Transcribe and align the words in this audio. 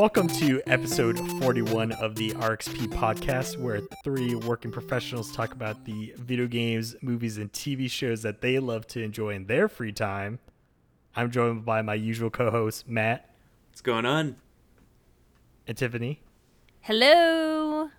Welcome 0.00 0.28
to 0.28 0.62
episode 0.66 1.18
41 1.42 1.92
of 1.92 2.14
the 2.14 2.30
RXP 2.30 2.86
podcast, 2.86 3.58
where 3.58 3.82
three 4.02 4.34
working 4.34 4.72
professionals 4.72 5.30
talk 5.30 5.52
about 5.52 5.84
the 5.84 6.14
video 6.16 6.46
games, 6.46 6.96
movies, 7.02 7.36
and 7.36 7.52
TV 7.52 7.90
shows 7.90 8.22
that 8.22 8.40
they 8.40 8.58
love 8.60 8.86
to 8.86 9.02
enjoy 9.02 9.34
in 9.34 9.44
their 9.44 9.68
free 9.68 9.92
time. 9.92 10.38
I'm 11.14 11.30
joined 11.30 11.66
by 11.66 11.82
my 11.82 11.92
usual 11.92 12.30
co 12.30 12.50
host, 12.50 12.88
Matt 12.88 13.28
What's 13.68 13.82
going 13.82 14.06
on? 14.06 14.36
and 15.66 15.76
Tiffany. 15.76 16.22
Hello. 16.80 17.90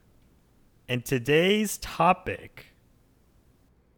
And 0.90 1.06
today's 1.06 1.78
topic, 1.78 2.74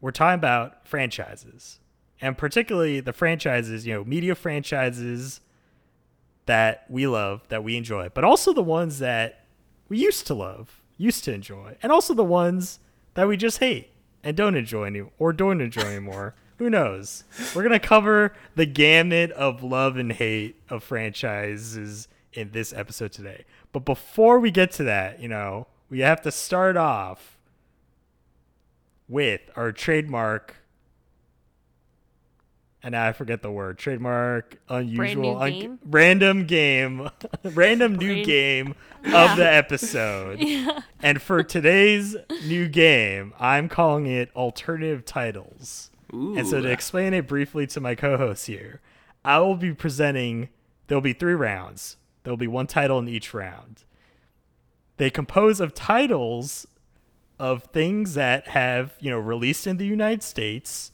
we're 0.02 0.10
talking 0.10 0.38
about 0.38 0.86
franchises, 0.86 1.80
and 2.20 2.36
particularly 2.36 3.00
the 3.00 3.14
franchises, 3.14 3.86
you 3.86 3.94
know, 3.94 4.04
media 4.04 4.34
franchises 4.34 5.40
that 6.46 6.84
we 6.88 7.06
love, 7.06 7.46
that 7.48 7.64
we 7.64 7.76
enjoy, 7.76 8.08
but 8.12 8.24
also 8.24 8.52
the 8.52 8.62
ones 8.62 8.98
that 8.98 9.44
we 9.88 9.98
used 9.98 10.26
to 10.26 10.34
love, 10.34 10.82
used 10.96 11.24
to 11.24 11.32
enjoy, 11.32 11.76
and 11.82 11.90
also 11.90 12.14
the 12.14 12.24
ones 12.24 12.80
that 13.14 13.28
we 13.28 13.36
just 13.36 13.58
hate 13.58 13.90
and 14.22 14.36
don't 14.36 14.56
enjoy 14.56 14.84
any 14.84 15.02
or 15.18 15.32
don't 15.32 15.60
enjoy 15.60 15.82
anymore. 15.82 16.34
Who 16.58 16.70
knows? 16.70 17.24
We're 17.54 17.64
gonna 17.64 17.80
cover 17.80 18.32
the 18.54 18.66
gamut 18.66 19.32
of 19.32 19.62
love 19.62 19.96
and 19.96 20.12
hate 20.12 20.56
of 20.70 20.84
franchises 20.84 22.06
in 22.32 22.50
this 22.52 22.72
episode 22.72 23.12
today. 23.12 23.44
But 23.72 23.84
before 23.84 24.38
we 24.38 24.50
get 24.52 24.70
to 24.72 24.84
that, 24.84 25.20
you 25.20 25.28
know, 25.28 25.66
we 25.90 26.00
have 26.00 26.22
to 26.22 26.30
start 26.30 26.76
off 26.76 27.38
with 29.08 29.40
our 29.56 29.72
trademark 29.72 30.56
and 32.84 32.94
I 32.94 33.10
forget 33.12 33.42
the 33.42 33.50
word. 33.50 33.78
Trademark 33.78 34.58
unusual 34.68 35.22
new 35.22 35.66
un- 35.70 35.78
random 35.84 36.44
game. 36.44 37.08
random 37.44 37.96
new 37.96 38.14
Brain- 38.22 38.24
game 38.24 38.74
Yeah. 39.04 39.32
of 39.32 39.36
the 39.38 39.52
episode. 39.52 40.40
And 41.02 41.20
for 41.20 41.42
today's 41.42 42.16
new 42.46 42.66
game, 42.68 43.34
I'm 43.38 43.68
calling 43.68 44.06
it 44.06 44.30
alternative 44.34 45.04
titles. 45.04 45.90
Ooh. 46.14 46.34
And 46.38 46.48
so 46.48 46.62
to 46.62 46.70
explain 46.70 47.12
it 47.12 47.26
briefly 47.28 47.66
to 47.68 47.80
my 47.80 47.94
co-hosts 47.94 48.46
here, 48.46 48.80
I 49.22 49.38
will 49.40 49.56
be 49.56 49.74
presenting 49.74 50.48
there'll 50.86 51.02
be 51.02 51.12
3 51.12 51.34
rounds. 51.34 51.98
There'll 52.22 52.38
be 52.38 52.46
one 52.46 52.66
title 52.66 52.98
in 52.98 53.06
each 53.08 53.34
round. 53.34 53.84
They 54.96 55.10
compose 55.10 55.60
of 55.60 55.74
titles 55.74 56.66
of 57.38 57.64
things 57.64 58.14
that 58.14 58.48
have, 58.48 58.94
you 59.00 59.10
know, 59.10 59.18
released 59.18 59.66
in 59.66 59.76
the 59.76 59.84
United 59.86 60.22
States, 60.22 60.92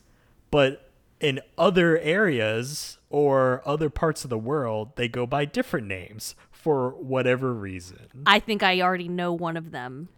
but 0.50 0.89
in 1.20 1.40
other 1.58 1.98
areas 1.98 2.98
or 3.10 3.62
other 3.64 3.90
parts 3.90 4.24
of 4.24 4.30
the 4.30 4.38
world, 4.38 4.96
they 4.96 5.08
go 5.08 5.26
by 5.26 5.44
different 5.44 5.86
names 5.86 6.34
for 6.50 6.90
whatever 6.90 7.52
reason. 7.52 8.08
I 8.26 8.38
think 8.40 8.62
I 8.62 8.80
already 8.80 9.08
know 9.08 9.32
one 9.32 9.56
of 9.56 9.70
them. 9.70 10.08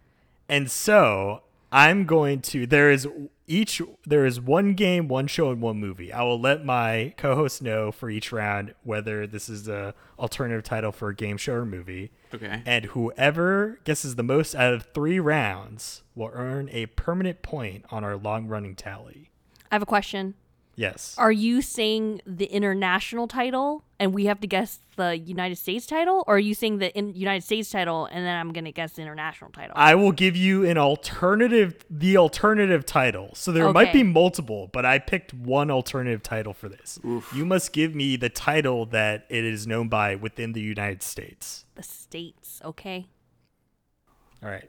And 0.49 0.71
so 0.71 1.43
I'm 1.71 2.05
going 2.05 2.41
to 2.43 2.67
there 2.67 2.91
is 2.91 3.09
each 3.47 3.81
there 4.07 4.27
is 4.27 4.41
one 4.41 4.75
game, 4.75 5.09
one 5.09 5.27
show, 5.27 5.51
and 5.51 5.61
one 5.61 5.79
movie. 5.79 6.13
I 6.13 6.23
will 6.23 6.41
let 6.41 6.65
my 6.65 7.15
co-host 7.17 7.63
know 7.63 7.91
for 7.91 8.11
each 8.11 8.33
round 8.33 8.75
whether 8.83 9.27
this 9.27 9.49
is 9.49 9.65
the 9.65 9.95
alternative 10.19 10.63
title 10.63 10.93
for 10.93 11.09
a 11.09 11.15
game 11.15 11.37
show 11.37 11.55
or 11.55 11.67
movie. 11.67 12.11
Okay. 12.35 12.63
And 12.67 12.87
whoever 12.87 13.79
guesses 13.85 14.17
the 14.17 14.23
most 14.23 14.55
out 14.55 14.75
of 14.75 14.87
three 14.95 15.19
rounds 15.19 16.03
will 16.15 16.31
earn 16.33 16.69
a 16.71 16.87
permanent 16.87 17.43
point 17.43 17.85
on 17.91 18.05
our 18.05 18.17
long 18.17 18.47
running 18.49 18.75
tally. 18.75 19.31
I 19.71 19.75
have 19.75 19.83
a 19.83 19.87
question. 19.87 20.35
Yes. 20.75 21.15
Are 21.19 21.33
you 21.33 21.61
saying 21.63 22.23
the 22.27 22.47
international 22.47 23.29
title 23.29 23.85
and 23.99 24.15
we 24.15 24.25
have 24.25 24.41
to 24.41 24.47
guess 24.47 24.81
the 24.97 25.19
United 25.19 25.57
States 25.57 25.87
title? 25.87 26.25
Or 26.27 26.37
are 26.37 26.39
you 26.39 26.55
saying 26.55 26.79
the 26.79 26.93
in- 26.97 27.15
United 27.15 27.45
States 27.45 27.71
title 27.71 28.07
and 28.07 28.25
then 28.25 28.35
I'm 28.37 28.53
going 28.53 28.65
to 28.65 28.73
guess 28.73 28.93
the 28.95 29.03
international 29.03 29.51
title? 29.51 29.75
I 29.77 29.95
will 29.95 30.13
give 30.13 30.35
you 30.35 30.65
an 30.65 30.79
alternative, 30.79 31.85
the 31.91 32.17
alternative 32.17 32.87
title. 32.87 33.31
So 33.35 33.53
there 33.53 33.71
might 33.73 33.93
be 33.93 34.03
multiple, 34.03 34.71
but 34.73 34.85
I 34.87 34.99
picked 34.99 35.35
one 35.35 35.71
alternative 35.71 36.23
title 36.23 36.55
for 36.55 36.69
this. 36.69 36.99
You 37.35 37.45
must 37.45 37.73
give 37.73 37.95
me 37.95 38.17
the 38.17 38.31
title 38.31 38.87
that 38.87 39.27
it 39.29 39.45
is 39.45 39.67
known 39.67 39.89
by 39.89 40.15
within 40.15 40.53
the 40.53 40.61
United 40.63 41.03
States. 41.03 41.67
the 41.75 41.83
States, 41.83 42.61
okay? 42.65 43.07
All 44.43 44.51
right. 44.51 44.69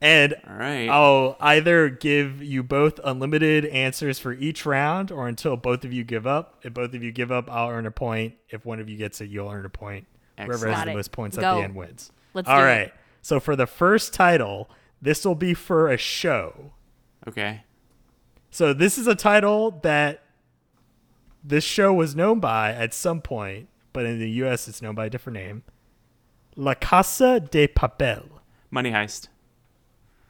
And 0.00 0.34
All 0.48 0.54
right. 0.56 0.88
I'll 0.88 1.36
either 1.40 1.88
give 1.88 2.40
you 2.42 2.62
both 2.62 3.00
unlimited 3.02 3.64
answers 3.66 4.18
for 4.20 4.32
each 4.32 4.64
round 4.64 5.10
or 5.10 5.26
until 5.26 5.56
both 5.56 5.84
of 5.84 5.92
you 5.92 6.04
give 6.04 6.24
up. 6.26 6.60
If 6.62 6.74
both 6.74 6.94
of 6.94 7.02
you 7.02 7.10
give 7.10 7.32
up, 7.32 7.50
I'll 7.50 7.70
earn 7.70 7.84
a 7.86 7.90
point. 7.90 8.34
If 8.48 8.64
one 8.64 8.78
of 8.78 8.88
you 8.88 8.96
gets 8.96 9.20
it, 9.20 9.28
you'll 9.28 9.50
earn 9.50 9.64
a 9.66 9.68
point. 9.70 10.06
Whoever 10.36 10.68
has 10.68 10.76
Got 10.78 10.84
the 10.84 10.92
it. 10.92 10.94
most 10.94 11.10
points 11.10 11.36
at 11.36 11.40
Go. 11.40 11.56
the 11.56 11.62
end 11.64 11.74
wins. 11.74 12.12
Let's 12.32 12.48
All 12.48 12.58
do 12.58 12.62
right. 12.64 12.80
it. 12.82 12.94
So 13.22 13.40
for 13.40 13.56
the 13.56 13.66
first 13.66 14.14
title, 14.14 14.70
this 15.02 15.24
will 15.24 15.34
be 15.34 15.52
for 15.54 15.88
a 15.90 15.96
show. 15.96 16.72
okay. 17.26 17.62
So 18.50 18.72
this 18.72 18.96
is 18.98 19.06
a 19.08 19.14
title 19.16 19.72
that 19.82 20.22
this 21.44 21.64
show 21.64 21.92
was 21.92 22.14
known 22.16 22.40
by 22.40 22.72
at 22.72 22.94
some 22.94 23.20
point, 23.20 23.68
but 23.92 24.06
in 24.06 24.18
the 24.20 24.30
US 24.44 24.68
it's 24.68 24.80
known 24.80 24.94
by 24.94 25.06
a 25.06 25.10
different 25.10 25.34
name. 25.38 25.64
La 26.56 26.74
Casa 26.74 27.40
de 27.40 27.66
Papel. 27.68 28.28
Money 28.70 28.90
heist. 28.92 29.28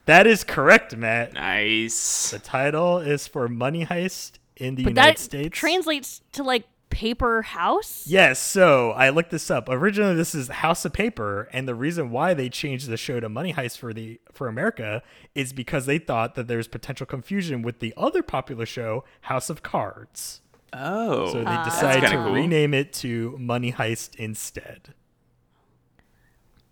That 0.08 0.26
is 0.26 0.42
correct, 0.42 0.96
Matt. 0.96 1.34
Nice. 1.34 2.30
The 2.30 2.38
title 2.38 2.96
is 2.98 3.28
for 3.28 3.46
Money 3.46 3.84
Heist 3.84 4.38
in 4.56 4.74
the 4.74 4.84
But 4.84 4.90
United 4.92 5.16
that 5.16 5.18
States. 5.20 5.58
translates 5.58 6.22
to 6.32 6.42
like 6.42 6.64
paper 6.88 7.42
house? 7.42 8.04
Yes, 8.06 8.38
so 8.40 8.92
I 8.92 9.10
looked 9.10 9.30
this 9.30 9.50
up. 9.50 9.68
Originally, 9.68 10.14
this 10.14 10.34
is 10.34 10.48
House 10.48 10.86
of 10.86 10.94
Paper, 10.94 11.46
and 11.52 11.68
the 11.68 11.74
reason 11.74 12.10
why 12.10 12.32
they 12.32 12.48
changed 12.48 12.88
the 12.88 12.96
show 12.96 13.20
to 13.20 13.28
Money 13.28 13.52
Heist 13.52 13.76
for 13.76 13.92
the 13.92 14.18
for 14.32 14.48
America 14.48 15.02
is 15.34 15.52
because 15.52 15.84
they 15.84 15.98
thought 15.98 16.36
that 16.36 16.48
there's 16.48 16.68
potential 16.68 17.04
confusion 17.04 17.60
with 17.60 17.80
the 17.80 17.92
other 17.94 18.22
popular 18.22 18.64
show, 18.64 19.04
House 19.20 19.50
of 19.50 19.62
Cards. 19.62 20.40
Oh. 20.72 21.32
So 21.32 21.38
they 21.40 21.44
Ah. 21.46 21.64
decided 21.64 22.02
That's 22.04 22.12
to 22.12 22.18
cool. 22.18 22.32
rename 22.32 22.72
it 22.72 22.94
to 22.94 23.36
Money 23.38 23.72
Heist 23.72 24.16
instead. 24.16 24.94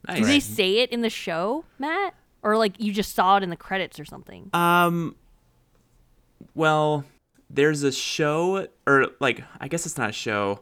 nice. 0.09 0.21
Do 0.21 0.25
they 0.25 0.41
say 0.41 0.79
it 0.79 0.91
in 0.91 1.03
the 1.03 1.11
show, 1.11 1.67
Matt? 1.79 2.15
Or 2.47 2.57
like 2.57 2.79
you 2.79 2.93
just 2.93 3.15
saw 3.15 3.37
it 3.37 3.43
in 3.43 3.51
the 3.51 3.57
credits 3.57 3.99
or 4.01 4.05
something? 4.05 4.49
Um. 4.55 5.17
Well, 6.55 7.05
there's 7.51 7.83
a 7.83 7.93
show, 7.93 8.69
or 8.87 9.09
like, 9.21 9.43
I 9.61 9.69
guess 9.69 9.87
it's 9.87 9.99
not 9.99 10.11
a 10.11 10.12
show. 10.12 10.61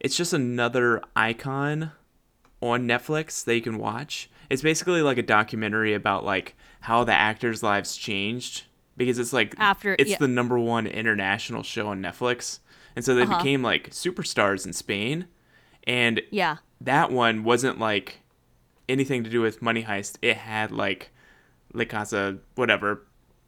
It's 0.00 0.16
just 0.16 0.32
another 0.32 1.02
icon 1.14 1.92
on 2.60 2.86
Netflix 2.86 3.44
that 3.44 3.54
you 3.54 3.60
can 3.62 3.78
watch. 3.78 4.30
It's 4.50 4.62
basically 4.62 5.02
like 5.02 5.18
a 5.18 5.22
documentary 5.22 5.94
about 5.94 6.24
like 6.24 6.56
how 6.80 7.04
the 7.04 7.12
actors' 7.12 7.62
lives 7.62 7.96
changed 7.96 8.64
because 8.96 9.18
it's 9.18 9.32
like 9.32 9.54
After- 9.58 9.96
it's 9.98 10.10
yeah. 10.12 10.16
the 10.18 10.28
number 10.28 10.58
one 10.58 10.86
international 10.86 11.62
show 11.62 11.88
on 11.88 12.00
Netflix, 12.00 12.60
and 12.94 13.04
so 13.04 13.14
they 13.14 13.22
Uh-huh. 13.22 13.38
became 13.38 13.62
like 13.62 13.90
superstars 13.90 14.64
in 14.66 14.72
Spain, 14.72 15.26
and 15.84 16.22
yeah. 16.30 16.56
that 16.80 17.10
one 17.12 17.44
wasn't 17.44 17.78
like 17.78 18.20
anything 18.88 19.22
to 19.24 19.30
do 19.30 19.40
with 19.40 19.60
Money 19.60 19.82
Heist. 19.84 20.16
It 20.22 20.36
had 20.38 20.70
like 20.70 21.10
La 21.76 21.84
Casa, 21.84 22.38
whatever, 22.54 23.02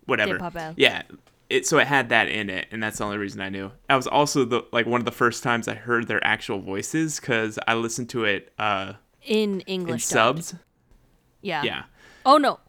whatever. 0.07 0.39
Papel. 0.39 0.75
Yeah. 0.77 1.03
It, 1.51 1.67
so 1.67 1.79
it 1.79 1.87
had 1.87 2.11
that 2.11 2.29
in 2.29 2.51
it, 2.51 2.67
and 2.71 2.83
that's 2.83 2.99
the 2.99 3.05
only 3.05 3.17
reason 3.17 3.41
I 3.41 3.49
knew. 3.49 3.71
That 3.89 3.97
was 3.97 4.07
also 4.07 4.45
the 4.45 4.65
like 4.71 4.85
one 4.85 5.01
of 5.01 5.07
the 5.07 5.11
first 5.13 5.43
times 5.43 5.67
I 5.67 5.75
heard 5.75 6.07
their 6.07 6.23
actual 6.23 6.59
voices 6.61 7.19
because 7.19 7.59
I 7.67 7.73
listened 7.75 8.11
to 8.11 8.25
it 8.25 8.53
uh, 8.59 8.95
In 9.23 9.61
in 9.61 9.61
English 9.63 10.07
dubbed. 10.09 10.45
subs. 10.45 10.61
Yeah. 11.41 11.63
Yeah, 11.63 11.83
Oh 12.27 12.37
no. 12.37 12.61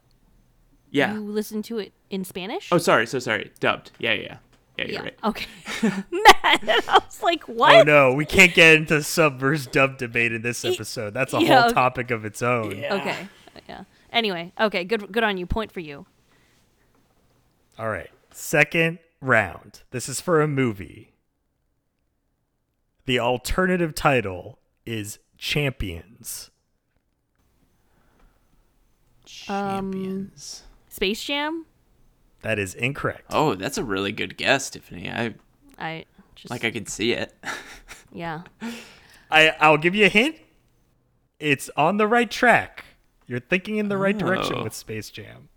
yeah. 0.91 1.13
You 1.13 1.19
listened 1.21 1.65
to 1.65 1.79
it 1.79 1.91
in 2.09 2.23
Spanish? 2.23 2.69
Oh, 2.71 2.77
sorry, 2.77 3.05
so 3.05 3.19
sorry. 3.19 3.51
Dubbed. 3.59 3.91
Yeah, 3.99 4.13
yeah, 4.13 4.21
yeah. 4.21 4.37
Yeah, 4.77 4.85
you're 4.85 4.93
yeah. 4.93 5.01
right. 5.01 5.17
Okay. 5.25 5.45
Matt, 6.11 6.85
I 6.87 7.01
was 7.05 7.21
like, 7.21 7.43
what? 7.49 7.75
Oh 7.75 7.83
no, 7.83 8.13
we 8.13 8.23
can't 8.25 8.53
get 8.53 8.75
into 8.75 9.03
sub 9.03 9.39
versus 9.39 9.67
dub 9.67 9.97
debate 9.97 10.31
in 10.31 10.41
this 10.41 10.63
episode. 10.63 11.13
That's 11.13 11.33
a 11.33 11.41
yeah, 11.41 11.47
whole 11.47 11.65
okay. 11.65 11.73
topic 11.73 12.11
of 12.11 12.23
its 12.23 12.41
own. 12.41 12.71
Okay. 12.85 13.27
Yeah. 13.67 13.83
Anyway, 14.11 14.53
okay, 14.59 14.83
good 14.83 15.11
good 15.11 15.23
on 15.23 15.37
you. 15.37 15.45
Point 15.45 15.71
for 15.71 15.79
you. 15.79 16.05
All 17.77 17.89
right. 17.89 18.09
Second 18.31 18.99
round. 19.21 19.81
This 19.91 20.09
is 20.09 20.19
for 20.21 20.41
a 20.41 20.47
movie. 20.47 21.13
The 23.05 23.19
alternative 23.19 23.95
title 23.95 24.59
is 24.85 25.19
Champions. 25.37 26.51
Um, 29.47 29.91
Champions. 29.91 30.63
Space 30.89 31.23
Jam? 31.23 31.65
That 32.41 32.59
is 32.59 32.73
incorrect. 32.73 33.25
oh, 33.31 33.55
that's 33.55 33.77
a 33.77 33.83
really 33.83 34.11
good 34.11 34.37
guess, 34.37 34.69
Tiffany. 34.69 35.09
I 35.09 35.35
I 35.77 36.05
just 36.35 36.49
like. 36.49 36.63
I 36.63 36.71
could 36.71 36.89
see 36.89 37.13
it. 37.13 37.33
yeah. 38.11 38.43
I 39.31 39.49
I'll 39.59 39.77
give 39.77 39.95
you 39.95 40.05
a 40.05 40.09
hint. 40.09 40.35
It's 41.39 41.69
on 41.77 41.97
the 41.97 42.07
right 42.07 42.29
track. 42.29 42.85
You're 43.29 43.39
thinking 43.39 43.77
in 43.77 43.87
the 43.89 43.97
right 43.97 44.17
direction 44.17 44.55
Oh. 44.57 44.63
with 44.63 44.73
Space 44.73 45.09
Jam. 45.11 45.47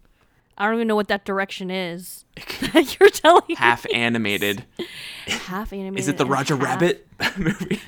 I 0.59 0.67
don't 0.67 0.75
even 0.75 0.87
know 0.89 0.95
what 0.95 1.09
that 1.09 1.25
direction 1.25 1.71
is. 1.71 2.27
that 2.75 2.97
You're 3.01 3.09
telling 3.09 3.43
me. 3.49 3.55
Half 3.55 3.87
animated. 3.93 4.67
half 5.27 5.73
animated. 5.73 5.99
Is 5.99 6.09
it 6.09 6.19
the 6.19 6.27
Roger 6.27 6.55
half- 6.57 6.83
Rabbit 6.83 7.09
movie? 7.39 7.81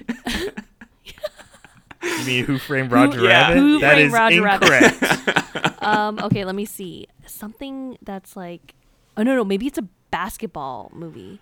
You 2.03 2.25
mean 2.27 2.45
Who 2.47 2.59
Framed 2.59 2.91
Roger 2.93 3.23
yeah. 3.23 3.49
Rabbit? 3.49 3.57
Who 3.59 3.79
That 3.81 3.93
Framed 3.95 4.07
is 4.09 4.13
Roger 4.13 4.43
Rabbit? 4.43 4.71
incorrect. 5.03 5.83
Um, 5.83 6.19
okay, 6.21 6.45
let 6.47 6.55
me 6.55 6.65
see. 6.65 7.07
Something 7.27 7.99
that's 8.03 8.37
like, 8.37 8.75
oh 9.19 9.23
no, 9.23 9.35
no, 9.35 9.45
maybe 9.45 9.67
it's 9.67 9.79
a 9.79 9.87
basketball 10.11 10.91
movie. 10.95 11.41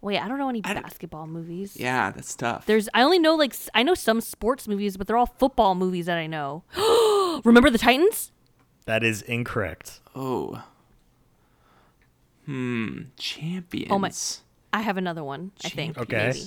Wait, 0.00 0.18
I 0.20 0.28
don't 0.28 0.38
know 0.38 0.48
any 0.48 0.62
I 0.64 0.74
don't- 0.74 0.84
basketball 0.84 1.26
movies. 1.26 1.76
Yeah, 1.76 2.12
that's 2.12 2.34
tough. 2.36 2.66
There's, 2.66 2.88
I 2.94 3.02
only 3.02 3.18
know 3.18 3.34
like, 3.34 3.54
I 3.74 3.82
know 3.82 3.94
some 3.94 4.20
sports 4.20 4.68
movies, 4.68 4.96
but 4.96 5.08
they're 5.08 5.16
all 5.16 5.26
football 5.26 5.74
movies 5.74 6.06
that 6.06 6.18
I 6.18 6.28
know. 6.28 6.62
Remember 7.44 7.70
the 7.70 7.78
Titans? 7.78 8.32
that 8.86 9.02
is 9.04 9.22
incorrect. 9.22 10.00
oh. 10.14 10.62
Hmm. 12.46 13.02
Champions. 13.18 13.92
Oh 13.92 13.98
my- 13.98 14.10
I 14.72 14.80
have 14.82 14.96
another 14.96 15.22
one. 15.22 15.52
I 15.64 15.68
think. 15.68 15.98
Okay. 15.98 16.28
Maybe. 16.32 16.40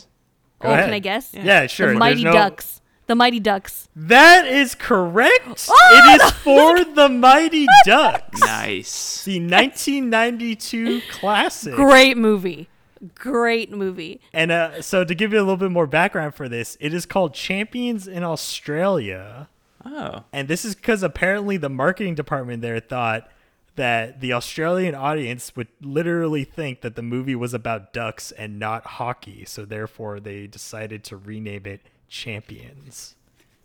Go 0.60 0.70
oh, 0.70 0.72
ahead. 0.74 0.86
can 0.86 0.94
I 0.94 1.00
guess? 1.00 1.34
Yeah, 1.34 1.68
sure. 1.68 1.94
The 1.94 2.00
Mighty 2.00 2.24
no- 2.24 2.34
Ducks. 2.34 2.82
The 3.08 3.16
Mighty 3.16 3.40
Ducks. 3.40 3.90
That 3.96 4.48
is 4.48 4.74
correct. 4.76 5.70
Oh, 5.70 6.16
it 6.16 6.22
is 6.22 6.32
for 6.44 6.84
the 6.84 7.10
Mighty 7.10 7.68
Ducks. 7.86 8.40
Nice. 8.42 9.26
The 9.26 9.40
1992 9.40 11.02
classic. 11.12 11.76
Great 11.76 12.18
movie. 12.18 12.68
Great 13.16 13.72
movie. 13.72 14.22
And 14.34 14.52
uh, 14.52 14.82
so, 14.82 15.04
to 15.04 15.16
give 15.16 15.34
you 15.34 15.40
a 15.40 15.42
little 15.42 15.58
bit 15.58 15.72
more 15.72 15.88
background 15.88 16.36
for 16.36 16.48
this, 16.48 16.78
it 16.80 16.94
is 16.94 17.06
called 17.08 17.34
Champions 17.34 18.08
in 18.08 18.24
Australia. 18.24 19.50
Oh. 19.86 20.24
And 20.34 20.48
this 20.48 20.64
is 20.66 20.76
because 20.76 21.04
apparently 21.04 21.58
the 21.58 21.70
marketing 21.70 22.16
department 22.16 22.62
there 22.62 22.80
thought 22.80 23.30
that 23.76 24.20
the 24.22 24.34
Australian 24.34 24.94
audience 24.96 25.56
would 25.56 25.70
literally 25.82 26.44
think 26.44 26.82
that 26.82 26.96
the 26.96 27.02
movie 27.02 27.36
was 27.36 27.54
about 27.54 27.94
ducks 27.94 28.32
and 28.34 28.60
not 28.60 28.86
hockey. 28.86 29.46
So, 29.46 29.64
therefore, 29.66 30.20
they 30.20 30.46
decided 30.46 31.04
to 31.06 31.18
rename 31.18 31.66
it 31.66 31.82
Champions. 32.10 33.16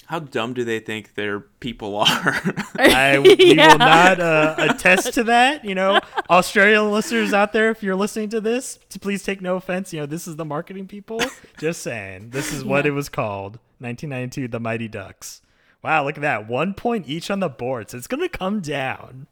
How 0.06 0.20
dumb 0.20 0.54
do 0.54 0.64
they 0.64 0.78
think 0.78 1.14
their 1.16 1.40
people 1.40 1.96
are? 2.00 2.40
I 2.78 3.18
we 3.22 3.34
Yeah. 3.56 3.72
will 3.72 3.78
not 3.78 4.20
uh, 4.20 4.54
attest 4.58 5.14
to 5.14 5.24
that. 5.24 5.64
You 5.64 5.74
know, 5.74 5.98
Australian 6.30 6.92
listeners 6.92 7.32
out 7.34 7.52
there, 7.52 7.70
if 7.70 7.82
you're 7.82 7.96
listening 7.96 8.28
to 8.30 8.40
this, 8.40 8.78
please 9.00 9.24
take 9.24 9.40
no 9.42 9.56
offense. 9.56 9.92
You 9.92 10.00
know, 10.00 10.06
this 10.06 10.28
is 10.28 10.36
the 10.36 10.44
marketing 10.44 10.86
people. 10.86 11.20
Just 11.58 11.82
saying, 11.82 12.30
this 12.30 12.52
is 12.52 12.64
what 12.64 12.84
Yeah. 12.84 12.92
it 12.92 12.94
was 12.94 13.08
called. 13.08 13.58
1992, 13.80 14.46
The 14.48 14.60
Mighty 14.60 14.86
Ducks. 14.88 15.42
Wow, 15.86 16.04
look 16.04 16.16
at 16.16 16.22
that. 16.22 16.48
One 16.48 16.74
point 16.74 17.08
each 17.08 17.30
on 17.30 17.38
the 17.38 17.48
board. 17.48 17.90
So 17.90 17.96
it's 17.96 18.08
gonna 18.08 18.28
come 18.28 18.60
down 18.60 19.28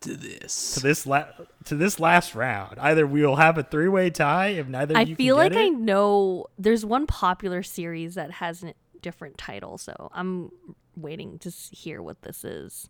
to 0.00 0.16
this. 0.16 0.74
to 0.76 0.80
this 0.80 1.04
la- 1.06 1.26
to 1.64 1.74
this 1.74 2.00
last 2.00 2.34
round. 2.34 2.78
Either 2.78 3.06
we 3.06 3.26
will 3.26 3.36
have 3.36 3.58
a 3.58 3.62
three 3.62 3.88
way 3.88 4.08
tie 4.08 4.46
if 4.48 4.66
neither 4.68 4.96
I 4.96 5.02
of 5.02 5.08
you 5.10 5.16
feel 5.16 5.36
can 5.36 5.44
like 5.44 5.52
get 5.52 5.60
I 5.60 5.68
know 5.68 6.46
there's 6.58 6.86
one 6.86 7.06
popular 7.06 7.62
series 7.62 8.14
that 8.14 8.30
has 8.30 8.64
a 8.64 8.72
different 9.02 9.36
title, 9.36 9.76
so 9.76 10.08
I'm 10.14 10.50
waiting 10.96 11.38
to 11.40 11.50
hear 11.50 12.00
what 12.00 12.22
this 12.22 12.42
is. 12.42 12.88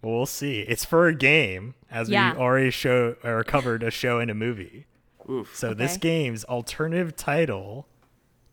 Well, 0.00 0.14
we'll 0.14 0.26
see. 0.26 0.60
It's 0.60 0.84
for 0.84 1.08
a 1.08 1.14
game, 1.14 1.74
as 1.90 2.08
Yeah. 2.08 2.34
we 2.34 2.38
already 2.38 2.70
show 2.70 3.16
or 3.24 3.42
covered 3.42 3.82
a 3.82 3.90
show 3.90 4.20
and 4.20 4.30
a 4.30 4.34
movie. 4.34 4.86
Oof. 5.28 5.56
So 5.56 5.74
this 5.74 5.96
game's 5.96 6.44
alternative 6.44 7.16
title 7.16 7.88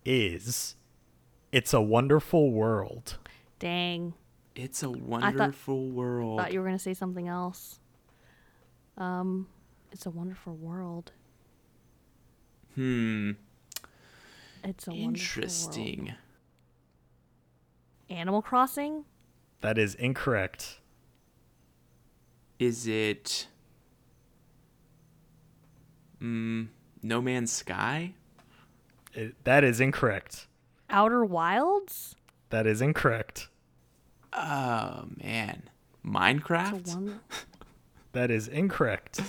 is 0.03 0.75
"It's 1.51 1.71
a 1.71 1.81
Wonderful 1.81 2.51
World." 2.51 3.19
Dang, 3.59 4.13
It's 4.55 4.83
a 4.83 4.89
wonderful 4.89 5.89
world. 5.89 6.39
I 6.39 6.43
thought 6.43 6.53
you 6.53 6.59
were 6.59 6.65
gonna 6.65 6.79
say 6.79 6.93
something 6.93 7.27
else. 7.27 7.79
Um, 8.97 9.47
it's 9.91 10.05
a 10.05 10.09
wonderful 10.09 10.55
world. 10.55 11.11
hmm. 12.75 13.31
It's 14.63 14.87
a 14.87 14.91
wonderful 14.91 15.01
world. 15.03 15.17
Interesting. 15.17 16.13
Animal 18.09 18.41
Crossing. 18.41 19.05
That 19.61 19.77
is 19.77 19.95
incorrect. 19.95 20.79
Is 22.59 22.87
it 22.87 23.47
mm, 26.21 26.67
No 27.01 27.21
Man's 27.21 27.51
Sky? 27.51 28.13
It, 29.13 29.41
that 29.43 29.63
is 29.63 29.79
incorrect. 29.79 30.47
Outer 30.89 31.23
Wilds. 31.23 32.15
That 32.49 32.65
is 32.67 32.81
incorrect. 32.81 33.47
Oh 34.33 35.05
man. 35.23 35.63
Minecraft? 36.05 37.19
That 38.13 38.31
is 38.31 38.47
incorrect. 38.47 39.21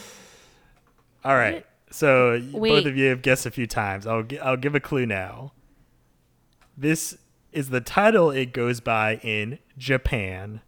All 1.23 1.35
right. 1.37 1.67
So 1.91 2.41
y- 2.53 2.69
both 2.71 2.87
of 2.87 2.97
you 2.97 3.11
have 3.11 3.21
guessed 3.21 3.45
a 3.45 3.51
few 3.51 3.67
times. 3.67 4.07
I'll 4.07 4.23
gi- 4.23 4.39
I'll 4.41 4.57
give 4.57 4.75
a 4.75 4.81
clue 4.81 5.05
now. 5.05 5.53
This 6.79 7.19
is 7.53 7.69
the 7.69 7.83
title 7.83 8.31
it 8.31 8.55
goes 8.55 8.81
by 8.81 9.17
in 9.17 9.59
Japan. 9.77 10.63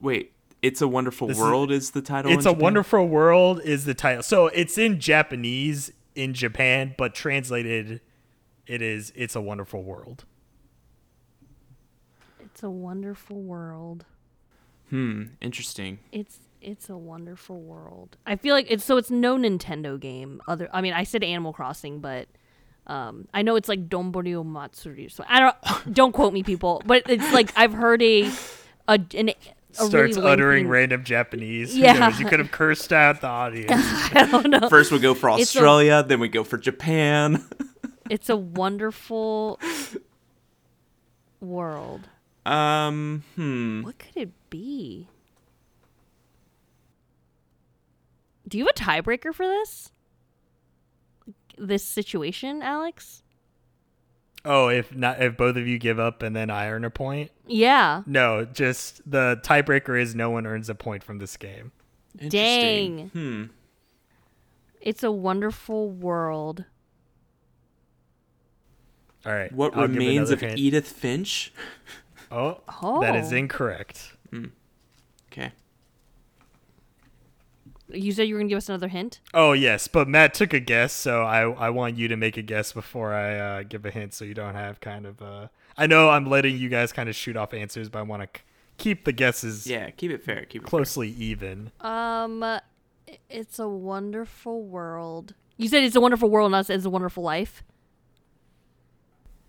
Wait, 0.00 0.32
It's 0.62 0.80
a 0.80 0.88
Wonderful 0.88 1.28
This 1.28 1.36
is- 1.36 1.42
World 1.42 1.70
is, 1.70 1.90
the 1.90 2.00
title. 2.02 2.32
It's 2.32 2.44
in 2.46 2.50
a 2.50 2.52
Japan? 2.54 2.62
Wonderful 2.62 3.06
World 3.08 3.60
is 3.62 3.84
the 3.84 3.94
title. 3.94 4.22
So 4.22 4.46
it's 4.48 4.78
in 4.78 5.00
Japanese 5.00 5.92
in 6.14 6.32
Japan, 6.34 6.94
but 6.96 7.14
translated, 7.14 8.00
it 8.68 8.80
is 8.82 9.12
It's 9.16 9.34
a 9.34 9.40
Wonderful 9.40 9.82
World. 9.82 10.24
It's 12.40 12.62
a 12.62 12.70
wonderful 12.70 13.40
world. 13.40 14.04
Hmm, 14.90 15.24
interesting. 15.40 15.98
It's 16.12 16.38
it's 16.60 16.88
a 16.88 16.96
wonderful 16.96 17.60
world. 17.60 18.16
I 18.26 18.36
feel 18.36 18.54
like 18.54 18.66
it's 18.68 18.84
so 18.84 18.96
it's 18.96 19.10
no 19.10 19.36
Nintendo 19.36 19.98
game. 20.00 20.40
Other 20.48 20.68
I 20.72 20.80
mean 20.80 20.92
I 20.92 21.04
said 21.04 21.22
Animal 21.22 21.52
Crossing, 21.52 22.00
but 22.00 22.26
um 22.86 23.28
I 23.34 23.42
know 23.42 23.56
it's 23.56 23.68
like 23.68 23.88
Donborio 23.88 24.44
Matsuri. 24.44 25.08
So 25.08 25.24
I 25.28 25.40
don't 25.40 25.56
don't 25.94 26.12
quote 26.12 26.32
me 26.32 26.42
people, 26.42 26.82
but 26.86 27.02
it's 27.08 27.32
like 27.32 27.52
I've 27.56 27.72
heard 27.74 28.02
a 28.02 28.30
a 28.88 28.98
an 29.14 29.28
a 29.30 29.34
Starts 29.70 30.16
really 30.16 30.28
uttering 30.30 30.64
lengthy- 30.64 30.70
random 30.70 31.04
Japanese. 31.04 31.76
Yeah. 31.76 32.16
You 32.18 32.24
could 32.24 32.38
have 32.40 32.50
cursed 32.50 32.92
out 32.92 33.20
the 33.20 33.26
audience. 33.28 33.70
I 34.14 34.26
don't 34.30 34.48
know. 34.50 34.68
First 34.70 34.90
we 34.90 34.98
go 34.98 35.12
for 35.14 35.28
It's 35.30 35.38
a- 35.38 35.42
Australia, 35.42 36.02
then 36.02 36.18
we 36.18 36.28
go 36.28 36.42
for 36.42 36.56
Japan. 36.56 37.44
It's 38.10 38.28
a 38.28 38.36
wonderful 38.36 39.60
world. 41.40 42.08
um, 42.46 43.24
hmm. 43.36 43.82
What 43.82 43.98
could 43.98 44.16
it 44.16 44.30
be? 44.50 45.08
Do 48.46 48.56
you 48.58 48.64
have 48.64 48.72
a 48.74 49.02
tiebreaker 49.02 49.34
for 49.34 49.46
this? 49.46 49.92
This 51.58 51.84
situation, 51.84 52.62
Alex? 52.62 53.22
oh, 54.44 54.68
if 54.68 54.94
not, 54.94 55.20
if 55.20 55.36
both 55.36 55.56
of 55.56 55.66
you 55.66 55.78
give 55.78 55.98
up 55.98 56.22
and 56.22 56.34
then 56.34 56.50
I 56.50 56.68
earn 56.68 56.84
a 56.84 56.90
point. 56.90 57.30
Yeah. 57.46 58.02
No, 58.06 58.44
just 58.44 59.08
the 59.08 59.40
tiebreaker 59.44 60.00
is 60.00 60.14
no 60.14 60.30
one 60.30 60.46
earns 60.46 60.70
a 60.70 60.74
point 60.74 61.04
from 61.04 61.18
this 61.18 61.36
game. 61.36 61.72
Dang. 62.28 63.08
Hmm. 63.10 63.44
It's 64.80 65.02
a 65.02 65.12
wonderful 65.12 65.90
world. 65.90 66.64
All 69.26 69.32
right. 69.32 69.52
What 69.52 69.76
I'll 69.76 69.82
remains 69.88 70.30
of 70.30 70.40
hint. 70.40 70.58
Edith 70.58 70.86
Finch? 70.88 71.52
Oh, 72.30 72.60
that 73.00 73.16
is 73.16 73.32
Oh. 73.32 73.36
incorrect. 73.36 74.12
Okay. 75.32 75.52
You 77.90 78.12
said 78.12 78.28
you 78.28 78.34
were 78.34 78.40
going 78.40 78.48
to 78.48 78.52
give 78.52 78.58
us 78.58 78.68
another 78.68 78.88
hint? 78.88 79.20
Oh 79.32 79.52
yes, 79.52 79.88
but 79.88 80.06
Matt 80.08 80.34
took 80.34 80.52
a 80.52 80.60
guess, 80.60 80.92
so 80.92 81.22
I 81.22 81.40
I 81.50 81.70
want 81.70 81.96
you 81.96 82.06
to 82.08 82.16
make 82.16 82.36
a 82.36 82.42
guess 82.42 82.72
before 82.72 83.14
I 83.14 83.38
uh, 83.38 83.62
give 83.62 83.86
a 83.86 83.90
hint, 83.90 84.12
so 84.12 84.24
you 84.26 84.34
don't 84.34 84.54
have 84.54 84.78
kind 84.80 85.06
of. 85.06 85.22
Uh, 85.22 85.48
I 85.76 85.86
know 85.86 86.10
I'm 86.10 86.26
letting 86.28 86.58
you 86.58 86.68
guys 86.68 86.92
kind 86.92 87.08
of 87.08 87.14
shoot 87.14 87.36
off 87.36 87.54
answers, 87.54 87.88
but 87.88 88.00
I 88.00 88.02
want 88.02 88.22
to 88.30 88.40
c- 88.40 88.44
keep 88.76 89.04
the 89.06 89.12
guesses 89.12 89.66
Yeah, 89.66 89.88
keep 89.90 90.10
it 90.10 90.22
fair. 90.22 90.44
Keep 90.44 90.62
it 90.64 90.66
closely 90.66 91.08
even. 91.10 91.70
Um 91.80 92.44
it's 93.30 93.58
a 93.58 93.68
wonderful 93.68 94.64
world. 94.64 95.32
You 95.56 95.68
said 95.68 95.82
it's 95.82 95.96
a 95.96 96.00
wonderful 96.00 96.28
world, 96.28 96.50
not 96.52 96.68
it's 96.68 96.84
a 96.84 96.90
wonderful 96.90 97.22
life. 97.22 97.62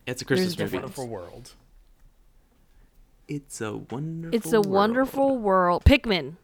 Fair. 0.09 0.11
It's 0.13 0.21
a 0.21 0.25
Christmas 0.25 0.55
There's 0.55 0.71
movie. 0.71 0.81
Wonderful 0.81 1.07
world. 1.07 1.51
It's 3.27 3.61
a 3.61 3.77
wonderful. 3.77 4.21
World. 4.23 4.33
It's 4.35 4.47
a 4.53 4.61
world. 4.61 4.67
wonderful 4.67 5.37
world. 5.37 5.83
Pikmin. 5.85 6.35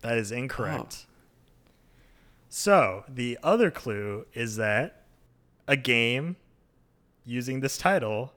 That 0.00 0.16
is 0.18 0.32
incorrect. 0.32 1.06
Oh. 1.06 1.12
So 2.48 3.04
the 3.08 3.38
other 3.42 3.70
clue 3.70 4.26
is 4.32 4.56
that 4.56 5.02
a 5.66 5.76
game 5.76 6.36
using 7.26 7.60
this 7.60 7.76
title 7.76 8.32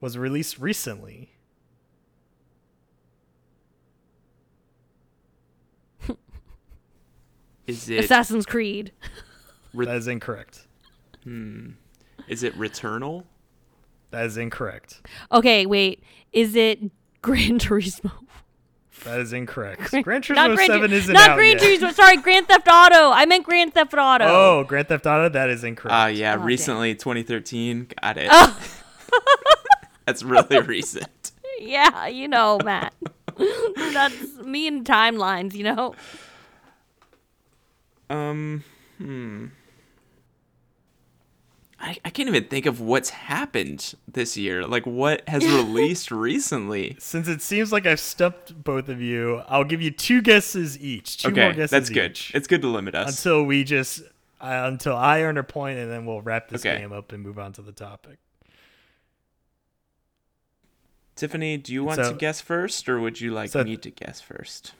was 0.00 0.18
released 0.18 0.58
recently. 0.58 1.30
Is 7.66 7.88
it? 7.88 8.04
Assassin's 8.04 8.46
Creed. 8.46 8.92
Re- 9.74 9.86
That 9.86 9.96
is 9.96 10.08
incorrect. 10.08 10.66
Hmm. 11.24 11.70
is 12.28 12.42
it 12.42 12.54
Returnal? 12.56 13.24
That 14.10 14.24
is 14.26 14.36
incorrect. 14.36 15.00
Okay, 15.32 15.66
wait. 15.66 16.02
Is 16.32 16.56
it 16.56 16.80
Gran 17.22 17.58
Turismo? 17.58 18.12
That 19.04 19.20
is 19.20 19.32
incorrect. 19.32 19.90
Gran- 19.90 20.02
Gran 20.02 20.22
not 20.30 20.50
Turismo 20.50 20.54
Gran 20.56 20.66
Tu- 20.68 20.72
7 20.74 20.92
isn't 20.92 21.12
not 21.14 21.30
out 21.30 21.36
Gran 21.36 21.52
yet. 21.52 21.60
Turismo. 21.60 21.92
Sorry, 21.94 22.16
Grand 22.16 22.48
Theft 22.48 22.66
Auto. 22.66 23.10
I 23.12 23.26
meant 23.26 23.44
Grand 23.44 23.72
Theft 23.72 23.94
Auto. 23.94 24.24
Oh, 24.26 24.64
Grand 24.66 24.88
Theft 24.88 25.06
Auto. 25.06 25.28
That 25.28 25.50
is 25.50 25.62
incorrect. 25.62 25.94
Uh, 25.94 26.06
yeah, 26.06 26.32
Oh, 26.34 26.36
dang. 26.38 26.44
recently 26.46 26.94
2013. 26.96 27.88
Got 28.02 28.16
it. 28.18 28.30
That's 30.06 30.22
really 30.24 30.58
recent. 30.66 31.30
Yeah, 31.60 32.06
you 32.08 32.26
know, 32.28 32.58
Matt. 32.64 32.92
That's 33.76 34.36
me 34.38 34.66
and 34.66 34.84
timelines, 34.84 35.54
you 35.54 35.62
know? 35.64 35.94
Um, 38.10 38.64
hmm. 38.98 39.46
I, 41.80 41.96
I 42.04 42.10
can't 42.10 42.28
even 42.28 42.44
think 42.46 42.66
of 42.66 42.80
what's 42.80 43.10
happened 43.10 43.94
this 44.10 44.36
year. 44.36 44.66
Like, 44.66 44.84
what 44.84 45.26
has 45.28 45.44
released 45.46 46.10
recently? 46.10 46.96
Since 46.98 47.28
it 47.28 47.40
seems 47.40 47.70
like 47.70 47.86
I've 47.86 48.00
stumped 48.00 48.64
both 48.64 48.88
of 48.88 49.00
you, 49.00 49.42
I'll 49.48 49.62
give 49.64 49.80
you 49.80 49.92
two 49.92 50.20
guesses 50.20 50.76
each. 50.80 51.18
Two 51.18 51.30
more 51.30 51.44
Okay, 51.44 51.56
guesses 51.56 51.70
that's 51.70 51.90
good. 51.90 52.10
each. 52.12 52.32
It's 52.34 52.48
good 52.48 52.62
to 52.62 52.68
limit 52.68 52.96
us. 52.96 53.16
until 53.24 53.44
we 53.44 53.62
just 53.62 54.00
uh, 54.40 54.62
until 54.66 54.96
I 54.96 55.22
earn 55.22 55.36
a 55.38 55.44
point, 55.44 55.78
and 55.78 55.88
then 55.90 56.04
we'll 56.04 56.20
wrap 56.20 56.48
this 56.48 56.66
Okay. 56.66 56.78
game 56.78 56.92
up 56.92 57.12
and 57.12 57.22
move 57.22 57.38
on 57.38 57.52
to 57.54 57.62
the 57.62 57.72
topic. 57.72 58.18
Tiffany, 61.16 61.56
do 61.56 61.72
you 61.72 61.82
want 61.84 61.96
So- 62.00 62.12
to 62.12 62.16
guess 62.16 62.40
first, 62.40 62.88
or 62.88 63.00
would 63.00 63.20
you 63.20 63.32
like 63.32 63.50
so- 63.50 63.64
me 63.64 63.76
to 63.76 63.90
guess 63.90 64.20
first? 64.20 64.72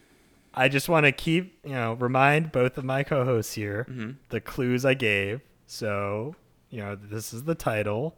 I 0.55 0.69
just 0.69 0.88
want 0.88 1.05
to 1.07 1.12
keep, 1.12 1.59
you 1.64 1.73
know, 1.73 1.93
remind 1.95 2.50
both 2.52 2.78
of 2.78 2.85
my 2.85 3.02
co-hosts 3.05 3.55
here 3.55 3.87
Mm-hmm. 3.88 4.11
the 4.31 4.40
clues 4.40 4.85
I 4.85 4.95
gave. 4.95 5.40
So, 5.67 6.35
you 6.70 6.80
know, 6.82 6.94
this 6.96 7.32
is 7.32 7.44
the 7.44 7.54
title. 7.54 8.16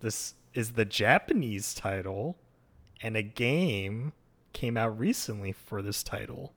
This 0.00 0.34
is 0.52 0.72
the 0.72 0.84
Japanese 0.84 1.74
title, 1.74 2.36
and 3.00 3.16
a 3.16 3.22
game 3.22 4.12
came 4.52 4.76
out 4.76 4.98
recently 4.98 5.52
for 5.52 5.82
this 5.82 6.02
title. 6.02 6.52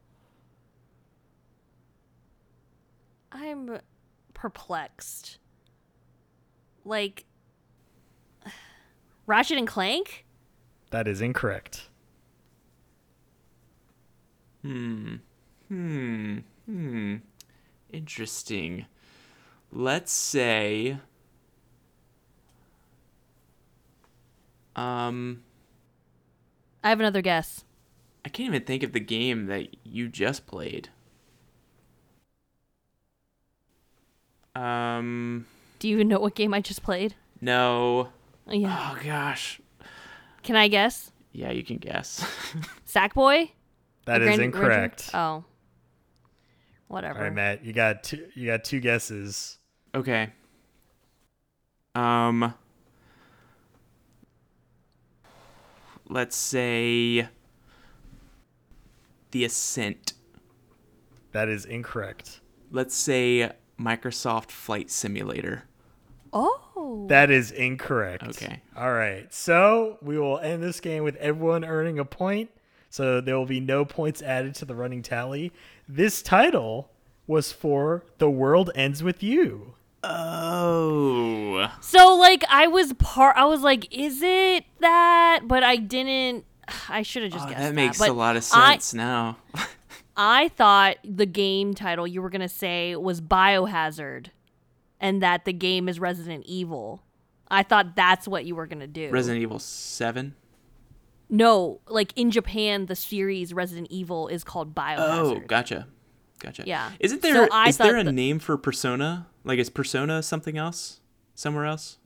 I'm 3.32 3.80
perplexed. 4.34 5.38
Like, 6.86 7.26
Ratchet 9.28 9.58
and 9.58 9.68
Clank? 9.68 10.26
That 10.92 11.08
is 11.08 11.22
incorrect. 11.22 11.90
Hmm. 14.62 15.16
Hmm. 15.68 16.40
Hmm. 16.66 17.16
Interesting. 17.92 18.86
Let's 19.72 20.12
say. 20.12 20.98
Um, 24.76 25.44
I 26.84 26.90
have 26.90 27.00
another 27.00 27.22
guess. 27.22 27.64
I 28.26 28.30
can't 28.30 28.48
even 28.50 28.64
think 28.64 28.84
of 28.84 28.92
the 28.94 29.00
game 29.00 29.48
that 29.48 29.76
you 29.84 30.08
just 30.08 30.46
played. 30.46 30.90
Um, 34.56 35.46
Do 35.80 35.88
you 35.88 35.96
even 35.96 36.08
know 36.08 36.20
what 36.20 36.36
game 36.36 36.54
I 36.54 36.62
just 36.62 36.84
played? 36.84 37.16
no. 37.42 38.10
Oh, 38.50 38.54
yeah. 38.54 38.94
Oh 38.96 39.04
gosh. 39.04 39.60
Can 40.42 40.56
I 40.56 40.70
guess? 40.70 41.12
Yeah, 41.34 41.52
you 41.52 41.64
can 41.66 41.78
guess. 41.78 42.22
Sackboy? 42.88 43.52
That 44.06 44.20
The 44.20 44.24
is 44.30 44.38
Grand- 44.38 44.42
incorrect. 44.42 45.10
Oh. 45.14 45.44
Whatever. 46.88 47.20
All 47.20 47.24
right, 47.26 47.34
Matt, 47.34 47.66
you 47.66 47.74
got 47.74 48.04
two. 48.06 48.26
You 48.36 48.48
got 48.48 48.64
two 48.64 48.80
guesses. 48.80 49.57
Okay. 49.98 50.30
Um, 51.96 52.54
let's 56.08 56.36
say 56.36 57.28
the 59.32 59.44
Ascent. 59.46 60.14
That 61.32 61.50
is 61.50 61.66
incorrect. 61.66 62.42
Let's 62.72 62.96
say 62.96 63.52
Microsoft 63.80 64.52
Flight 64.52 64.90
Simulator. 64.90 65.64
Oh. 66.34 67.06
That 67.10 67.32
is 67.32 67.52
incorrect. 67.52 68.24
Okay. 68.24 68.62
All 68.76 68.94
right. 68.94 69.34
So 69.34 69.98
we 70.02 70.20
will 70.20 70.40
end 70.40 70.62
this 70.62 70.80
game 70.80 71.04
with 71.04 71.16
everyone 71.18 71.66
earning 71.66 72.00
a 72.00 72.06
point. 72.06 72.50
So 72.90 73.22
there 73.22 73.38
will 73.38 73.46
be 73.46 73.60
no 73.60 73.86
points 73.86 74.22
added 74.22 74.56
to 74.56 74.66
the 74.66 74.76
running 74.76 75.02
tally. 75.02 75.52
This 75.88 76.22
title 76.22 76.92
was 77.26 77.52
for 77.52 78.04
The 78.18 78.30
World 78.30 78.72
Ends 78.76 79.04
With 79.04 79.22
You. 79.22 79.74
Oh. 80.04 81.72
So 81.82 82.16
like 82.16 82.44
I 82.50 82.68
was 82.68 82.94
part 82.94 83.36
I 83.38 83.46
was 83.46 83.62
like, 83.62 83.94
is 83.94 84.22
it 84.22 84.66
that? 84.80 85.42
But 85.46 85.64
I 85.64 85.78
didn't 85.78 86.46
I 86.90 87.02
should 87.02 87.24
have 87.24 87.32
just 87.32 87.46
Oh, 87.46 87.50
guessed 87.50 87.62
that 87.62 87.74
makes 87.74 87.98
but 87.98 88.10
a 88.10 88.14
lot 88.14 88.36
of 88.36 88.44
I- 88.54 88.74
sense 88.74 88.94
now. 88.94 89.38
I 90.20 90.48
thought 90.50 90.98
the 91.04 91.28
game 91.28 91.74
title 91.76 92.08
you 92.08 92.22
were 92.24 92.30
gonna 92.32 92.50
say 92.50 92.96
was 92.96 93.22
Biohazard, 93.22 94.28
and 95.00 95.22
that 95.22 95.46
the 95.46 95.54
game 95.54 95.88
is 95.88 96.00
Resident 96.00 96.44
Evil. 96.48 97.04
I 97.50 97.62
thought 97.64 97.96
that's 97.96 98.28
what 98.28 98.44
you 98.46 98.56
were 98.56 98.66
gonna 98.66 98.88
do. 98.88 99.10
Resident 99.12 99.44
Evil 99.44 99.60
7. 99.60 100.34
No, 101.30 101.82
like 101.88 102.14
in 102.16 102.32
Japan, 102.32 102.88
the 102.88 102.96
series 102.96 103.54
Resident 103.54 103.88
Evil 103.92 104.28
is 104.28 104.44
called 104.44 104.74
Biohazard. 104.74 104.98
Oh, 104.98 105.40
gotcha. 105.46 105.88
Gotcha. 106.40 106.64
Yeah. 106.66 106.92
Isn't 107.00 107.22
So 107.22 107.32
there 107.48 107.68
is 107.68 107.78
there 107.78 107.98
a 107.98 108.04
the- 108.04 108.12
name 108.12 108.40
for 108.40 108.58
Persona? 108.58 109.28
Like 109.44 109.60
is 109.60 109.70
Persona 109.70 110.22
something 110.24 110.58
else? 110.58 111.00
Somewhere 111.36 111.66
else? 111.66 111.98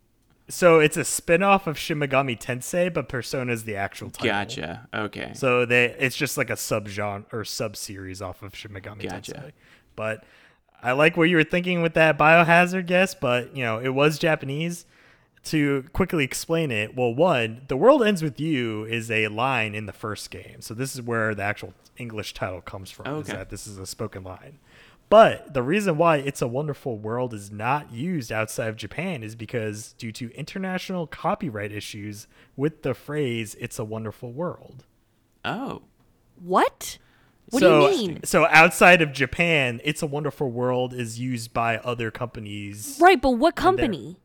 So 0.49 0.79
it's 0.79 0.97
a 0.97 1.05
spin-off 1.05 1.65
of 1.65 1.77
Shin 1.79 1.97
Megami 1.99 2.37
Tensei, 2.37 2.93
but 2.93 3.07
Persona 3.07 3.53
is 3.53 3.63
the 3.63 3.75
actual 3.77 4.09
title. 4.09 4.27
Gotcha. 4.31 4.87
Okay. 4.93 5.31
So 5.33 5.65
they 5.65 5.95
it's 5.97 6.15
just 6.15 6.37
like 6.37 6.49
a 6.49 6.53
subgenre 6.55 7.25
or 7.31 7.45
sub-series 7.45 8.21
off 8.21 8.41
of 8.43 8.55
Shin 8.55 8.71
Megami 8.71 9.09
Gotcha. 9.09 9.31
Tensei. 9.33 9.51
But 9.95 10.23
I 10.83 10.91
like 10.93 11.15
what 11.15 11.29
you 11.29 11.35
were 11.37 11.43
thinking 11.43 11.81
with 11.81 11.93
that 11.93 12.17
biohazard 12.17 12.85
guess, 12.87 13.13
but 13.15 13.55
you 13.55 13.63
know, 13.63 13.79
it 13.79 13.89
was 13.89 14.17
Japanese. 14.19 14.85
To 15.45 15.85
quickly 15.91 16.23
explain 16.23 16.69
it, 16.69 16.95
well, 16.95 17.13
one, 17.15 17.63
the 17.67 17.75
world 17.75 18.03
ends 18.03 18.21
with 18.21 18.39
you 18.39 18.85
is 18.85 19.09
a 19.09 19.27
line 19.29 19.73
in 19.73 19.87
the 19.87 19.93
first 19.93 20.29
game. 20.29 20.61
So 20.61 20.75
this 20.75 20.93
is 20.93 21.01
where 21.01 21.33
the 21.33 21.41
actual 21.41 21.73
English 21.97 22.35
title 22.35 22.61
comes 22.61 22.91
from. 22.91 23.07
Is 23.07 23.27
Okay. 23.29 23.37
that 23.37 23.49
this 23.49 23.65
is 23.65 23.79
a 23.79 23.87
spoken 23.87 24.23
line. 24.23 24.59
But 25.09 25.53
the 25.53 25.63
reason 25.63 25.97
why 25.97 26.17
It's 26.17 26.41
a 26.41 26.47
Wonderful 26.47 26.97
World 26.97 27.33
is 27.33 27.51
not 27.51 27.91
used 27.91 28.31
outside 28.31 28.69
of 28.69 28.75
Japan 28.77 29.23
is 29.23 29.35
because 29.35 29.93
due 29.97 30.11
to 30.13 30.31
international 30.35 31.05
copyright 31.07 31.71
issues 31.73 32.27
with 32.55 32.83
the 32.83 32.93
phrase 32.93 33.55
It's 33.59 33.77
a 33.79 33.83
Wonderful 33.83 34.31
World. 34.31 34.85
oh. 35.43 35.81
What? 36.39 36.97
What 37.49 37.59
so, 37.59 37.89
do 37.91 37.95
you 37.97 38.07
mean? 38.07 38.23
So 38.23 38.45
outside 38.47 39.01
of 39.01 39.11
Japan, 39.11 39.81
It's 39.83 40.01
a 40.01 40.07
Wonderful 40.07 40.49
World 40.49 40.93
is 40.93 41.19
used 41.19 41.51
by 41.51 41.77
other 41.79 42.09
companies. 42.09 42.97
Right, 43.01 43.21
but 43.21 43.31
what 43.31 43.55
company? 43.55 44.17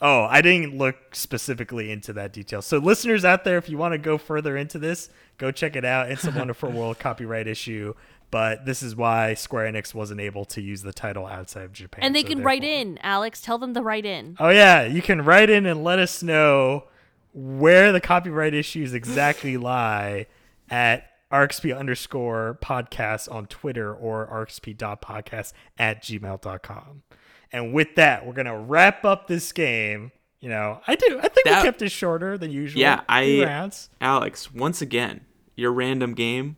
Oh, 0.00 0.24
I 0.24 0.42
didn't 0.42 0.76
look 0.76 1.14
specifically 1.14 1.90
into 1.90 2.12
that 2.14 2.32
detail. 2.32 2.62
So 2.62 2.78
listeners 2.78 3.24
out 3.24 3.44
there, 3.44 3.58
if 3.58 3.68
you 3.68 3.78
want 3.78 3.92
to 3.92 3.98
go 3.98 4.18
further 4.18 4.56
into 4.56 4.78
this, 4.78 5.08
go 5.38 5.50
check 5.50 5.76
it 5.76 5.84
out. 5.84 6.10
It's 6.10 6.24
a 6.24 6.30
Wonderful 6.30 6.70
World 6.72 6.98
copyright 6.98 7.46
issue. 7.46 7.94
But 8.30 8.66
this 8.66 8.82
is 8.82 8.96
why 8.96 9.34
Square 9.34 9.72
Enix 9.72 9.94
wasn't 9.94 10.20
able 10.20 10.44
to 10.46 10.60
use 10.60 10.82
the 10.82 10.92
title 10.92 11.26
outside 11.26 11.62
of 11.62 11.72
Japan. 11.72 12.02
And 12.02 12.16
they 12.16 12.22
so 12.22 12.30
can 12.30 12.42
write 12.42 12.64
in, 12.64 12.98
Alex. 13.02 13.40
Tell 13.40 13.58
them 13.58 13.74
to 13.74 13.82
write 13.82 14.04
in. 14.04 14.36
Oh 14.40 14.48
yeah, 14.48 14.82
you 14.82 15.02
can 15.02 15.24
write 15.24 15.50
in 15.50 15.66
and 15.66 15.84
let 15.84 16.00
us 16.00 16.22
know 16.22 16.84
where 17.32 17.92
the 17.92 18.00
copyright 18.00 18.52
issues 18.52 18.92
exactly 18.92 19.56
lie 19.56 20.26
at 20.68 21.04
rxp 21.32 21.76
underscore 21.76 22.58
podcast 22.62 23.30
on 23.32 23.46
Twitter 23.46 23.94
or 23.94 24.26
rxp.podcast 24.26 25.52
at 25.78 26.02
gmail.com. 26.02 27.02
And 27.54 27.72
with 27.72 27.94
that, 27.94 28.26
we're 28.26 28.32
gonna 28.32 28.58
wrap 28.58 29.04
up 29.04 29.28
this 29.28 29.52
game. 29.52 30.10
You 30.40 30.48
know, 30.48 30.80
I 30.88 30.96
do. 30.96 31.18
I 31.22 31.28
think 31.28 31.46
That- 31.46 31.62
we 31.62 31.68
kept 31.68 31.80
it 31.82 31.90
shorter 31.90 32.36
than 32.36 32.50
usual. 32.50 32.80
Yeah, 32.80 32.96
Two 32.96 33.04
I- 33.08 33.44
rounds. 33.44 33.88
Alex, 34.00 34.52
once 34.52 34.82
again, 34.82 35.20
your 35.54 35.72
random 35.72 36.14
game, 36.14 36.56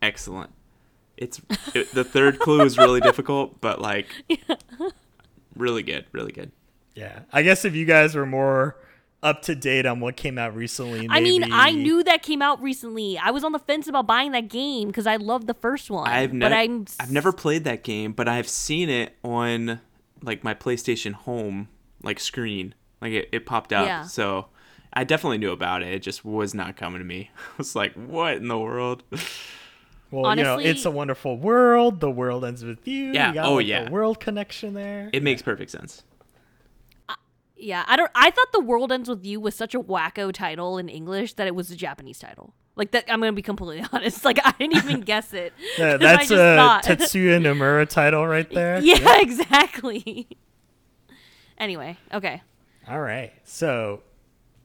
excellent. 0.00 0.50
It's 1.16 1.40
it, 1.74 1.90
the 1.92 2.04
third 2.04 2.38
clue 2.38 2.60
is 2.62 2.78
really 2.78 3.00
difficult, 3.00 3.60
but 3.60 3.80
like 3.82 4.06
really 5.56 5.82
good, 5.82 6.04
really 6.12 6.30
good. 6.32 6.52
Yeah, 6.94 7.20
I 7.32 7.42
guess 7.42 7.64
if 7.64 7.74
you 7.74 7.84
guys 7.84 8.14
were 8.14 8.24
more 8.26 8.76
up 9.22 9.42
to 9.42 9.54
date 9.56 9.84
on 9.86 9.98
what 9.98 10.16
came 10.16 10.38
out 10.38 10.54
recently, 10.54 11.08
I 11.10 11.20
mean, 11.20 11.44
I 11.52 11.72
knew 11.72 12.04
that 12.04 12.22
came 12.22 12.40
out 12.42 12.62
recently. 12.62 13.18
I 13.18 13.30
was 13.32 13.42
on 13.44 13.50
the 13.52 13.58
fence 13.58 13.88
about 13.88 14.06
buying 14.06 14.30
that 14.32 14.48
game 14.48 14.86
because 14.88 15.08
I 15.08 15.16
loved 15.16 15.48
the 15.48 15.54
first 15.54 15.90
one. 15.90 16.08
I've 16.08 16.32
never 16.32 16.54
I've 16.54 17.10
never 17.10 17.32
played 17.32 17.64
that 17.64 17.82
game, 17.82 18.12
but 18.12 18.28
I've 18.28 18.48
seen 18.48 18.88
it 18.88 19.16
on 19.24 19.80
like 20.22 20.44
my 20.44 20.54
PlayStation 20.54 21.12
Home 21.12 21.68
like 22.02 22.20
screen. 22.20 22.74
Like 23.00 23.12
it, 23.12 23.28
it 23.32 23.46
popped 23.46 23.72
up. 23.72 23.86
Yeah. 23.86 24.02
So 24.02 24.46
I 24.92 25.04
definitely 25.04 25.38
knew 25.38 25.52
about 25.52 25.82
it. 25.82 25.92
It 25.92 26.00
just 26.00 26.24
was 26.24 26.54
not 26.54 26.76
coming 26.76 26.98
to 26.98 27.04
me. 27.04 27.30
I 27.36 27.52
was 27.58 27.76
like, 27.76 27.94
what 27.94 28.36
in 28.36 28.48
the 28.48 28.58
world? 28.58 29.02
Well, 30.10 30.34
you 30.36 30.42
know, 30.42 30.58
it's 30.58 30.86
a 30.86 30.90
wonderful 30.90 31.36
world. 31.36 32.00
The 32.00 32.10
world 32.10 32.44
ends 32.44 32.64
with 32.64 32.88
you. 32.88 33.12
Yeah, 33.12 33.28
You 33.28 33.34
got, 33.34 33.46
oh, 33.46 33.54
like, 33.56 33.66
yeah. 33.66 33.88
A 33.88 33.90
world 33.90 34.20
connection 34.20 34.72
there. 34.72 35.10
It 35.12 35.22
makes 35.22 35.42
perfect 35.42 35.70
sense. 35.70 36.02
Yeah, 37.56 37.84
I 37.86 37.96
don't. 37.96 38.10
I 38.14 38.30
thought 38.30 38.52
the 38.52 38.60
world 38.60 38.92
ends 38.92 39.08
with 39.08 39.24
you 39.26 39.40
was 39.40 39.54
such 39.54 39.74
a 39.74 39.80
wacko 39.80 40.32
title 40.32 40.78
in 40.78 40.88
English 40.88 41.34
that 41.34 41.46
it 41.46 41.54
was 41.54 41.70
a 41.70 41.76
Japanese 41.76 42.20
title. 42.20 42.54
Like 42.78 42.92
that, 42.92 43.04
I'm 43.12 43.18
gonna 43.20 43.32
be 43.32 43.42
completely 43.42 43.84
honest. 43.92 44.24
Like 44.24 44.38
I 44.42 44.52
didn't 44.58 44.76
even 44.76 45.00
guess 45.02 45.34
it. 45.34 45.52
Yeah, 45.78 45.96
that's 45.98 46.30
a 46.30 46.36
thought- 46.56 46.84
Tetsuya 46.84 47.38
Nomura 47.42 47.86
title 47.88 48.26
right 48.26 48.48
there. 48.50 48.78
yeah, 48.80 49.20
exactly. 49.20 50.26
anyway, 51.58 51.98
okay. 52.14 52.40
All 52.88 53.00
right. 53.00 53.32
So, 53.44 54.02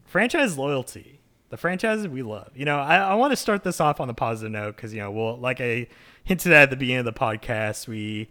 franchise 0.06 0.58
loyalty, 0.58 1.20
the 1.50 1.58
franchises 1.58 2.08
we 2.08 2.22
love. 2.24 2.52
You 2.56 2.66
know, 2.66 2.78
I, 2.78 2.98
I 2.98 3.16
want 3.16 3.32
to 3.32 3.36
start 3.36 3.64
this 3.64 3.82
off 3.82 4.00
on 4.00 4.10
a 4.10 4.14
positive 4.14 4.52
note 4.52 4.76
because 4.76 4.94
you 4.94 5.02
know, 5.02 5.12
well, 5.12 5.38
like 5.38 5.60
I 5.60 5.88
hinted 6.24 6.54
at 6.54 6.64
at 6.64 6.70
the 6.70 6.76
beginning 6.78 7.00
of 7.00 7.06
the 7.06 7.14
podcast, 7.20 7.88
we 7.88 8.30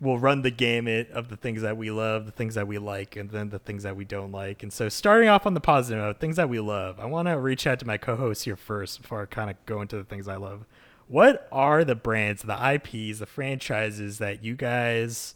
will 0.00 0.18
run 0.18 0.42
the 0.42 0.50
gamut 0.50 1.10
of 1.10 1.28
the 1.28 1.36
things 1.36 1.62
that 1.62 1.76
we 1.76 1.90
love, 1.90 2.26
the 2.26 2.32
things 2.32 2.54
that 2.54 2.68
we 2.68 2.78
like, 2.78 3.16
and 3.16 3.30
then 3.30 3.48
the 3.48 3.58
things 3.58 3.82
that 3.84 3.96
we 3.96 4.04
don't 4.04 4.32
like. 4.32 4.62
And 4.62 4.72
so, 4.72 4.88
starting 4.88 5.28
off 5.28 5.46
on 5.46 5.54
the 5.54 5.60
positive 5.60 6.02
note, 6.02 6.20
things 6.20 6.36
that 6.36 6.48
we 6.48 6.60
love, 6.60 7.00
I 7.00 7.06
want 7.06 7.28
to 7.28 7.38
reach 7.38 7.66
out 7.66 7.78
to 7.80 7.86
my 7.86 7.96
co-hosts 7.96 8.44
here 8.44 8.56
first 8.56 9.02
before 9.02 9.22
I 9.22 9.26
kind 9.26 9.50
of 9.50 9.56
go 9.66 9.80
into 9.80 9.96
the 9.96 10.04
things 10.04 10.28
I 10.28 10.36
love. 10.36 10.66
What 11.08 11.48
are 11.52 11.84
the 11.84 11.94
brands, 11.94 12.42
the 12.42 12.74
IPs, 12.74 13.20
the 13.20 13.26
franchises 13.26 14.18
that 14.18 14.42
you 14.42 14.54
guys 14.54 15.34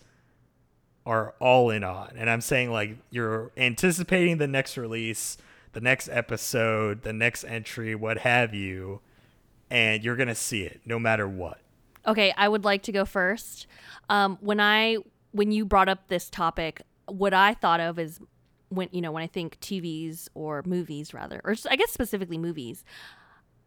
are 1.06 1.34
all 1.40 1.70
in 1.70 1.84
on? 1.84 2.14
And 2.16 2.28
I'm 2.28 2.40
saying 2.40 2.70
like 2.70 2.96
you're 3.10 3.52
anticipating 3.56 4.38
the 4.38 4.48
next 4.48 4.76
release, 4.76 5.38
the 5.72 5.80
next 5.80 6.08
episode, 6.08 7.02
the 7.02 7.12
next 7.12 7.44
entry, 7.44 7.94
what 7.94 8.18
have 8.18 8.52
you, 8.52 9.00
and 9.70 10.02
you're 10.02 10.16
gonna 10.16 10.34
see 10.34 10.64
it 10.64 10.80
no 10.84 10.98
matter 10.98 11.28
what. 11.28 11.60
Okay, 12.06 12.32
I 12.36 12.48
would 12.48 12.64
like 12.64 12.82
to 12.84 12.92
go 12.92 13.04
first. 13.04 13.66
Um, 14.08 14.38
when 14.40 14.60
I 14.60 14.98
when 15.32 15.52
you 15.52 15.64
brought 15.64 15.88
up 15.88 16.08
this 16.08 16.28
topic, 16.30 16.82
what 17.06 17.34
I 17.34 17.54
thought 17.54 17.80
of 17.80 17.98
is 17.98 18.20
when 18.68 18.88
you 18.92 19.00
know 19.00 19.12
when 19.12 19.22
I 19.22 19.26
think 19.26 19.58
TVs 19.60 20.28
or 20.34 20.62
movies 20.64 21.12
rather, 21.12 21.40
or 21.44 21.54
I 21.68 21.76
guess 21.76 21.90
specifically 21.90 22.38
movies, 22.38 22.84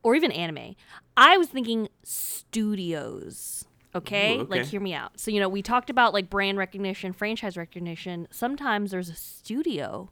or 0.02 0.16
even 0.16 0.32
anime. 0.32 0.76
I 1.16 1.38
was 1.38 1.48
thinking 1.48 1.90
studios. 2.04 3.66
Okay? 3.96 4.38
Ooh, 4.38 4.42
okay. 4.42 4.60
like 4.60 4.68
hear 4.68 4.82
me 4.82 4.94
out. 4.96 5.20
So 5.20 5.30
you 5.30 5.40
know 5.40 5.50
we 5.50 5.62
talked 5.62 5.90
about 5.90 6.14
like 6.14 6.30
brand 6.30 6.58
recognition, 6.58 7.14
franchise 7.14 7.56
recognition. 7.56 8.28
Sometimes 8.32 8.92
there's 8.92 9.10
a 9.10 9.16
studio 9.16 10.10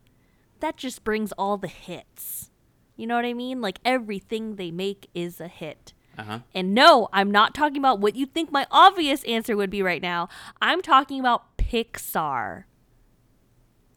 that 0.59 0.77
just 0.77 1.03
brings 1.03 1.31
all 1.33 1.57
the 1.57 1.67
hits. 1.67 2.51
You 2.95 3.07
know 3.07 3.15
what 3.15 3.25
I 3.25 3.33
mean? 3.33 3.61
Like 3.61 3.79
everything 3.83 4.55
they 4.55 4.69
make 4.69 5.09
is 5.15 5.41
a 5.41 5.47
hit. 5.47 5.93
Uh-huh. 6.17 6.39
And 6.53 6.73
no, 6.73 7.09
I'm 7.13 7.31
not 7.31 7.53
talking 7.53 7.77
about 7.77 7.99
what 7.99 8.15
you 8.15 8.25
think 8.25 8.51
my 8.51 8.67
obvious 8.69 9.23
answer 9.23 9.55
would 9.55 9.69
be 9.69 9.81
right 9.81 10.01
now. 10.01 10.29
I'm 10.61 10.81
talking 10.81 11.19
about 11.19 11.57
Pixar. 11.57 12.65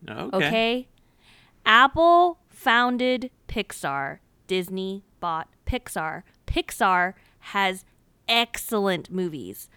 Okay. 0.09 0.37
Okay? 0.37 0.89
Apple 1.67 2.39
founded 2.49 3.31
Pixar. 3.49 4.19
Disney 4.47 5.05
bought 5.21 5.49
Pixar. 5.67 6.23
Pixar 6.47 7.15
has 7.41 7.85
excellent 8.29 9.11
movies. 9.11 9.69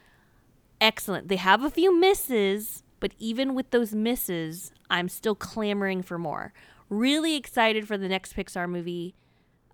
Excellent. 0.79 1.27
They 1.27 1.37
have 1.37 1.63
a 1.63 1.71
few 1.71 1.97
misses, 1.97 2.83
but 2.99 3.13
even 3.17 3.55
with 3.55 3.71
those 3.71 3.95
misses, 3.95 4.71
I'm 4.89 5.09
still 5.09 5.35
clamoring 5.35 6.03
for 6.03 6.17
more. 6.19 6.53
Really 6.89 7.35
excited 7.35 7.87
for 7.87 7.97
the 7.97 8.07
next 8.07 8.35
Pixar 8.35 8.69
movie, 8.69 9.15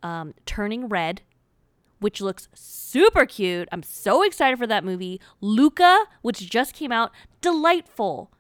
um, 0.02 0.34
Turning 0.46 0.88
Red 0.88 1.22
which 2.04 2.22
looks 2.22 2.48
super 2.54 3.26
cute. 3.26 3.68
I'm 3.72 3.82
so 3.84 4.22
excited 4.24 4.60
for 4.60 4.68
that 4.68 4.84
movie. 4.84 5.20
Luca, 5.42 6.06
which 6.22 6.50
just 6.50 6.74
came 6.76 6.92
out, 6.92 7.12
delightful. 7.42 8.32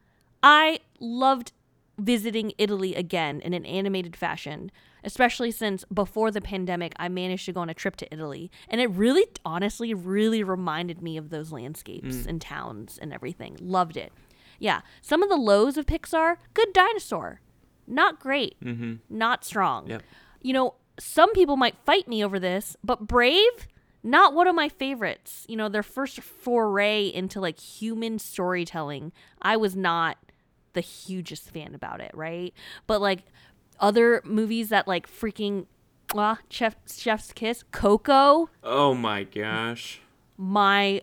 I 0.44 0.80
loved 1.00 1.52
visiting 1.98 2.54
Italy 2.58 2.96
again 2.96 3.40
in 3.42 3.54
an 3.54 3.66
animated 3.66 4.16
fashion, 4.16 4.72
especially 5.04 5.52
since 5.52 5.86
before 5.94 6.32
the 6.32 6.42
pandemic, 6.42 6.94
I 6.98 7.08
managed 7.08 7.46
to 7.46 7.54
go 7.54 7.62
on 7.62 7.70
a 7.70 7.74
trip 7.74 7.96
to 7.98 8.14
Italy. 8.14 8.50
And 8.70 8.82
it 8.82 8.90
really, 8.90 9.26
honestly, 9.46 9.94
really 9.94 10.44
reminded 10.44 11.02
me 11.02 11.18
of 11.18 11.30
those 11.30 11.52
landscapes 11.52 12.26
and 12.26 12.42
towns 12.42 12.98
and 13.02 13.14
everything. 13.14 13.58
Loved 13.62 13.96
it. 13.98 14.12
Yeah, 14.60 14.82
some 15.02 15.22
of 15.24 15.30
the 15.30 15.36
lows 15.36 15.78
of 15.78 15.86
Pixar, 15.86 16.38
good 16.54 16.74
dinosaur. 16.74 17.42
Not 17.86 18.20
great, 18.20 18.56
Mm-hmm. 18.64 18.94
not 19.10 19.44
strong. 19.44 19.90
Yep. 19.90 20.04
You 20.42 20.54
know, 20.54 20.76
some 21.00 21.34
people 21.34 21.58
might 21.58 21.76
fight 21.86 22.08
me 22.08 22.24
over 22.24 22.40
this, 22.40 22.76
but 22.84 23.08
Brave, 23.08 23.68
not 24.04 24.34
one 24.34 24.48
of 24.48 24.56
my 24.56 24.70
favorites. 24.70 25.46
You 25.48 25.56
know, 25.58 25.70
their 25.70 25.84
first 25.84 26.20
foray 26.22 27.08
into 27.08 27.40
like 27.40 27.60
human 27.60 28.20
storytelling, 28.20 29.12
I 29.42 29.58
was 29.58 29.76
not 29.76 30.18
the 30.74 30.82
hugest 30.82 31.50
fan 31.52 31.74
about 31.76 32.02
it, 32.02 32.12
right? 32.14 32.54
But 32.88 33.02
like 33.02 33.24
other 33.80 34.22
movies 34.26 34.70
that 34.70 34.88
like 34.88 35.08
freaking 35.10 35.66
ah, 36.16 36.40
Chef 36.50 36.76
Chef's 36.92 37.32
Kiss, 37.34 37.64
Coco, 37.72 38.50
Oh 38.64 38.94
my 38.94 39.24
gosh. 39.24 40.02
my 40.38 41.02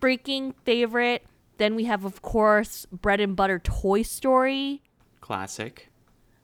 freaking 0.00 0.54
favorite. 0.64 1.24
Then 1.58 1.74
we 1.74 1.84
have 1.84 2.04
of 2.04 2.20
course 2.22 2.86
bread 2.92 3.20
and 3.20 3.34
butter 3.34 3.58
Toy 3.58 4.02
Story. 4.02 4.82
Classic. 5.20 5.88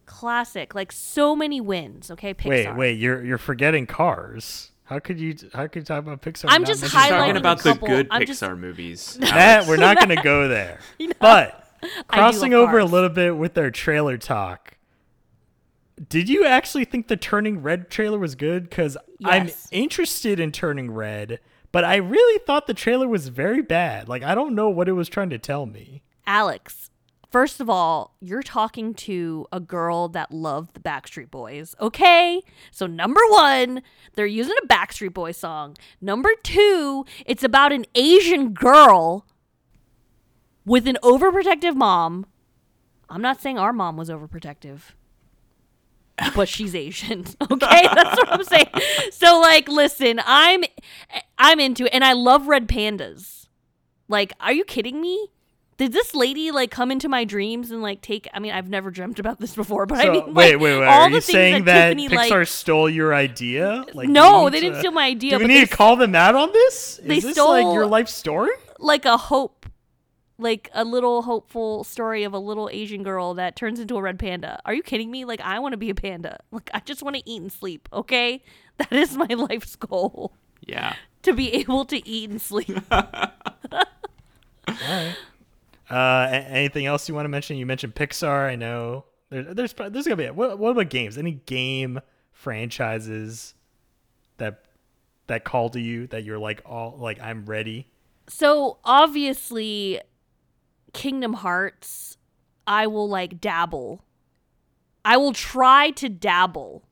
Classic, 0.06 0.74
like 0.74 0.92
so 0.92 1.34
many 1.36 1.60
wins. 1.60 2.10
Okay, 2.10 2.34
Pixar. 2.34 2.48
Wait, 2.48 2.76
wait, 2.76 2.98
you're 2.98 3.24
you're 3.24 3.38
forgetting 3.38 3.86
Cars. 3.86 4.70
How 4.84 4.98
could 4.98 5.18
you 5.18 5.36
how 5.54 5.66
could 5.68 5.80
you 5.80 5.84
talk 5.86 6.00
about 6.00 6.20
Pixar? 6.22 6.46
I'm 6.48 6.64
just 6.64 6.84
highlighting 6.84 7.08
talking 7.08 7.36
a 7.36 7.38
about 7.38 7.62
the 7.62 7.74
good 7.74 8.08
I'm 8.10 8.22
Pixar 8.22 8.26
just- 8.26 8.42
movies. 8.42 9.18
That 9.20 9.66
we're 9.66 9.76
not 9.76 9.96
going 9.96 10.10
to 10.16 10.22
go 10.22 10.48
there. 10.48 10.80
You 10.98 11.08
know? 11.08 11.14
But 11.18 11.64
crossing 12.08 12.52
love 12.52 12.68
over 12.68 12.78
a 12.78 12.84
little 12.84 13.08
bit 13.08 13.36
with 13.36 13.54
their 13.54 13.70
trailer 13.70 14.16
talk. 14.18 14.76
Did 16.08 16.28
you 16.28 16.44
actually 16.44 16.84
think 16.84 17.08
the 17.08 17.16
Turning 17.16 17.62
Red 17.62 17.90
trailer 17.90 18.18
was 18.18 18.34
good? 18.34 18.64
Because 18.68 18.96
I'm 19.24 19.50
interested 19.70 20.40
in 20.40 20.52
Turning 20.52 20.90
Red, 20.90 21.38
but 21.70 21.84
I 21.84 21.96
really 21.96 22.38
thought 22.46 22.66
the 22.66 22.74
trailer 22.74 23.08
was 23.08 23.28
very 23.28 23.62
bad. 23.62 24.08
Like 24.08 24.22
I 24.22 24.34
don't 24.34 24.54
know 24.54 24.68
what 24.68 24.88
it 24.88 24.92
was 24.92 25.08
trying 25.08 25.30
to 25.30 25.38
tell 25.38 25.64
me. 25.66 26.02
Alex, 26.26 26.90
first 27.32 27.60
of 27.60 27.68
all, 27.68 28.14
you're 28.20 28.42
talking 28.42 28.94
to 28.94 29.46
a 29.50 29.58
girl 29.58 30.08
that 30.08 30.30
loved 30.30 30.74
the 30.74 30.80
Backstreet 30.80 31.30
Boys, 31.30 31.74
okay? 31.80 32.42
So, 32.70 32.86
number 32.86 33.20
one, 33.30 33.82
they're 34.14 34.26
using 34.26 34.54
a 34.62 34.66
Backstreet 34.66 35.14
Boy 35.14 35.32
song. 35.32 35.76
Number 36.00 36.30
two, 36.42 37.04
it's 37.26 37.42
about 37.42 37.72
an 37.72 37.86
Asian 37.94 38.52
girl 38.52 39.26
with 40.64 40.86
an 40.86 40.98
overprotective 41.02 41.74
mom. 41.74 42.26
I'm 43.08 43.22
not 43.22 43.40
saying 43.40 43.58
our 43.58 43.72
mom 43.72 43.96
was 43.96 44.08
overprotective. 44.08 44.80
But 46.34 46.48
she's 46.48 46.74
Asian. 46.74 47.24
Okay? 47.50 47.88
That's 47.94 48.16
what 48.16 48.32
I'm 48.32 48.44
saying. 48.44 48.66
So 49.10 49.40
like 49.40 49.68
listen, 49.68 50.20
I'm 50.24 50.62
I'm 51.38 51.58
into 51.58 51.86
it 51.86 51.90
and 51.92 52.04
I 52.04 52.12
love 52.12 52.46
red 52.46 52.68
pandas. 52.68 53.48
Like, 54.08 54.32
are 54.40 54.52
you 54.52 54.64
kidding 54.64 55.00
me? 55.00 55.28
Did 55.82 55.92
this 55.92 56.14
lady 56.14 56.52
like 56.52 56.70
come 56.70 56.92
into 56.92 57.08
my 57.08 57.24
dreams 57.24 57.72
and 57.72 57.82
like 57.82 58.02
take? 58.02 58.28
I 58.32 58.38
mean, 58.38 58.52
I've 58.52 58.68
never 58.68 58.92
dreamt 58.92 59.18
about 59.18 59.40
this 59.40 59.52
before, 59.56 59.84
but 59.84 59.98
I 59.98 60.10
mean, 60.10 60.32
wait, 60.32 60.52
like, 60.52 60.60
wait, 60.60 60.78
wait. 60.78 60.84
all 60.86 61.00
Are 61.02 61.08
the 61.08 61.16
you 61.16 61.20
things 61.20 61.32
saying 61.34 61.64
that, 61.64 61.88
Tiffany, 61.88 62.08
Pixar 62.08 62.30
like, 62.38 62.46
stole 62.46 62.88
your 62.88 63.12
idea? 63.12 63.84
Like, 63.92 64.08
No, 64.08 64.48
they 64.48 64.60
need 64.60 64.66
didn't 64.68 64.78
steal 64.78 64.92
my 64.92 65.06
idea, 65.06 65.30
Do 65.32 65.38
we 65.38 65.42
but 65.44 65.48
need 65.48 65.56
they 65.62 65.64
to 65.64 65.76
call 65.76 65.96
them 65.96 66.14
out 66.14 66.36
on 66.36 66.52
this? 66.52 67.00
Is 67.00 67.04
they 67.04 67.14
this 67.16 67.24
like 67.24 67.32
stole- 67.34 67.74
your 67.74 67.86
life 67.86 68.08
story? 68.08 68.52
like 68.78 69.04
a 69.06 69.16
hope, 69.16 69.66
like 70.38 70.70
a 70.72 70.84
little 70.84 71.22
hopeful 71.22 71.82
story 71.82 72.22
of 72.22 72.32
a 72.32 72.38
little 72.38 72.70
Asian 72.72 73.02
girl 73.02 73.34
that 73.34 73.56
turns 73.56 73.80
into 73.80 73.96
a 73.96 74.02
red 74.02 74.20
panda. 74.20 74.60
Are 74.64 74.74
you 74.74 74.84
kidding 74.84 75.10
me? 75.10 75.24
Like, 75.24 75.40
I 75.40 75.58
want 75.58 75.72
to 75.72 75.78
be 75.78 75.90
a 75.90 75.96
panda. 75.96 76.38
Like, 76.52 76.70
I 76.72 76.78
just 76.78 77.02
want 77.02 77.16
to 77.16 77.28
eat 77.28 77.42
and 77.42 77.50
sleep. 77.50 77.88
Okay, 77.92 78.44
that 78.76 78.92
is 78.92 79.16
my 79.16 79.26
life's 79.26 79.74
goal 79.74 80.32
Yeah. 80.64 80.94
to 81.22 81.32
be 81.32 81.52
able 81.54 81.86
to 81.86 82.08
eat 82.08 82.30
and 82.30 82.40
sleep. 82.40 82.70
All 82.92 83.08
right. 84.68 85.16
Uh, 85.92 86.26
a- 86.30 86.48
anything 86.48 86.86
else 86.86 87.08
you 87.08 87.14
want 87.14 87.26
to 87.26 87.28
mention? 87.28 87.56
You 87.56 87.66
mentioned 87.66 87.94
Pixar. 87.94 88.48
I 88.48 88.56
know 88.56 89.04
there, 89.28 89.42
there's 89.42 89.74
there's 89.74 90.06
gonna 90.06 90.16
be. 90.16 90.30
What, 90.30 90.58
what 90.58 90.70
about 90.70 90.88
games? 90.88 91.18
Any 91.18 91.32
game 91.32 92.00
franchises 92.32 93.54
that 94.38 94.64
that 95.26 95.44
call 95.44 95.68
to 95.70 95.80
you 95.80 96.06
that 96.08 96.24
you're 96.24 96.38
like 96.38 96.62
all 96.64 96.96
like 96.98 97.20
I'm 97.20 97.44
ready? 97.44 97.88
So 98.28 98.78
obviously, 98.84 100.00
Kingdom 100.92 101.34
Hearts, 101.34 102.16
I 102.66 102.86
will 102.86 103.08
like 103.08 103.40
dabble. 103.40 104.04
I 105.04 105.16
will 105.16 105.32
try 105.32 105.90
to 105.90 106.08
dabble 106.08 106.84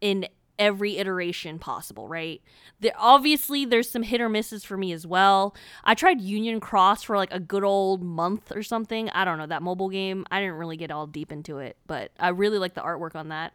in 0.00 0.26
every 0.58 0.98
iteration 0.98 1.58
possible, 1.58 2.08
right? 2.08 2.42
There 2.80 2.92
obviously 2.96 3.64
there's 3.64 3.90
some 3.90 4.02
hit 4.02 4.20
or 4.20 4.28
misses 4.28 4.64
for 4.64 4.76
me 4.76 4.92
as 4.92 5.06
well. 5.06 5.54
I 5.84 5.94
tried 5.94 6.20
Union 6.20 6.60
Cross 6.60 7.04
for 7.04 7.16
like 7.16 7.32
a 7.32 7.40
good 7.40 7.64
old 7.64 8.02
month 8.02 8.52
or 8.54 8.62
something. 8.62 9.10
I 9.10 9.24
don't 9.24 9.38
know, 9.38 9.46
that 9.46 9.62
mobile 9.62 9.88
game. 9.88 10.26
I 10.30 10.40
didn't 10.40 10.56
really 10.56 10.76
get 10.76 10.90
all 10.90 11.06
deep 11.06 11.32
into 11.32 11.58
it, 11.58 11.76
but 11.86 12.12
I 12.18 12.28
really 12.28 12.58
like 12.58 12.74
the 12.74 12.82
artwork 12.82 13.16
on 13.16 13.28
that. 13.28 13.52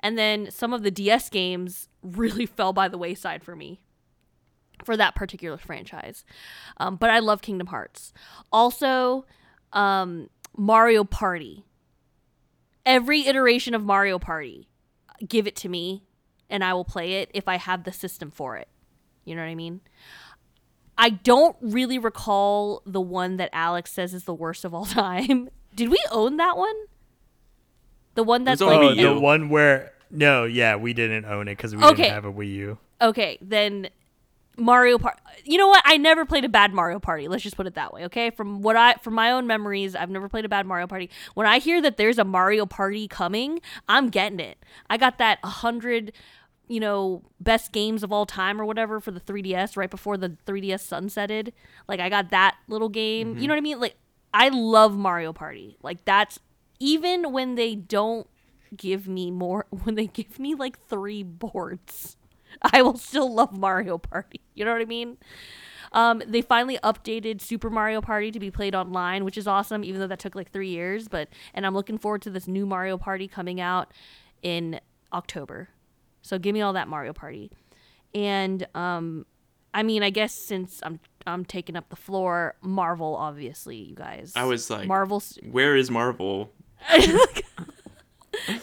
And 0.00 0.16
then 0.16 0.50
some 0.50 0.72
of 0.72 0.82
the 0.82 0.90
DS 0.90 1.28
games 1.28 1.88
really 2.02 2.46
fell 2.46 2.72
by 2.72 2.88
the 2.88 2.98
wayside 2.98 3.42
for 3.42 3.56
me 3.56 3.80
for 4.84 4.96
that 4.96 5.14
particular 5.14 5.56
franchise. 5.56 6.24
Um, 6.76 6.96
but 6.96 7.10
I 7.10 7.18
love 7.18 7.42
Kingdom 7.42 7.68
Hearts. 7.68 8.12
Also, 8.52 9.24
um, 9.72 10.28
Mario 10.56 11.04
Party. 11.04 11.64
Every 12.84 13.26
iteration 13.26 13.74
of 13.74 13.84
Mario 13.84 14.18
Party, 14.18 14.68
give 15.26 15.48
it 15.48 15.56
to 15.56 15.68
me, 15.68 16.04
and 16.50 16.62
I 16.64 16.74
will 16.74 16.84
play 16.84 17.14
it 17.14 17.30
if 17.34 17.48
I 17.48 17.56
have 17.56 17.84
the 17.84 17.92
system 17.92 18.30
for 18.30 18.56
it. 18.56 18.68
You 19.24 19.34
know 19.34 19.42
what 19.42 19.48
I 19.48 19.54
mean? 19.54 19.80
I 20.98 21.10
don't 21.10 21.56
really 21.60 21.98
recall 21.98 22.82
the 22.86 23.00
one 23.00 23.36
that 23.36 23.50
Alex 23.52 23.92
says 23.92 24.14
is 24.14 24.24
the 24.24 24.34
worst 24.34 24.64
of 24.64 24.72
all 24.72 24.86
time. 24.86 25.48
Did 25.74 25.90
we 25.90 25.98
own 26.10 26.36
that 26.38 26.56
one? 26.56 26.74
The 28.14 28.22
one 28.22 28.44
that's 28.44 28.60
like 28.62 28.78
Oh, 28.80 28.94
the 28.94 29.20
one 29.20 29.50
where 29.50 29.92
No, 30.10 30.44
yeah, 30.44 30.76
we 30.76 30.94
didn't 30.94 31.26
own 31.26 31.48
it 31.48 31.56
because 31.56 31.74
we 31.76 31.82
Okay. 31.84 32.04
didn't 32.04 32.14
have 32.14 32.24
a 32.24 32.32
Wii 32.32 32.52
U. 32.54 32.78
Okay, 33.02 33.36
then 33.42 33.90
Mario 34.56 34.96
Party. 34.96 35.20
You 35.44 35.58
know 35.58 35.68
what? 35.68 35.82
I 35.84 35.98
never 35.98 36.24
played 36.24 36.46
a 36.46 36.48
bad 36.48 36.72
Mario 36.72 36.98
Party. 36.98 37.28
Let's 37.28 37.42
just 37.42 37.56
put 37.58 37.66
it 37.66 37.74
that 37.74 37.92
way. 37.92 38.06
Okay, 38.06 38.30
from 38.30 38.62
what 38.62 38.74
I 38.74 38.94
from 39.02 39.12
my 39.12 39.32
own 39.32 39.46
memories, 39.46 39.94
I've 39.94 40.08
never 40.08 40.30
played 40.30 40.46
a 40.46 40.48
bad 40.48 40.64
Mario 40.64 40.86
Party. 40.86 41.10
When 41.34 41.46
I 41.46 41.58
hear 41.58 41.82
that 41.82 41.98
there's 41.98 42.16
a 42.18 42.24
Mario 42.24 42.64
Party 42.64 43.06
coming, 43.06 43.60
I'm 43.86 44.08
getting 44.08 44.40
it. 44.40 44.56
I 44.88 44.96
got 44.96 45.18
that 45.18 45.40
hundred, 45.44 46.12
you 46.68 46.80
know, 46.80 47.22
best 47.40 47.72
games 47.72 48.02
of 48.02 48.12
all 48.12 48.26
time 48.26 48.60
or 48.60 48.64
whatever 48.64 49.00
for 49.00 49.10
the 49.10 49.20
3DS 49.20 49.76
right 49.76 49.90
before 49.90 50.16
the 50.16 50.36
3DS 50.46 50.82
sunsetted. 50.82 51.52
Like 51.88 52.00
I 52.00 52.08
got 52.08 52.30
that 52.30 52.56
little 52.68 52.88
game. 52.88 53.38
You 53.38 53.48
know 53.48 53.54
what 53.54 53.58
I 53.58 53.62
mean? 53.62 53.80
Like 53.80 53.96
I 54.34 54.48
love 54.48 54.96
Mario 54.96 55.32
Party. 55.32 55.76
Like 55.82 56.04
that's 56.04 56.38
even 56.78 57.32
when 57.32 57.54
they 57.54 57.74
don't 57.74 58.26
give 58.76 59.06
me 59.06 59.30
more 59.30 59.66
when 59.84 59.94
they 59.94 60.06
give 60.06 60.38
me 60.38 60.54
like 60.54 60.78
three 60.88 61.22
boards 61.22 62.16
I 62.72 62.82
will 62.82 62.96
still 62.96 63.32
love 63.32 63.56
Mario 63.56 63.98
Party. 63.98 64.40
You 64.54 64.64
know 64.64 64.72
what 64.72 64.80
I 64.80 64.86
mean? 64.86 65.18
Um, 65.92 66.22
they 66.26 66.42
finally 66.42 66.78
updated 66.82 67.40
Super 67.40 67.70
Mario 67.70 68.00
Party 68.00 68.30
to 68.30 68.40
be 68.40 68.50
played 68.50 68.74
online, 68.74 69.24
which 69.24 69.38
is 69.38 69.46
awesome, 69.46 69.84
even 69.84 70.00
though 70.00 70.06
that 70.06 70.18
took 70.18 70.34
like 70.34 70.50
three 70.50 70.68
years. 70.68 71.08
But 71.08 71.28
and 71.54 71.66
I'm 71.66 71.74
looking 71.74 71.98
forward 71.98 72.22
to 72.22 72.30
this 72.30 72.46
new 72.46 72.66
Mario 72.66 72.98
Party 72.98 73.28
coming 73.28 73.60
out 73.60 73.92
in 74.42 74.80
October. 75.12 75.68
So 76.26 76.38
give 76.38 76.54
me 76.54 76.60
all 76.60 76.72
that 76.72 76.88
Mario 76.88 77.12
Party. 77.12 77.52
And 78.12 78.66
um, 78.74 79.26
I 79.72 79.84
mean, 79.84 80.02
I 80.02 80.10
guess 80.10 80.34
since 80.34 80.80
I'm 80.82 80.98
I'm 81.26 81.44
taking 81.44 81.76
up 81.76 81.88
the 81.88 81.96
floor, 81.96 82.56
Marvel, 82.62 83.14
obviously, 83.14 83.76
you 83.76 83.94
guys. 83.94 84.32
I 84.34 84.44
was 84.44 84.68
like, 84.68 84.88
Marvel 84.88 85.22
Where 85.50 85.76
is 85.76 85.90
Marvel? 85.90 86.52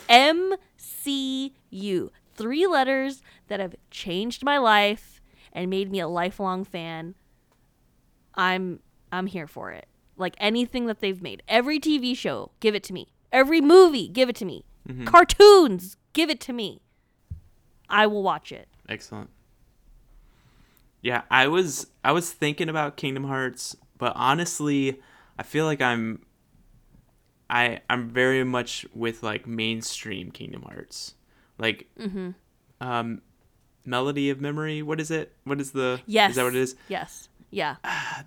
MCU. 0.10 2.10
Three 2.36 2.67
letters 2.67 3.21
that 3.47 3.60
have 3.60 3.76
changed 3.91 4.43
my 4.43 4.58
life 4.58 5.21
and 5.54 5.69
made 5.69 5.91
me 5.91 5.99
a 5.99 6.08
lifelong 6.08 6.65
fan. 6.65 7.15
I'm 8.36 8.80
I'm 9.12 9.28
here 9.28 9.47
for 9.47 9.71
it. 9.71 9.88
Like 10.17 10.36
anything 10.38 10.88
that 10.88 10.99
they've 10.99 11.21
made. 11.21 11.43
Every 11.47 11.80
TV 11.80 12.17
show, 12.17 12.52
give 12.60 12.76
it 12.76 12.84
to 12.84 12.93
me. 12.93 13.08
Every 13.32 13.62
movie, 13.62 14.10
give 14.10 14.30
it 14.30 14.36
to 14.38 14.45
me. 14.45 14.65
Cartoons, 15.06 15.95
give 16.12 16.30
it 16.30 16.41
to 16.41 16.54
me. 16.54 16.82
I 17.89 18.08
will 18.08 18.24
watch 18.24 18.52
it. 18.52 18.67
Excellent. 18.89 19.30
Yeah, 21.02 21.24
I 21.30 21.48
was 21.48 21.88
I 22.04 22.12
was 22.13 22.32
thinking 22.32 22.69
about 22.69 22.96
Kingdom 22.98 23.26
Hearts, 23.26 23.76
but 23.98 24.13
honestly, 24.15 25.02
I 25.38 25.43
feel 25.43 25.65
like 25.65 25.82
I'm 25.82 26.26
I 27.50 27.82
I'm 27.89 28.10
very 28.10 28.43
much 28.43 28.86
with 28.93 29.22
like 29.22 29.46
mainstream 29.46 30.32
Kingdom 30.32 30.63
Hearts. 30.63 31.15
Like 31.58 31.89
um 32.80 33.22
Melody 33.86 34.30
of 34.30 34.39
Memory, 34.39 34.82
what 34.82 35.02
is 35.02 35.12
it? 35.12 35.34
What 35.43 35.60
is 35.60 35.72
the 35.72 36.02
Yes. 36.06 36.32
Is 36.32 36.36
that 36.38 36.43
what 36.43 36.56
it 36.56 36.62
is? 36.62 36.76
Yes. 36.88 37.30
Yeah. 37.52 37.76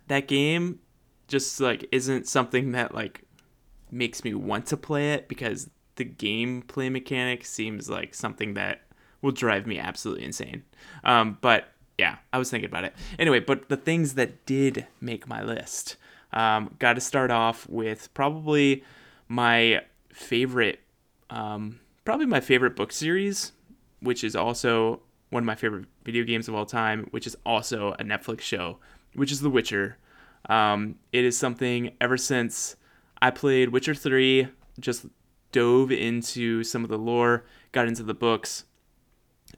That 0.09 0.29
game 0.29 0.81
just 1.29 1.61
like 1.61 1.89
isn't 1.91 2.29
something 2.29 2.73
that 2.73 2.95
like 2.95 3.23
makes 3.91 4.23
me 4.23 4.35
want 4.35 4.67
to 4.67 4.77
play 4.77 5.15
it 5.15 5.29
because 5.29 5.71
the 5.97 6.05
gameplay 6.05 6.93
mechanic 6.93 7.45
seems 7.45 7.89
like 7.89 8.15
something 8.15 8.55
that 8.55 8.83
will 9.23 9.33
drive 9.33 9.67
me 9.67 9.79
absolutely 9.79 10.25
insane. 10.25 10.63
Um, 11.05 11.39
but 11.41 11.69
yeah, 11.99 12.17
I 12.33 12.39
was 12.39 12.51
thinking 12.51 12.69
about 12.69 12.85
it. 12.85 12.95
Anyway, 13.19 13.41
but 13.41 13.69
the 13.69 13.77
things 13.77 14.15
that 14.15 14.45
did 14.47 14.87
make 15.01 15.29
my 15.29 15.43
list. 15.43 15.97
Um, 16.33 16.75
Got 16.79 16.95
to 16.95 17.01
start 17.01 17.31
off 17.31 17.69
with 17.69 18.13
probably 18.13 18.85
my 19.29 19.83
favorite, 20.13 20.81
um, 21.31 21.81
probably 22.05 22.27
my 22.27 22.41
favorite 22.41 22.77
book 22.77 22.93
series, 22.93 23.53
which 24.01 24.23
is 24.23 24.37
also 24.37 25.01
one 25.31 25.43
of 25.43 25.47
my 25.47 25.55
favorite 25.55 25.87
video 26.05 26.25
games 26.25 26.49
of 26.49 26.55
all 26.55 26.67
time, 26.67 27.09
which 27.11 27.27
is 27.27 27.37
also 27.45 27.93
a 27.95 28.05
Netflix 28.05 28.41
show, 28.43 28.79
which 29.15 29.33
is 29.33 29.41
The 29.41 29.51
Witcher. 29.51 29.97
Um, 30.49 30.97
it 31.13 31.25
is 31.25 31.37
something 31.37 31.93
ever 32.01 32.17
since 32.17 32.77
I 33.21 33.31
played 33.31 33.71
Witcher 33.71 33.95
3, 33.95 34.49
just 34.79 35.07
dove 35.53 35.91
into 35.91 36.63
some 36.63 36.85
of 36.85 36.91
the 36.91 36.99
lore, 36.99 37.45
got 37.73 37.89
into 37.89 38.03
the 38.03 38.15
books, 38.15 38.65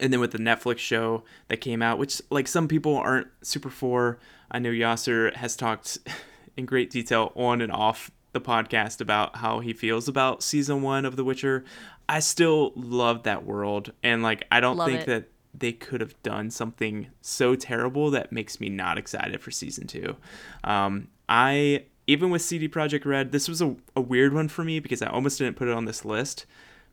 and 0.00 0.12
then 0.12 0.20
with 0.20 0.32
the 0.32 0.38
Netflix 0.38 0.78
show 0.78 1.24
that 1.48 1.58
came 1.58 1.82
out, 1.82 1.98
which 1.98 2.22
like 2.30 2.48
some 2.48 2.68
people 2.68 2.96
aren't 2.96 3.28
super 3.42 3.70
for. 3.70 4.18
I 4.50 4.58
know 4.58 4.70
Yasser 4.70 5.34
has 5.34 5.56
talked 5.56 5.98
in 6.56 6.66
great 6.66 6.90
detail 6.90 7.32
on 7.34 7.60
and 7.60 7.72
off 7.72 8.10
the 8.32 8.40
podcast 8.40 9.00
about 9.00 9.36
how 9.36 9.60
he 9.60 9.72
feels 9.72 10.08
about 10.08 10.42
season 10.42 10.82
one 10.82 11.04
of 11.04 11.16
The 11.16 11.24
Witcher. 11.24 11.64
I 12.08 12.20
still 12.20 12.72
love 12.74 13.24
that 13.24 13.44
world, 13.44 13.92
and 14.02 14.22
like 14.22 14.46
I 14.50 14.60
don't 14.60 14.76
Love 14.76 14.88
think 14.88 15.02
it. 15.02 15.06
that 15.06 15.28
they 15.54 15.72
could 15.72 16.00
have 16.00 16.20
done 16.22 16.50
something 16.50 17.08
so 17.20 17.54
terrible 17.54 18.10
that 18.10 18.32
makes 18.32 18.60
me 18.60 18.68
not 18.68 18.96
excited 18.98 19.40
for 19.40 19.50
season 19.50 19.86
two. 19.86 20.16
Um, 20.64 21.08
I 21.28 21.84
even 22.06 22.30
with 22.30 22.40
CD 22.40 22.68
Projekt 22.68 23.04
Red, 23.04 23.32
this 23.32 23.48
was 23.48 23.60
a, 23.60 23.76
a 23.94 24.00
weird 24.00 24.32
one 24.32 24.48
for 24.48 24.64
me 24.64 24.80
because 24.80 25.02
I 25.02 25.08
almost 25.08 25.38
didn't 25.38 25.56
put 25.56 25.68
it 25.68 25.74
on 25.74 25.84
this 25.84 26.04
list 26.04 26.46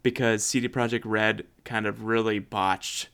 because 0.06 0.46
CD 0.46 0.70
Projekt 0.70 1.02
Red 1.04 1.48
kind 1.64 1.88
of 1.88 2.04
really 2.04 2.38
botched 2.38 3.10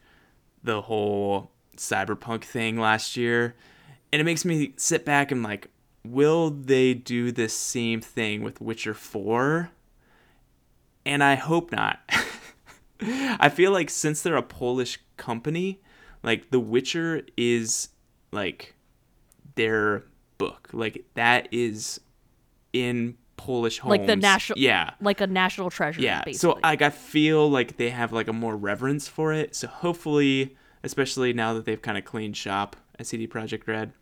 the 0.61 0.81
whole 0.81 1.51
cyberpunk 1.77 2.43
thing 2.43 2.77
last 2.77 3.15
year. 3.15 3.55
And 4.11 4.19
it 4.19 4.25
makes 4.25 4.43
me 4.43 4.73
sit 4.75 5.05
back 5.05 5.31
and 5.31 5.41
like, 5.41 5.69
will 6.03 6.49
they 6.49 6.93
do 6.93 7.31
the 7.31 7.47
same 7.47 8.01
thing 8.01 8.43
with 8.43 8.59
Witcher 8.59 8.93
4? 8.93 9.69
And 11.05 11.23
I 11.23 11.35
hope 11.35 11.71
not. 11.71 12.01
I 13.01 13.47
feel 13.47 13.71
like 13.71 13.89
since 13.89 14.21
they're 14.21 14.35
a 14.35 14.43
Polish 14.43 14.99
company, 15.15 15.79
like 16.23 16.51
The 16.51 16.59
Witcher 16.59 17.21
is 17.37 17.87
like 18.33 18.75
their 19.55 20.03
book. 20.37 20.67
Like 20.73 21.05
that 21.13 21.47
is 21.53 22.01
in 22.73 23.15
Polish 23.45 23.79
homes. 23.79 23.89
Like 23.89 24.05
the 24.05 24.15
national 24.15 24.59
Yeah. 24.59 24.91
like 25.01 25.19
a 25.19 25.25
national 25.27 25.71
treasure. 25.71 25.99
Yeah. 26.01 26.23
Basically. 26.23 26.33
So 26.55 26.59
like 26.61 26.81
I 26.83 26.91
feel 26.91 27.49
like 27.49 27.77
they 27.77 27.89
have 27.89 28.13
like 28.13 28.27
a 28.27 28.33
more 28.33 28.55
reverence 28.55 29.07
for 29.07 29.33
it. 29.33 29.55
So 29.55 29.67
hopefully, 29.67 30.55
especially 30.83 31.33
now 31.33 31.53
that 31.55 31.65
they've 31.65 31.81
kind 31.81 31.97
of 31.97 32.05
cleaned 32.05 32.37
shop 32.37 32.75
at 32.99 33.07
CD 33.07 33.27
Projekt 33.27 33.67
Red, 33.67 33.93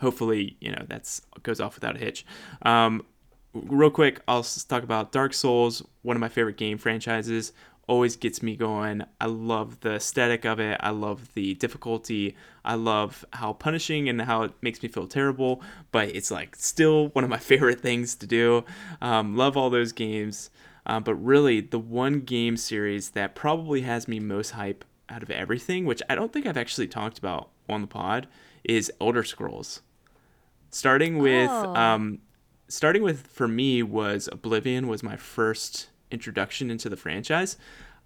hopefully 0.00 0.56
you 0.60 0.72
know 0.72 0.84
that's 0.88 1.20
goes 1.42 1.60
off 1.60 1.74
without 1.74 1.96
a 1.96 1.98
hitch. 1.98 2.24
Um, 2.62 3.04
real 3.52 3.90
quick, 3.90 4.20
I'll 4.26 4.42
talk 4.42 4.82
about 4.82 5.12
Dark 5.12 5.34
Souls, 5.34 5.82
one 6.02 6.16
of 6.16 6.20
my 6.20 6.28
favorite 6.28 6.56
game 6.56 6.78
franchises. 6.78 7.52
Always 7.88 8.16
gets 8.16 8.42
me 8.42 8.54
going. 8.54 9.02
I 9.20 9.26
love 9.26 9.80
the 9.80 9.94
aesthetic 9.94 10.44
of 10.44 10.60
it. 10.60 10.76
I 10.80 10.90
love 10.90 11.32
the 11.34 11.54
difficulty. 11.54 12.36
I 12.64 12.74
love 12.74 13.24
how 13.32 13.54
punishing 13.54 14.08
and 14.08 14.20
how 14.22 14.42
it 14.42 14.52
makes 14.60 14.82
me 14.82 14.88
feel 14.90 15.06
terrible, 15.06 15.62
but 15.90 16.08
it's 16.14 16.30
like 16.30 16.54
still 16.54 17.08
one 17.08 17.24
of 17.24 17.30
my 17.30 17.38
favorite 17.50 17.80
things 17.80 18.14
to 18.16 18.26
do. 18.26 18.64
Um, 19.00 19.36
love 19.36 19.56
all 19.56 19.70
those 19.70 19.92
games. 19.92 20.50
Uh, 20.86 21.00
but 21.00 21.14
really, 21.16 21.60
the 21.60 21.78
one 21.78 22.20
game 22.20 22.56
series 22.56 23.10
that 23.10 23.34
probably 23.34 23.80
has 23.82 24.06
me 24.06 24.20
most 24.20 24.50
hype 24.50 24.84
out 25.08 25.22
of 25.22 25.30
everything, 25.30 25.84
which 25.86 26.02
I 26.08 26.14
don't 26.14 26.32
think 26.32 26.46
I've 26.46 26.56
actually 26.58 26.88
talked 26.88 27.18
about 27.18 27.48
on 27.68 27.80
the 27.80 27.86
pod, 27.86 28.26
is 28.64 28.92
Elder 29.00 29.24
Scrolls. 29.24 29.80
Starting 30.70 31.18
with 31.18 31.50
Oh. 31.50 31.74
um, 31.74 32.18
starting 32.68 33.02
with 33.02 33.26
for 33.28 33.48
me 33.48 33.82
was 33.82 34.28
Oblivion 34.30 34.86
was 34.88 35.02
my 35.02 35.16
first 35.16 35.88
introduction 36.10 36.70
into 36.70 36.88
the 36.88 36.96
franchise. 36.96 37.56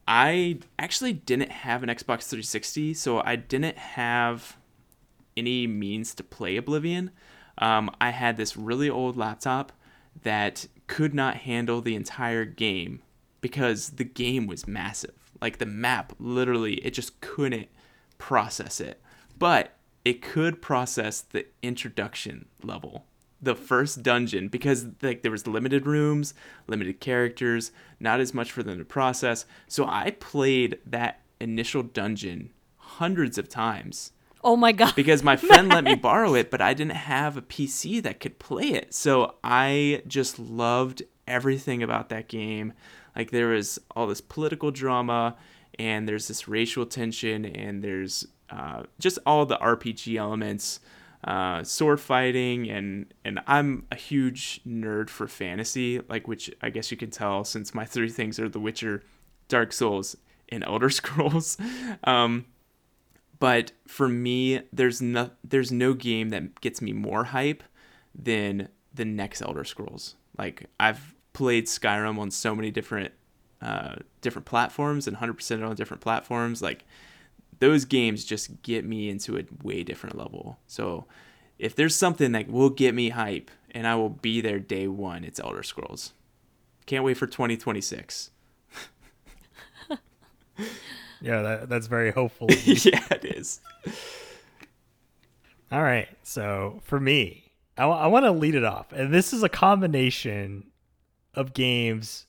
I 0.06 0.58
actually 0.78 1.12
didn't 1.12 1.52
have 1.52 1.82
an 1.82 1.88
Xbox 1.88 2.28
360, 2.28 2.94
so 2.94 3.22
I 3.24 3.36
didn't 3.36 3.78
have 3.78 4.56
any 5.36 5.66
means 5.66 6.14
to 6.16 6.24
play 6.24 6.56
Oblivion. 6.56 7.10
Um, 7.58 7.90
I 8.00 8.10
had 8.10 8.36
this 8.36 8.56
really 8.56 8.90
old 8.90 9.16
laptop 9.16 9.72
that 10.22 10.66
could 10.86 11.14
not 11.14 11.36
handle 11.36 11.80
the 11.80 11.94
entire 11.94 12.44
game 12.44 13.02
because 13.40 13.90
the 13.90 14.04
game 14.04 14.46
was 14.46 14.66
massive. 14.66 15.14
Like 15.40 15.58
the 15.58 15.66
map, 15.66 16.12
literally, 16.18 16.74
it 16.84 16.92
just 16.92 17.20
couldn't 17.20 17.68
process 18.18 18.80
it. 18.80 19.00
But 19.38 19.76
it 20.04 20.22
could 20.22 20.60
process 20.60 21.20
the 21.20 21.46
introduction 21.62 22.46
level 22.62 23.06
the 23.42 23.54
first 23.54 24.02
dungeon 24.02 24.48
because 24.48 24.86
like 25.02 25.22
there 25.22 25.32
was 25.32 25.46
limited 25.46 25.86
rooms 25.86 26.32
limited 26.68 27.00
characters 27.00 27.72
not 27.98 28.20
as 28.20 28.32
much 28.32 28.52
for 28.52 28.62
them 28.62 28.78
to 28.78 28.84
process 28.84 29.44
so 29.66 29.84
i 29.86 30.10
played 30.12 30.78
that 30.86 31.20
initial 31.40 31.82
dungeon 31.82 32.50
hundreds 32.76 33.36
of 33.36 33.48
times 33.48 34.12
oh 34.44 34.56
my 34.56 34.72
god. 34.72 34.94
because 34.94 35.22
my 35.22 35.36
friend 35.36 35.68
let 35.68 35.84
me 35.84 35.94
borrow 36.02 36.34
it, 36.34 36.50
but 36.50 36.60
I 36.60 36.74
didn't 36.74 36.96
have 36.96 37.36
a 37.36 37.42
PC 37.42 38.02
that 38.02 38.20
could 38.20 38.38
play 38.38 38.70
it. 38.70 38.94
So 38.94 39.36
I 39.42 40.02
just 40.06 40.38
loved 40.38 41.02
everything 41.26 41.82
about 41.82 42.08
that 42.10 42.28
game. 42.28 42.72
Like 43.14 43.30
there 43.30 43.48
was 43.48 43.78
all 43.94 44.06
this 44.06 44.20
political 44.20 44.70
drama, 44.70 45.36
and 45.78 46.08
there's 46.08 46.28
this 46.28 46.48
racial 46.48 46.86
tension, 46.86 47.44
and 47.44 47.82
there's 47.82 48.26
uh, 48.50 48.84
just 48.98 49.18
all 49.26 49.46
the 49.46 49.58
RPG 49.58 50.16
elements, 50.16 50.80
uh, 51.24 51.62
sword 51.62 52.00
fighting, 52.00 52.68
and 52.70 53.12
and 53.24 53.40
I'm 53.46 53.86
a 53.92 53.96
huge 53.96 54.60
nerd 54.66 55.08
for 55.08 55.28
fantasy, 55.28 56.00
like 56.08 56.26
which 56.26 56.50
I 56.60 56.70
guess 56.70 56.90
you 56.90 56.96
can 56.96 57.10
tell 57.10 57.44
since 57.44 57.74
my 57.74 57.84
three 57.84 58.08
things 58.08 58.38
are 58.40 58.48
The 58.48 58.60
Witcher, 58.60 59.02
Dark 59.48 59.72
Souls, 59.72 60.16
and 60.48 60.64
Elder 60.64 60.90
Scrolls. 60.90 61.56
Um, 62.04 62.46
but 63.38 63.72
for 63.86 64.08
me, 64.08 64.62
there's 64.72 65.02
no 65.02 65.30
there's 65.44 65.72
no 65.72 65.94
game 65.94 66.30
that 66.30 66.60
gets 66.60 66.82
me 66.82 66.92
more 66.92 67.24
hype 67.24 67.62
than 68.14 68.68
the 68.94 69.04
next 69.04 69.42
Elder 69.42 69.64
Scrolls. 69.64 70.16
Like 70.38 70.66
I've 70.78 71.14
played 71.32 71.66
Skyrim 71.66 72.18
on 72.18 72.30
so 72.30 72.54
many 72.54 72.70
different 72.70 73.12
uh, 73.60 73.96
different 74.20 74.46
platforms 74.46 75.06
and 75.06 75.16
100% 75.16 75.66
on 75.66 75.76
different 75.76 76.00
platforms. 76.00 76.60
Like 76.60 76.84
those 77.62 77.84
games 77.84 78.24
just 78.24 78.60
get 78.62 78.84
me 78.84 79.08
into 79.08 79.38
a 79.38 79.44
way 79.62 79.84
different 79.84 80.18
level. 80.18 80.58
So 80.66 81.06
if 81.60 81.76
there's 81.76 81.94
something 81.94 82.32
that 82.32 82.50
will 82.50 82.70
get 82.70 82.92
me 82.92 83.10
hype 83.10 83.52
and 83.70 83.86
I 83.86 83.94
will 83.94 84.10
be 84.10 84.40
there 84.40 84.58
day 84.58 84.88
one, 84.88 85.22
it's 85.22 85.38
Elder 85.38 85.62
Scrolls. 85.62 86.12
Can't 86.86 87.04
wait 87.04 87.16
for 87.16 87.28
2026. 87.28 88.30
Yeah, 91.22 91.42
that, 91.42 91.68
that's 91.68 91.86
very 91.86 92.10
hopeful. 92.10 92.48
yeah, 92.64 93.04
it 93.12 93.24
is. 93.24 93.60
All 95.70 95.82
right. 95.82 96.08
So 96.24 96.80
for 96.82 96.98
me, 96.98 97.52
I, 97.78 97.84
I 97.84 98.06
want 98.08 98.24
to 98.24 98.32
lead 98.32 98.56
it 98.56 98.64
off. 98.64 98.92
And 98.92 99.14
this 99.14 99.32
is 99.32 99.44
a 99.44 99.48
combination 99.48 100.72
of 101.34 101.54
games 101.54 102.26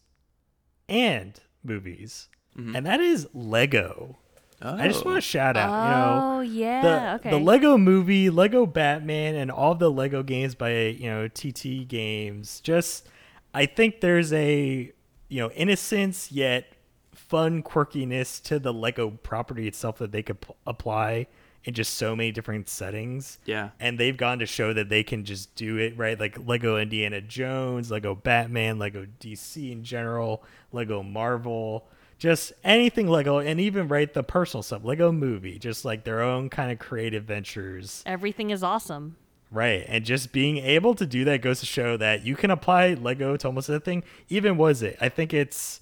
and 0.88 1.40
movies. 1.64 2.30
Mm-hmm. 2.56 2.76
And 2.76 2.86
that 2.86 3.00
is 3.02 3.28
Lego. 3.34 4.20
I 4.64 4.88
just 4.88 5.06
want 5.06 5.18
to 5.18 5.22
shout 5.22 5.58
out, 5.58 5.70
you 5.70 5.92
know, 5.92 6.38
oh 6.38 6.42
yeah. 6.42 6.82
the 6.82 7.16
okay. 7.16 7.30
the 7.32 7.44
Lego 7.44 7.78
movie, 7.78 8.30
Lego 8.30 8.66
Batman, 8.66 9.36
and 9.36 9.52
all 9.52 9.76
the 9.76 9.92
Lego 9.92 10.24
games 10.24 10.56
by 10.56 10.88
you 10.88 11.10
know 11.10 11.28
TT 11.28 11.88
Games. 11.88 12.60
Just, 12.62 13.08
I 13.54 13.66
think 13.66 14.02
there's 14.02 14.32
a 14.32 14.92
you 15.28 15.40
know 15.40 15.52
innocence 15.52 16.32
yet 16.32 16.74
fun 17.14 17.64
quirkiness 17.64 18.42
to 18.44 18.60
the 18.60 18.74
Lego 18.74 19.10
property 19.10 19.68
itself 19.68 19.98
that 19.98 20.12
they 20.12 20.24
could 20.24 20.42
p- 20.42 20.54
apply 20.66 21.28
in 21.64 21.74
just 21.74 21.96
so 21.96 22.16
many 22.16 22.32
different 22.32 22.70
settings. 22.70 23.40
Yeah. 23.46 23.70
And 23.80 23.98
they've 23.98 24.16
gone 24.16 24.40
to 24.40 24.46
show 24.46 24.74
that 24.74 24.90
they 24.90 25.04
can 25.04 25.24
just 25.24 25.56
do 25.56 25.78
it 25.78 25.98
right, 25.98 26.20
like 26.20 26.38
Lego 26.46 26.78
Indiana 26.78 27.22
Jones, 27.22 27.90
Lego 27.90 28.16
Batman, 28.16 28.80
Lego 28.80 29.08
DC 29.20 29.72
in 29.72 29.84
general, 29.84 30.44
Lego 30.72 31.02
Marvel 31.04 31.88
just 32.20 32.54
anything 32.64 33.08
Lego, 33.08 33.40
and 33.40 33.60
even 33.60 33.88
right 33.88 34.14
the 34.14 34.24
personal 34.24 34.64
stuff, 34.64 34.84
Lego 34.84 35.12
Movie, 35.12 35.60
just 35.60 35.84
like 35.86 36.04
their 36.04 36.22
own 36.22 36.50
kind 36.50 36.72
of 36.72 36.80
creative 36.80 37.24
ventures, 37.26 38.02
Everything 38.06 38.50
is 38.50 38.64
awesome. 38.64 39.18
right? 39.52 39.84
And 39.88 40.06
just 40.06 40.32
being 40.32 40.58
able 40.58 40.96
to 40.96 41.06
do 41.06 41.26
that 41.26 41.42
goes 41.42 41.60
to 41.60 41.66
show 41.66 41.98
that 41.98 42.26
you 42.26 42.36
can 42.36 42.50
apply 42.52 42.94
Lego 42.94 43.36
to 43.38 43.48
almost 43.48 43.70
anything. 43.70 44.04
Even 44.30 44.58
was 44.58 44.82
it? 44.82 44.98
I 45.02 45.10
think 45.10 45.34
it's 45.34 45.82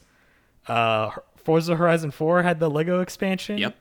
uh 0.68 1.12
Forza 1.38 1.76
Horizon 1.76 2.12
Four 2.12 2.44
had 2.44 2.60
the 2.60 2.70
Lego 2.70 3.02
expansion. 3.02 3.58
Yep. 3.58 3.76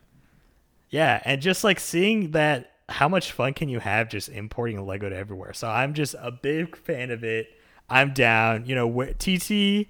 Yeah, 0.91 1.21
and 1.25 1.41
just 1.41 1.63
like 1.63 1.79
seeing 1.79 2.33
that, 2.33 2.73
how 2.89 3.09
much 3.09 3.33
fun 3.33 3.55
can 3.55 3.69
you 3.69 3.79
have 3.79 4.09
just 4.09 4.29
importing 4.29 4.85
Lego 4.85 5.09
to 5.09 5.17
everywhere? 5.17 5.53
So 5.53 5.69
I'm 5.69 5.95
just 5.95 6.15
a 6.19 6.31
big 6.33 6.75
fan 6.77 7.11
of 7.11 7.23
it. 7.23 7.49
I'm 7.89 8.13
down. 8.13 8.67
You 8.67 8.75
know, 8.75 8.91
wh- 8.91 9.17
TT. 9.19 9.89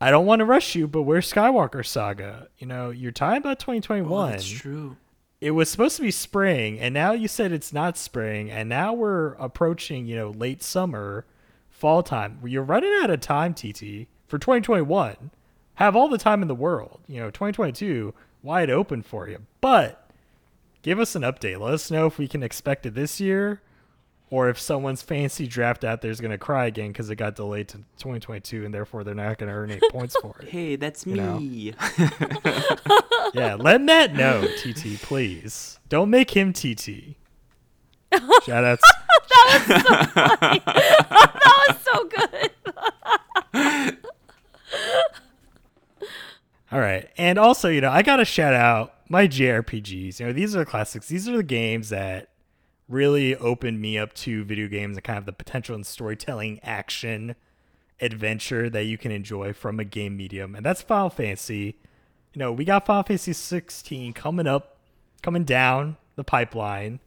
I 0.00 0.10
don't 0.10 0.26
want 0.26 0.40
to 0.40 0.44
rush 0.44 0.74
you, 0.74 0.86
but 0.86 1.02
where's 1.02 1.32
Skywalker 1.32 1.84
Saga? 1.84 2.48
You 2.58 2.66
know, 2.66 2.90
you're 2.90 3.12
talking 3.12 3.38
about 3.38 3.58
2021. 3.58 4.28
Oh, 4.28 4.30
that's 4.30 4.48
true. 4.48 4.96
It 5.40 5.52
was 5.52 5.70
supposed 5.70 5.96
to 5.96 6.02
be 6.02 6.10
spring, 6.10 6.78
and 6.78 6.92
now 6.92 7.12
you 7.12 7.28
said 7.28 7.52
it's 7.52 7.72
not 7.72 7.96
spring, 7.96 8.50
and 8.50 8.68
now 8.68 8.92
we're 8.92 9.34
approaching, 9.34 10.06
you 10.06 10.16
know, 10.16 10.30
late 10.30 10.62
summer, 10.62 11.24
fall 11.70 12.02
time. 12.02 12.40
You're 12.44 12.62
running 12.62 12.92
out 13.02 13.10
of 13.10 13.20
time, 13.20 13.54
TT, 13.54 14.08
for 14.26 14.38
2021. 14.38 15.30
Have 15.74 15.94
all 15.94 16.08
the 16.08 16.18
time 16.18 16.42
in 16.42 16.48
the 16.48 16.54
world. 16.56 17.00
You 17.06 17.20
know, 17.20 17.30
2022 17.30 18.14
wide 18.42 18.70
open 18.70 19.02
for 19.02 19.28
you. 19.28 19.38
But 19.60 20.10
give 20.82 20.98
us 20.98 21.14
an 21.14 21.22
update. 21.22 21.60
Let 21.60 21.74
us 21.74 21.90
know 21.90 22.06
if 22.06 22.18
we 22.18 22.26
can 22.26 22.42
expect 22.42 22.86
it 22.86 22.94
this 22.94 23.20
year 23.20 23.60
or 24.30 24.48
if 24.48 24.58
someone's 24.58 25.02
fancy 25.02 25.46
draft 25.46 25.84
out 25.84 26.02
there 26.02 26.10
is 26.10 26.20
going 26.20 26.30
to 26.30 26.38
cry 26.38 26.66
again 26.66 26.88
because 26.88 27.08
it 27.10 27.16
got 27.16 27.34
delayed 27.34 27.68
to 27.68 27.78
2022 27.98 28.64
and 28.64 28.74
therefore 28.74 29.04
they're 29.04 29.14
not 29.14 29.38
going 29.38 29.48
to 29.48 29.54
earn 29.54 29.70
eight 29.70 29.82
points 29.90 30.16
for 30.20 30.36
it. 30.40 30.48
Hey, 30.48 30.76
that's 30.76 31.06
You 31.06 31.14
me. 31.14 31.74
Yeah, 33.34 33.56
let 33.58 33.82
Matt 33.82 34.14
know, 34.14 34.46
TT, 34.58 35.00
please. 35.02 35.78
Don't 35.88 36.08
make 36.10 36.30
him 36.34 36.52
TT. 36.52 37.16
Shout 38.44 38.64
outs. 38.64 38.82
that 40.14 40.48
was 41.68 41.76
so 41.82 42.08
good. 42.08 42.50
All 46.72 46.80
right. 46.80 47.08
And 47.16 47.38
also, 47.38 47.68
you 47.68 47.80
know, 47.80 47.90
I 47.90 48.02
got 48.02 48.16
to 48.16 48.24
shout 48.24 48.54
out 48.54 48.94
my 49.08 49.26
JRPGs. 49.26 50.20
You 50.20 50.26
know, 50.26 50.32
these 50.32 50.54
are 50.54 50.60
the 50.60 50.66
classics. 50.66 51.08
These 51.08 51.28
are 51.28 51.36
the 51.36 51.42
games 51.42 51.88
that 51.90 52.30
really 52.88 53.36
opened 53.36 53.80
me 53.80 53.98
up 53.98 54.14
to 54.14 54.44
video 54.44 54.66
games 54.66 54.96
and 54.96 55.04
kind 55.04 55.18
of 55.18 55.26
the 55.26 55.32
potential 55.32 55.74
and 55.74 55.86
storytelling, 55.86 56.58
action, 56.62 57.36
adventure 58.00 58.70
that 58.70 58.84
you 58.84 58.96
can 58.96 59.10
enjoy 59.10 59.52
from 59.52 59.78
a 59.78 59.84
game 59.84 60.16
medium. 60.16 60.54
And 60.54 60.64
that's 60.64 60.82
Final 60.82 61.10
Fantasy. 61.10 61.76
You 62.32 62.38
know, 62.38 62.52
we 62.52 62.64
got 62.64 62.86
Final 62.86 63.02
Fantasy 63.02 63.32
16 63.32 64.12
coming 64.12 64.46
up, 64.46 64.78
coming 65.22 65.44
down 65.44 65.96
the 66.16 66.24
pipeline. 66.24 67.00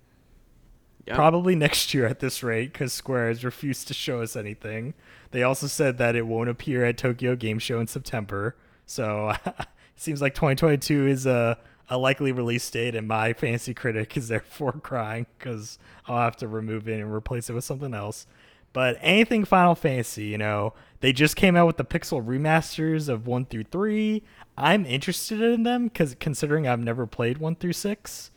Yep. 1.07 1.15
Probably 1.15 1.55
next 1.55 1.95
year 1.95 2.05
at 2.05 2.19
this 2.19 2.43
rate 2.43 2.73
because 2.73 2.93
Square 2.93 3.29
has 3.29 3.43
refused 3.43 3.87
to 3.87 3.93
show 3.93 4.21
us 4.21 4.35
anything. 4.35 4.93
They 5.31 5.41
also 5.41 5.65
said 5.65 5.97
that 5.97 6.15
it 6.15 6.27
won't 6.27 6.49
appear 6.49 6.85
at 6.85 6.97
Tokyo 6.97 7.35
Game 7.35 7.57
Show 7.57 7.79
in 7.79 7.87
September. 7.87 8.55
So 8.85 9.29
it 9.45 9.67
seems 9.95 10.21
like 10.21 10.35
2022 10.35 11.07
is 11.07 11.25
a, 11.25 11.57
a 11.91 11.97
likely 11.97 12.31
release 12.31 12.67
date, 12.71 12.95
and 12.95 13.07
my 13.07 13.33
Fantasy 13.33 13.75
Critic 13.75 14.17
is 14.17 14.29
therefore 14.29 14.71
crying 14.73 15.27
because 15.37 15.77
I'll 16.07 16.21
have 16.23 16.37
to 16.37 16.47
remove 16.47 16.89
it 16.89 16.99
and 16.99 17.13
replace 17.13 17.49
it 17.49 17.53
with 17.53 17.63
something 17.63 17.93
else. 17.93 18.25
But 18.73 18.97
anything 19.01 19.45
Final 19.45 19.75
Fantasy, 19.75 20.25
you 20.25 20.39
know, 20.39 20.73
they 21.01 21.13
just 21.13 21.35
came 21.35 21.55
out 21.55 21.67
with 21.67 21.77
the 21.77 21.85
pixel 21.85 22.25
remasters 22.25 23.09
of 23.09 23.27
1 23.27 23.45
through 23.45 23.65
3. 23.65 24.23
I'm 24.57 24.85
interested 24.85 25.41
in 25.41 25.63
them 25.63 25.89
because 25.89 26.15
considering 26.19 26.67
I've 26.67 26.79
never 26.79 27.05
played 27.05 27.37
1 27.37 27.55
through 27.57 27.73
6 27.73 28.31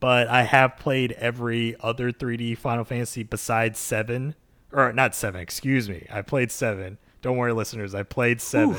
but 0.00 0.28
I 0.28 0.42
have 0.42 0.76
played 0.76 1.12
every 1.12 1.76
other 1.80 2.12
3D 2.12 2.56
Final 2.56 2.84
Fantasy 2.84 3.22
besides 3.22 3.78
7 3.78 4.34
or 4.72 4.92
not 4.92 5.14
7, 5.14 5.40
excuse 5.40 5.88
me. 5.88 6.06
I 6.12 6.22
played 6.22 6.50
7. 6.50 6.98
Don't 7.22 7.36
worry 7.36 7.52
listeners, 7.52 7.94
I 7.94 8.02
played 8.02 8.40
7. 8.40 8.76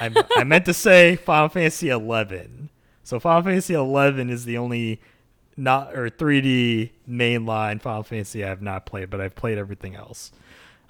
I 0.00 0.24
I 0.36 0.44
meant 0.44 0.64
to 0.66 0.74
say 0.74 1.16
Final 1.16 1.48
Fantasy 1.48 1.88
11. 1.88 2.70
So 3.02 3.18
Final 3.18 3.42
Fantasy 3.42 3.74
11 3.74 4.30
is 4.30 4.44
the 4.44 4.58
only 4.58 5.00
not 5.56 5.94
or 5.96 6.08
3D 6.08 6.90
mainline 7.08 7.80
Final 7.80 8.02
Fantasy 8.02 8.44
I 8.44 8.48
have 8.48 8.62
not 8.62 8.86
played, 8.86 9.10
but 9.10 9.20
I've 9.20 9.34
played 9.34 9.58
everything 9.58 9.94
else. 9.96 10.32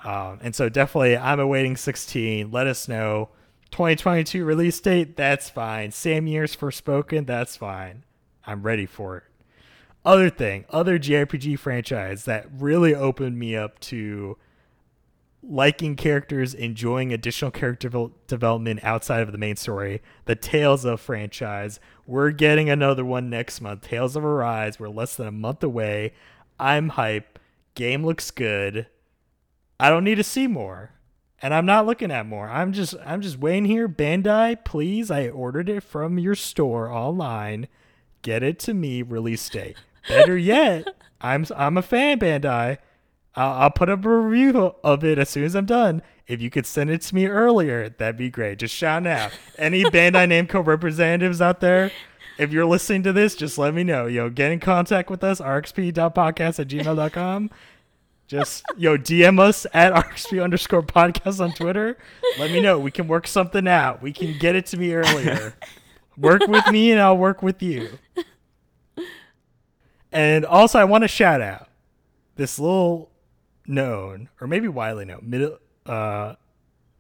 Um, 0.05 0.38
and 0.42 0.55
so 0.55 0.68
definitely 0.68 1.16
I'm 1.16 1.40
awaiting 1.40 1.77
16. 1.77 2.51
Let 2.51 2.66
us 2.66 2.88
know. 2.88 3.31
2022 3.70 4.44
release 4.44 4.79
date, 4.81 5.16
that's 5.16 5.48
fine. 5.48 5.90
Same 5.90 6.27
year's 6.27 6.55
Forspoken. 6.55 7.27
that's 7.27 7.57
fine. 7.57 8.05
I'm 8.44 8.62
ready 8.62 8.87
for 8.87 9.16
it 9.16 9.25
other 10.05 10.31
thing, 10.31 10.64
other 10.70 10.98
JRPG 10.98 11.59
franchise 11.59 12.25
that 12.25 12.46
really 12.53 12.94
opened 12.94 13.38
me 13.38 13.57
up 13.57 13.79
to 13.81 14.37
liking 15.42 15.96
characters, 15.96 16.55
enjoying 16.55 17.12
additional 17.12 17.51
character 17.51 18.09
development 18.27 18.81
outside 18.83 19.22
of 19.22 19.33
the 19.33 19.38
main 19.38 19.57
story. 19.57 20.03
The 20.25 20.37
Tales 20.37 20.85
of 20.85 21.01
franchise. 21.01 21.81
We're 22.12 22.31
getting 22.31 22.68
another 22.68 23.07
one 23.07 23.31
next 23.31 23.62
month. 23.62 23.88
Tales 23.88 24.16
of 24.16 24.22
Arise. 24.22 24.79
We're 24.79 24.90
less 24.90 25.16
than 25.16 25.27
a 25.27 25.33
month 25.33 25.64
away. 25.64 26.12
I'm 26.61 26.90
hype. 26.90 27.38
Game 27.75 28.05
looks 28.05 28.31
good. 28.31 28.87
I 29.81 29.88
don't 29.88 30.05
need 30.05 30.16
to 30.16 30.22
see 30.22 30.46
more. 30.46 30.90
And 31.40 31.55
I'm 31.55 31.64
not 31.64 31.87
looking 31.87 32.11
at 32.11 32.27
more. 32.27 32.51
I'm 32.51 32.75
just 32.75 32.94
I'm 33.03 33.22
just 33.22 33.38
waiting 33.38 33.64
here. 33.64 33.88
Bandai, 33.88 34.62
please. 34.62 35.11
I 35.11 35.31
ordered 35.31 35.70
it 35.70 35.83
from 35.85 36.18
your 36.18 36.35
store 36.35 36.90
online. 36.90 37.66
Get 38.20 38.42
it 38.42 38.59
to 38.59 38.75
me 38.75 39.01
release 39.01 39.48
date. 39.48 39.79
Better 40.07 40.37
yet, 40.37 40.94
I'm 41.22 41.46
I'm 41.57 41.79
a 41.79 41.83
fan, 41.83 42.18
Bandai. 42.18 42.77
I'll, 43.37 43.53
I'll 43.55 43.70
put 43.70 43.88
up 43.88 44.05
a 44.05 44.11
review 44.11 44.75
of 44.85 45.03
it 45.03 45.18
as 45.18 45.31
soon 45.31 45.44
as 45.44 45.57
I'm 45.57 45.64
done. 45.64 46.03
If 46.26 46.40
you 46.40 46.50
could 46.50 46.66
send 46.66 46.90
it 46.90 47.02
to 47.02 47.14
me 47.14 47.26
earlier, 47.26 47.88
that'd 47.88 48.16
be 48.16 48.30
great. 48.30 48.58
Just 48.58 48.74
shout 48.74 49.06
out. 49.06 49.32
Any 49.58 49.85
Bandai 49.85 50.26
Namco 50.28 50.64
representatives 50.64 51.40
out 51.40 51.61
there, 51.61 51.90
if 52.38 52.52
you're 52.52 52.64
listening 52.64 53.02
to 53.04 53.12
this, 53.12 53.35
just 53.35 53.58
let 53.58 53.74
me 53.74 53.85
know. 53.85 54.06
Yo, 54.06 54.30
get 54.30 54.52
in 54.52 54.61
contact 54.61 55.11
with 55.11 55.22
us, 55.24 55.40
rxp.podcast 55.40 56.58
at 56.61 56.68
gmail.com. 56.68 57.50
Just, 58.28 58.64
yo, 58.78 58.96
DM 58.96 59.38
us 59.38 59.66
at 59.74 59.92
rxp 59.92 60.42
underscore 60.42 60.82
podcast 60.82 61.40
on 61.40 61.52
Twitter. 61.52 61.98
Let 62.38 62.50
me 62.50 62.61
know. 62.61 62.78
We 62.78 62.90
can 62.90 63.06
work 63.06 63.26
something 63.26 63.68
out. 63.68 64.00
We 64.00 64.12
can 64.12 64.38
get 64.38 64.56
it 64.56 64.64
to 64.66 64.78
me 64.78 64.94
earlier. 64.94 65.54
Work 66.16 66.46
with 66.46 66.66
me 66.68 66.92
and 66.92 67.00
I'll 67.00 67.18
work 67.18 67.42
with 67.42 67.62
you. 67.62 67.98
And 70.12 70.44
also, 70.44 70.78
I 70.78 70.85
want 70.85 71.02
to 71.02 71.08
shout 71.08 71.40
out 71.40 71.68
this 72.37 72.58
little 72.58 73.11
known, 73.66 74.28
or 74.40 74.46
maybe 74.46 74.68
widely 74.68 75.04
known, 75.04 75.20
mid, 75.22 75.52
uh, 75.87 76.35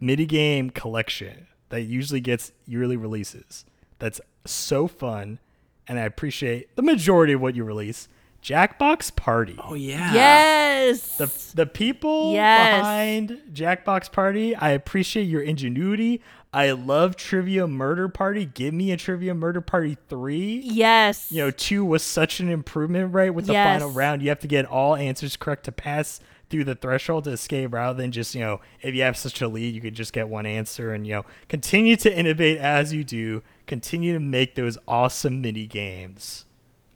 midi 0.00 0.26
game 0.26 0.70
collection 0.70 1.46
that 1.68 1.82
usually 1.82 2.20
gets 2.20 2.52
yearly 2.66 2.96
releases. 2.96 3.64
that's 3.98 4.20
so 4.44 4.88
fun, 4.88 5.38
and 5.86 5.98
I 5.98 6.02
appreciate 6.02 6.74
the 6.76 6.82
majority 6.82 7.32
of 7.34 7.40
what 7.40 7.54
you 7.54 7.62
release. 7.64 8.08
Jackbox 8.42 9.14
Party. 9.14 9.56
Oh 9.62 9.74
yeah. 9.74 10.12
Yes. 10.12 11.16
The 11.16 11.30
the 11.54 11.64
people 11.66 12.32
Yes. 12.32 12.80
behind 12.80 13.40
Jackbox 13.52 14.10
Party, 14.10 14.56
I 14.56 14.70
appreciate 14.70 15.24
your 15.24 15.42
ingenuity. 15.42 16.20
I 16.52 16.72
love 16.72 17.14
Trivia 17.16 17.68
Murder 17.68 18.08
Party. 18.08 18.44
Give 18.44 18.74
me 18.74 18.90
a 18.90 18.96
Trivia 18.96 19.32
Murder 19.32 19.60
Party 19.60 19.96
3. 20.08 20.60
yes. 20.64 21.30
You 21.30 21.44
know, 21.44 21.50
2 21.52 21.84
was 21.84 22.02
such 22.02 22.40
an 22.40 22.48
improvement, 22.50 23.14
right? 23.14 23.32
With 23.32 23.46
the 23.46 23.52
Yes. 23.54 23.78
final 23.80 23.90
round, 23.94 24.22
you 24.22 24.28
have 24.28 24.40
to 24.40 24.48
get 24.48 24.66
all 24.66 24.96
answers 24.96 25.36
correct 25.36 25.62
to 25.66 25.72
pass 25.72 26.18
through 26.52 26.62
the 26.64 26.76
threshold 26.76 27.24
to 27.24 27.30
escape 27.30 27.72
rather 27.72 28.00
than 28.00 28.12
just, 28.12 28.34
you 28.36 28.40
know, 28.42 28.60
if 28.80 28.94
you 28.94 29.02
have 29.02 29.16
such 29.16 29.40
a 29.42 29.48
lead, 29.48 29.74
you 29.74 29.80
could 29.80 29.94
just 29.94 30.12
get 30.12 30.28
one 30.28 30.46
answer 30.46 30.92
and, 30.94 31.04
you 31.04 31.14
know, 31.14 31.24
continue 31.48 31.96
to 31.96 32.16
innovate 32.16 32.58
as 32.58 32.92
you 32.92 33.02
do. 33.02 33.42
Continue 33.66 34.12
to 34.12 34.20
make 34.20 34.54
those 34.54 34.78
awesome 34.86 35.40
mini 35.40 35.66
games. 35.66 36.44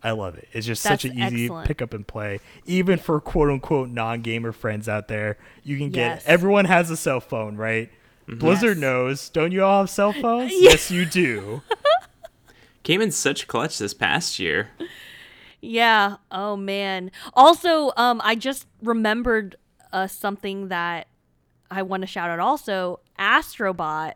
I 0.02 0.12
love 0.12 0.36
it. 0.36 0.46
It's 0.52 0.66
just 0.66 0.82
such 0.82 1.04
an 1.04 1.18
easy 1.18 1.44
excellent. 1.46 1.66
pick 1.66 1.82
up 1.82 1.92
and 1.94 2.06
play, 2.06 2.38
even 2.66 2.98
for 2.98 3.20
quote 3.20 3.50
unquote 3.50 3.88
non 3.88 4.20
gamer 4.20 4.52
friends 4.52 4.88
out 4.88 5.08
there. 5.08 5.36
You 5.64 5.78
can 5.78 5.90
get 5.90 6.16
Yes. 6.16 6.22
everyone 6.26 6.66
has 6.66 6.90
a 6.90 6.96
cell 6.96 7.18
phone, 7.18 7.56
right? 7.56 7.90
Mm-hmm. 8.28 8.38
Blizzard 8.38 8.76
Yes. 8.76 8.82
knows. 8.82 9.28
Don't 9.30 9.50
you 9.52 9.64
all 9.64 9.80
have 9.80 9.90
cell 9.90 10.12
phones? 10.20 10.52
Yes, 10.54 10.90
you 10.92 11.06
do. 11.06 11.62
Came 12.84 13.00
in 13.00 13.10
such 13.10 13.48
clutch 13.48 13.78
this 13.78 13.94
past 13.94 14.38
year. 14.38 14.68
Yeah. 15.60 16.16
Oh 16.30 16.56
man. 16.56 17.10
Also, 17.34 17.92
um, 17.96 18.20
I 18.24 18.34
just 18.34 18.66
remembered 18.82 19.56
uh 19.92 20.06
something 20.06 20.68
that 20.68 21.08
I 21.70 21.82
want 21.82 22.02
to 22.02 22.06
shout 22.06 22.30
out. 22.30 22.40
Also, 22.40 23.00
Astrobot. 23.18 24.14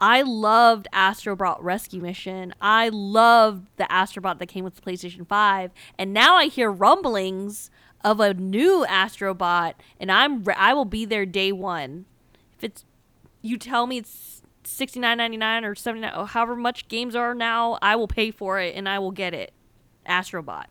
I 0.00 0.22
loved 0.22 0.86
Astrobot 0.92 1.58
Rescue 1.60 2.02
Mission. 2.02 2.52
I 2.60 2.88
loved 2.90 3.68
the 3.76 3.84
Astrobot 3.84 4.38
that 4.38 4.48
came 4.48 4.64
with 4.64 4.74
the 4.74 4.82
PlayStation 4.82 5.26
Five, 5.26 5.70
and 5.98 6.12
now 6.12 6.34
I 6.34 6.46
hear 6.46 6.70
rumblings 6.70 7.70
of 8.02 8.20
a 8.20 8.34
new 8.34 8.84
Astrobot, 8.86 9.74
and 9.98 10.12
I'm 10.12 10.44
re- 10.44 10.54
I 10.58 10.74
will 10.74 10.84
be 10.84 11.04
there 11.04 11.24
day 11.24 11.52
one. 11.52 12.04
If 12.58 12.64
it's 12.64 12.84
you 13.40 13.56
tell 13.56 13.86
me 13.86 13.98
it's 13.98 14.42
sixty 14.64 15.00
nine 15.00 15.16
ninety 15.16 15.36
nine 15.38 15.64
or 15.64 15.74
seventy 15.74 16.02
nine, 16.02 16.26
however 16.26 16.56
much 16.56 16.88
games 16.88 17.14
are 17.14 17.34
now, 17.34 17.78
I 17.80 17.96
will 17.96 18.08
pay 18.08 18.30
for 18.30 18.60
it 18.60 18.74
and 18.74 18.88
I 18.88 18.98
will 18.98 19.12
get 19.12 19.32
it. 19.32 19.53
Astrobot, 20.06 20.66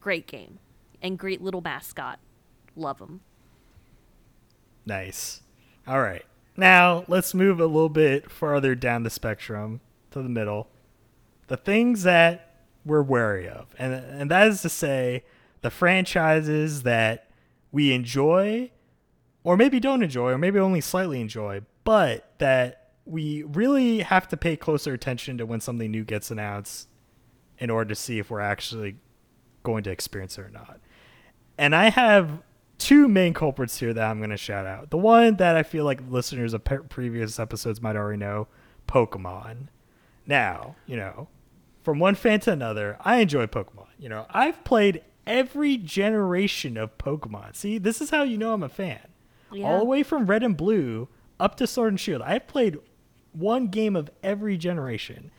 great 0.00 0.26
game, 0.26 0.58
and 1.02 1.18
great 1.18 1.42
little 1.42 1.60
mascot. 1.60 2.18
Love 2.74 3.00
him. 3.00 3.20
Nice. 4.84 5.42
All 5.86 6.00
right. 6.00 6.24
Now 6.56 7.04
let's 7.08 7.34
move 7.34 7.60
a 7.60 7.66
little 7.66 7.88
bit 7.88 8.30
farther 8.30 8.74
down 8.74 9.02
the 9.02 9.10
spectrum 9.10 9.80
to 10.10 10.22
the 10.22 10.28
middle. 10.28 10.68
The 11.48 11.56
things 11.56 12.02
that 12.04 12.64
we're 12.84 13.02
wary 13.02 13.48
of, 13.48 13.74
and 13.78 13.94
and 13.94 14.30
that 14.30 14.48
is 14.48 14.62
to 14.62 14.68
say, 14.68 15.24
the 15.60 15.70
franchises 15.70 16.84
that 16.84 17.28
we 17.72 17.92
enjoy, 17.92 18.70
or 19.44 19.56
maybe 19.56 19.80
don't 19.80 20.02
enjoy, 20.02 20.30
or 20.30 20.38
maybe 20.38 20.58
only 20.58 20.80
slightly 20.80 21.20
enjoy, 21.20 21.60
but 21.84 22.32
that 22.38 22.90
we 23.04 23.42
really 23.44 24.00
have 24.00 24.26
to 24.28 24.36
pay 24.36 24.56
closer 24.56 24.92
attention 24.92 25.38
to 25.38 25.46
when 25.46 25.60
something 25.60 25.90
new 25.90 26.04
gets 26.04 26.30
announced 26.30 26.88
in 27.58 27.70
order 27.70 27.88
to 27.88 27.94
see 27.94 28.18
if 28.18 28.30
we're 28.30 28.40
actually 28.40 28.96
going 29.62 29.82
to 29.84 29.90
experience 29.90 30.38
it 30.38 30.42
or 30.42 30.50
not. 30.50 30.78
And 31.58 31.74
I 31.74 31.90
have 31.90 32.42
two 32.78 33.08
main 33.08 33.34
culprits 33.34 33.78
here 33.78 33.92
that 33.94 34.10
I'm 34.10 34.18
going 34.18 34.30
to 34.30 34.36
shout 34.36 34.66
out. 34.66 34.90
The 34.90 34.98
one 34.98 35.36
that 35.36 35.56
I 35.56 35.62
feel 35.62 35.84
like 35.84 36.00
listeners 36.08 36.52
of 36.54 36.64
pe- 36.64 36.78
previous 36.88 37.38
episodes 37.38 37.80
might 37.80 37.96
already 37.96 38.18
know 38.18 38.48
Pokemon. 38.86 39.68
Now, 40.26 40.76
you 40.86 40.96
know, 40.96 41.28
from 41.82 41.98
one 41.98 42.14
fan 42.14 42.40
to 42.40 42.52
another, 42.52 42.96
I 43.00 43.16
enjoy 43.18 43.46
Pokemon. 43.46 43.86
You 43.98 44.08
know, 44.08 44.26
I've 44.30 44.62
played 44.64 45.02
every 45.26 45.76
generation 45.76 46.76
of 46.76 46.96
Pokemon. 46.98 47.56
See, 47.56 47.78
this 47.78 48.00
is 48.00 48.10
how 48.10 48.22
you 48.22 48.36
know 48.36 48.52
I'm 48.52 48.62
a 48.62 48.68
fan. 48.68 49.00
Yeah. 49.52 49.64
All 49.66 49.78
the 49.78 49.84
way 49.84 50.02
from 50.02 50.26
Red 50.26 50.42
and 50.42 50.56
Blue 50.56 51.08
up 51.38 51.56
to 51.56 51.66
Sword 51.66 51.92
and 51.92 52.00
Shield. 52.00 52.22
I've 52.22 52.46
played 52.46 52.78
one 53.32 53.68
game 53.68 53.96
of 53.96 54.10
every 54.22 54.56
generation. 54.56 55.30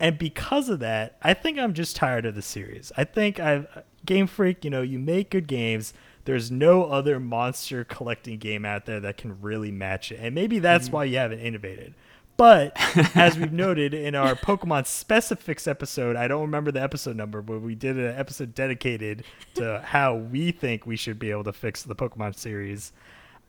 And 0.00 0.18
because 0.18 0.68
of 0.68 0.80
that, 0.80 1.16
I 1.22 1.34
think 1.34 1.58
I'm 1.58 1.72
just 1.72 1.96
tired 1.96 2.26
of 2.26 2.34
the 2.34 2.42
series. 2.42 2.92
I 2.96 3.04
think 3.04 3.38
I've 3.38 3.84
Game 4.04 4.26
Freak, 4.26 4.64
you 4.64 4.70
know, 4.70 4.82
you 4.82 4.98
make 4.98 5.30
good 5.30 5.46
games. 5.46 5.94
There's 6.24 6.50
no 6.50 6.84
other 6.84 7.20
monster 7.20 7.84
collecting 7.84 8.38
game 8.38 8.64
out 8.64 8.86
there 8.86 9.00
that 9.00 9.16
can 9.16 9.40
really 9.40 9.70
match 9.70 10.10
it. 10.10 10.18
And 10.20 10.34
maybe 10.34 10.58
that's 10.58 10.86
mm-hmm. 10.86 10.96
why 10.96 11.04
you 11.04 11.16
haven't 11.18 11.40
innovated. 11.40 11.94
But 12.36 12.72
as 13.14 13.38
we've 13.38 13.52
noted 13.52 13.94
in 13.94 14.14
our 14.14 14.34
Pokemon 14.34 14.86
specifics 14.86 15.68
episode, 15.68 16.16
I 16.16 16.26
don't 16.26 16.42
remember 16.42 16.72
the 16.72 16.82
episode 16.82 17.16
number, 17.16 17.42
but 17.42 17.60
we 17.60 17.74
did 17.74 17.96
an 17.96 18.16
episode 18.16 18.54
dedicated 18.54 19.24
to 19.54 19.80
how 19.84 20.16
we 20.16 20.50
think 20.50 20.86
we 20.86 20.96
should 20.96 21.18
be 21.18 21.30
able 21.30 21.44
to 21.44 21.52
fix 21.52 21.82
the 21.82 21.94
Pokemon 21.94 22.36
series. 22.36 22.92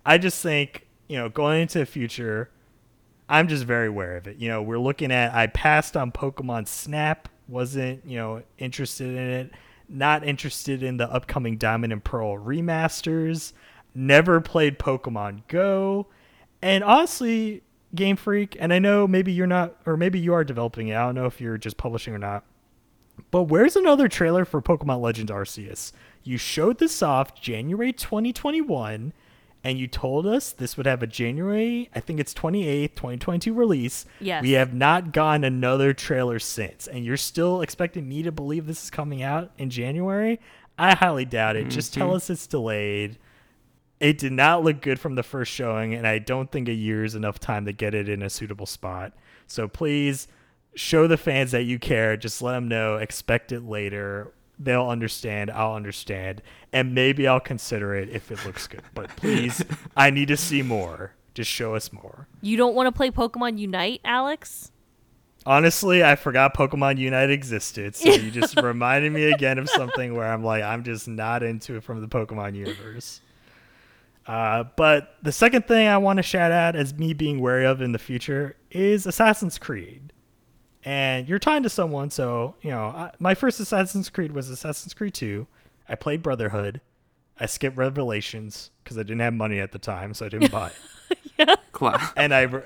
I 0.05 0.17
just 0.19 0.41
think, 0.43 0.85
you 1.07 1.17
know, 1.17 1.29
going 1.29 1.63
into 1.63 1.79
the 1.79 1.85
future, 1.85 2.51
I'm 3.27 3.47
just 3.47 3.63
very 3.63 3.87
aware 3.87 4.17
of 4.17 4.27
it. 4.27 4.37
You 4.37 4.49
know, 4.49 4.61
we're 4.61 4.79
looking 4.79 5.11
at 5.11 5.33
I 5.33 5.47
passed 5.47 5.97
on 5.97 6.11
Pokemon 6.11 6.67
Snap, 6.67 7.27
wasn't, 7.47 8.05
you 8.05 8.17
know, 8.17 8.43
interested 8.57 9.07
in 9.07 9.17
it, 9.17 9.51
not 9.89 10.23
interested 10.23 10.83
in 10.83 10.97
the 10.97 11.11
upcoming 11.11 11.57
Diamond 11.57 11.93
and 11.93 12.03
Pearl 12.03 12.37
remasters, 12.37 13.53
never 13.93 14.41
played 14.41 14.77
Pokemon 14.77 15.47
Go. 15.47 16.07
And 16.61 16.83
honestly, 16.83 17.63
Game 17.93 18.15
Freak, 18.15 18.57
and 18.59 18.73
I 18.73 18.79
know 18.79 19.07
maybe 19.07 19.31
you're 19.31 19.47
not 19.47 19.75
or 19.85 19.97
maybe 19.97 20.19
you 20.19 20.33
are 20.33 20.43
developing 20.43 20.89
it. 20.89 20.95
I 20.95 21.05
don't 21.05 21.15
know 21.15 21.25
if 21.25 21.39
you're 21.39 21.57
just 21.57 21.77
publishing 21.77 22.13
or 22.13 22.19
not. 22.19 22.43
But 23.31 23.43
where's 23.43 23.75
another 23.75 24.07
trailer 24.09 24.43
for 24.43 24.61
Pokemon 24.61 25.01
Legends 25.01 25.31
Arceus? 25.31 25.93
You 26.23 26.37
showed 26.37 26.79
this 26.79 27.01
off 27.01 27.39
January 27.39 27.93
2021 27.93 29.13
and 29.65 29.79
you 29.79 29.87
told 29.87 30.27
us 30.27 30.51
this 30.51 30.77
would 30.77 30.85
have 30.85 31.01
a 31.01 31.07
January, 31.07 31.89
I 31.95 31.99
think 31.99 32.19
it's 32.19 32.35
28th, 32.35 32.93
2022 32.93 33.51
release. 33.51 34.05
Yes. 34.19 34.43
We 34.43 34.51
have 34.51 34.75
not 34.75 35.11
gotten 35.11 35.43
another 35.43 35.91
trailer 35.91 36.37
since. 36.37 36.85
And 36.85 37.03
you're 37.03 37.17
still 37.17 37.61
expecting 37.61 38.07
me 38.07 38.21
to 38.21 38.31
believe 38.31 38.67
this 38.67 38.83
is 38.83 38.89
coming 38.91 39.23
out 39.23 39.49
in 39.57 39.71
January? 39.71 40.39
I 40.77 40.93
highly 40.93 41.25
doubt 41.25 41.55
it. 41.55 41.69
Just 41.69 41.95
tell 41.95 42.09
mm-hmm. 42.09 42.17
us 42.17 42.29
it's 42.29 42.45
delayed. 42.45 43.17
It 43.99 44.19
did 44.19 44.33
not 44.33 44.63
look 44.63 44.81
good 44.81 44.99
from 44.99 45.15
the 45.15 45.23
first 45.23 45.51
showing, 45.51 45.95
and 45.95 46.05
I 46.05 46.19
don't 46.19 46.51
think 46.51 46.69
a 46.69 46.73
year 46.73 47.03
is 47.03 47.15
enough 47.15 47.39
time 47.39 47.65
to 47.65 47.73
get 47.73 47.95
it 47.95 48.07
in 48.07 48.21
a 48.21 48.29
suitable 48.29 48.67
spot. 48.67 49.13
So 49.47 49.67
please 49.67 50.27
show 50.75 51.07
the 51.07 51.17
fans 51.17 51.51
that 51.51 51.63
you 51.63 51.79
care. 51.79 52.15
Just 52.17 52.39
let 52.39 52.51
them 52.51 52.67
know. 52.67 52.97
Expect 52.97 53.51
it 53.51 53.63
later. 53.63 54.31
They'll 54.57 54.87
understand. 54.87 55.51
I'll 55.51 55.75
understand. 55.75 56.41
And 56.71 56.93
maybe 56.93 57.27
I'll 57.27 57.39
consider 57.39 57.93
it 57.95 58.09
if 58.09 58.31
it 58.31 58.45
looks 58.45 58.67
good. 58.67 58.81
But 58.93 59.15
please, 59.15 59.63
I 59.97 60.09
need 60.09 60.27
to 60.29 60.37
see 60.37 60.61
more. 60.61 61.13
Just 61.33 61.51
show 61.51 61.75
us 61.75 61.91
more. 61.91 62.27
You 62.41 62.55
don't 62.55 62.75
want 62.75 62.87
to 62.87 62.91
play 62.91 63.11
Pokemon 63.11 63.57
Unite, 63.57 64.01
Alex? 64.05 64.71
Honestly, 65.45 66.03
I 66.03 66.15
forgot 66.15 66.55
Pokemon 66.55 66.97
Unite 66.97 67.29
existed. 67.29 67.95
So 67.95 68.09
you 68.09 68.31
just 68.31 68.55
reminded 68.61 69.11
me 69.11 69.31
again 69.31 69.59
of 69.59 69.69
something 69.69 70.15
where 70.15 70.31
I'm 70.31 70.43
like, 70.43 70.63
I'm 70.63 70.83
just 70.83 71.07
not 71.07 71.43
into 71.43 71.75
it 71.75 71.83
from 71.83 72.01
the 72.01 72.07
Pokemon 72.07 72.55
universe. 72.55 73.21
Uh, 74.25 74.63
but 74.75 75.17
the 75.21 75.31
second 75.31 75.67
thing 75.67 75.87
I 75.87 75.97
want 75.97 76.17
to 76.17 76.23
shout 76.23 76.51
out 76.51 76.75
as 76.75 76.95
me 76.95 77.13
being 77.13 77.41
wary 77.41 77.65
of 77.65 77.81
in 77.81 77.91
the 77.91 77.99
future 77.99 78.55
is 78.71 79.05
Assassin's 79.05 79.59
Creed. 79.59 80.13
And 80.85 81.27
you're 81.27 81.39
tying 81.39 81.63
to 81.63 81.69
someone, 81.69 82.11
so, 82.11 82.55
you 82.61 82.69
know, 82.69 82.85
I, 82.85 83.11
my 83.17 83.33
first 83.33 83.59
Assassin's 83.59 84.09
Creed 84.09 84.31
was 84.31 84.49
Assassin's 84.49 84.93
Creed 84.93 85.15
2. 85.15 85.47
I 85.89 85.95
played 85.95 86.21
Brotherhood. 86.21 86.79
I 87.39 87.47
skipped 87.47 87.75
Revelations 87.75 88.69
because 88.83 88.97
I 88.97 89.01
didn't 89.01 89.19
have 89.21 89.33
money 89.33 89.59
at 89.59 89.71
the 89.71 89.79
time, 89.79 90.13
so 90.13 90.27
I 90.27 90.29
didn't 90.29 90.51
buy 90.51 90.71
it 91.39 91.59
Cla- 91.71 92.13
and 92.17 92.33
I 92.33 92.41
re- 92.43 92.63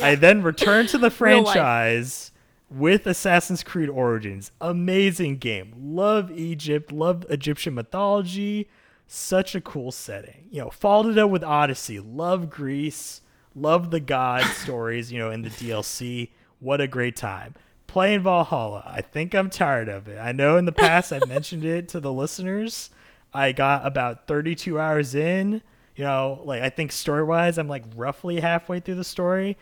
I 0.00 0.14
then 0.14 0.42
returned 0.42 0.88
to 0.90 0.98
the 0.98 1.10
franchise 1.10 2.30
with 2.70 3.06
Assassin's 3.06 3.62
Creed 3.62 3.88
Origins. 3.88 4.52
Amazing 4.60 5.38
game. 5.38 5.74
Love 5.76 6.30
Egypt. 6.30 6.92
Love 6.92 7.26
Egyptian 7.28 7.74
mythology. 7.74 8.68
Such 9.06 9.54
a 9.54 9.60
cool 9.60 9.92
setting. 9.92 10.46
You 10.50 10.62
know, 10.62 10.70
followed 10.70 11.10
it 11.10 11.18
up 11.18 11.30
with 11.30 11.44
Odyssey. 11.44 12.00
Love 12.00 12.48
Greece. 12.48 13.20
Love 13.54 13.90
the 13.90 14.00
god 14.00 14.44
stories. 14.44 15.10
You 15.12 15.18
know, 15.18 15.30
in 15.30 15.42
the 15.42 15.50
DLC. 15.50 16.30
What 16.62 16.80
a 16.80 16.86
great 16.86 17.16
time. 17.16 17.56
Playing 17.88 18.22
Valhalla. 18.22 18.84
I 18.86 19.00
think 19.00 19.34
I'm 19.34 19.50
tired 19.50 19.88
of 19.88 20.06
it. 20.06 20.16
I 20.16 20.30
know 20.30 20.56
in 20.56 20.64
the 20.64 20.70
past 20.70 21.12
I've 21.12 21.26
mentioned 21.28 21.64
it 21.64 21.88
to 21.88 21.98
the 21.98 22.12
listeners. 22.12 22.90
I 23.34 23.50
got 23.50 23.84
about 23.84 24.28
32 24.28 24.78
hours 24.78 25.12
in. 25.16 25.60
You 25.96 26.04
know, 26.04 26.40
like 26.44 26.62
I 26.62 26.68
think 26.68 26.92
story 26.92 27.24
wise, 27.24 27.58
I'm 27.58 27.66
like 27.66 27.82
roughly 27.96 28.38
halfway 28.38 28.78
through 28.78 28.94
the 28.94 29.02
story. 29.02 29.58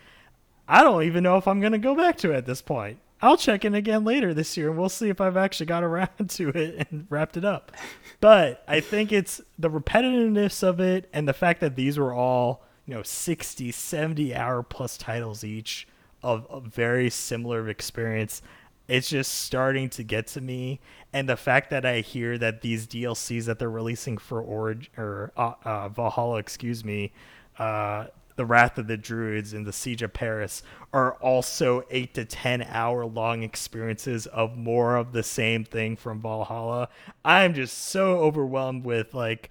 I 0.69 0.83
don't 0.83 1.05
even 1.05 1.23
know 1.23 1.39
if 1.39 1.49
I'm 1.49 1.61
going 1.61 1.73
to 1.73 1.79
go 1.79 1.95
back 1.95 2.19
to 2.19 2.33
it 2.33 2.37
at 2.37 2.47
this 2.47 2.61
point. 2.61 2.99
I'll 3.23 3.39
check 3.39 3.65
in 3.65 3.75
again 3.75 4.05
later 4.05 4.35
this 4.35 4.55
year 4.59 4.69
and 4.69 4.79
we'll 4.79 4.91
see 4.91 5.09
if 5.09 5.23
I've 5.23 5.39
actually 5.39 5.67
got 5.67 5.83
around 5.83 6.29
to 6.29 6.51
it 6.51 6.87
and 6.91 7.07
wrapped 7.09 7.39
it 7.39 7.47
up. 7.47 7.73
But 8.21 8.63
I 8.69 8.81
think 8.81 9.11
it's 9.11 9.41
the 9.59 9.71
repetitiveness 9.71 10.63
of 10.63 10.81
it 10.81 11.09
and 11.15 11.27
the 11.27 11.33
fact 11.33 11.61
that 11.61 11.77
these 11.77 11.99
were 11.99 12.13
all, 12.13 12.63
you 12.85 12.93
know, 12.93 13.03
60, 13.03 13.73
70 13.73 14.35
hour 14.35 14.63
plus 14.63 14.99
titles 14.99 15.45
each 15.45 15.87
of 16.23 16.47
a 16.51 16.61
very 16.61 17.11
similar 17.11 17.69
experience. 17.69 18.43
It's 18.89 19.09
just 19.09 19.33
starting 19.33 19.89
to 19.91 20.03
get 20.03 20.27
to 20.29 20.41
me, 20.41 20.81
and 21.13 21.29
the 21.29 21.37
fact 21.37 21.71
that 21.71 21.87
I 21.87 22.01
hear 22.01 22.37
that 22.39 22.61
these 22.61 22.87
DLCs 22.87 23.45
that 23.45 23.59
they're 23.59 23.71
releasing 23.71 24.19
for 24.19 24.41
Orig 24.41 24.89
or 24.99 25.33
uh, 25.37 25.53
uh, 25.65 25.89
Valhalla, 25.89 26.39
excuse 26.39 26.85
me, 26.85 27.13
uh, 27.59 28.07
the 28.37 28.47
Wrath 28.47 28.79
of 28.79 28.87
the 28.87 28.97
Druids 28.97 29.53
and 29.53 29.67
the 29.67 29.73
Siege 29.73 30.03
of 30.03 30.13
Paris 30.13 30.63
are 30.93 31.13
also 31.17 31.85
eight 31.91 32.15
to 32.15 32.25
ten 32.25 32.63
hour 32.63 33.05
long 33.05 33.43
experiences 33.43 34.27
of 34.27 34.57
more 34.57 34.97
of 34.97 35.13
the 35.13 35.23
same 35.23 35.63
thing 35.63 35.95
from 35.95 36.21
Valhalla. 36.21 36.89
I'm 37.25 37.55
just 37.55 37.77
so 37.77 38.19
overwhelmed 38.19 38.85
with 38.85 39.15
like 39.15 39.51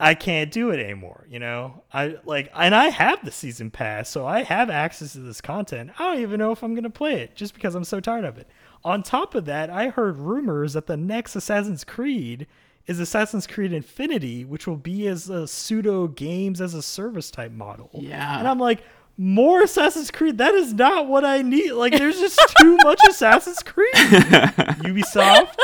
I 0.00 0.14
can't 0.14 0.50
do 0.50 0.70
it 0.70 0.80
anymore, 0.80 1.26
you 1.28 1.38
know? 1.38 1.84
I 1.92 2.16
like 2.24 2.50
and 2.54 2.74
I 2.74 2.88
have 2.88 3.24
the 3.24 3.30
season 3.30 3.70
pass, 3.70 4.08
so 4.08 4.26
I 4.26 4.42
have 4.42 4.68
access 4.68 5.12
to 5.12 5.20
this 5.20 5.40
content. 5.40 5.92
I 5.98 6.04
don't 6.04 6.22
even 6.22 6.38
know 6.38 6.52
if 6.52 6.62
I'm 6.62 6.74
going 6.74 6.84
to 6.84 6.90
play 6.90 7.20
it 7.20 7.36
just 7.36 7.54
because 7.54 7.74
I'm 7.74 7.84
so 7.84 8.00
tired 8.00 8.24
of 8.24 8.36
it. 8.36 8.48
On 8.84 9.02
top 9.02 9.34
of 9.34 9.44
that, 9.46 9.70
I 9.70 9.88
heard 9.88 10.18
rumors 10.18 10.74
that 10.74 10.86
the 10.86 10.96
next 10.96 11.36
Assassin's 11.36 11.84
Creed 11.84 12.46
is 12.86 13.00
Assassin's 13.00 13.46
Creed 13.46 13.72
Infinity, 13.72 14.44
which 14.44 14.66
will 14.66 14.76
be 14.76 15.06
as 15.06 15.30
a 15.30 15.46
pseudo 15.48 16.06
games 16.06 16.60
as 16.60 16.74
a 16.74 16.82
service 16.82 17.30
type 17.30 17.52
model. 17.52 17.88
Yeah. 17.94 18.38
And 18.38 18.46
I'm 18.46 18.58
like, 18.58 18.82
more 19.16 19.62
Assassin's 19.62 20.10
Creed? 20.10 20.38
That 20.38 20.54
is 20.54 20.74
not 20.74 21.06
what 21.06 21.24
I 21.24 21.42
need. 21.42 21.72
Like, 21.72 21.92
there's 21.92 22.18
just 22.18 22.40
too 22.60 22.76
much 22.82 23.00
Assassin's 23.08 23.62
Creed. 23.62 23.94
Ubisoft, 23.94 25.54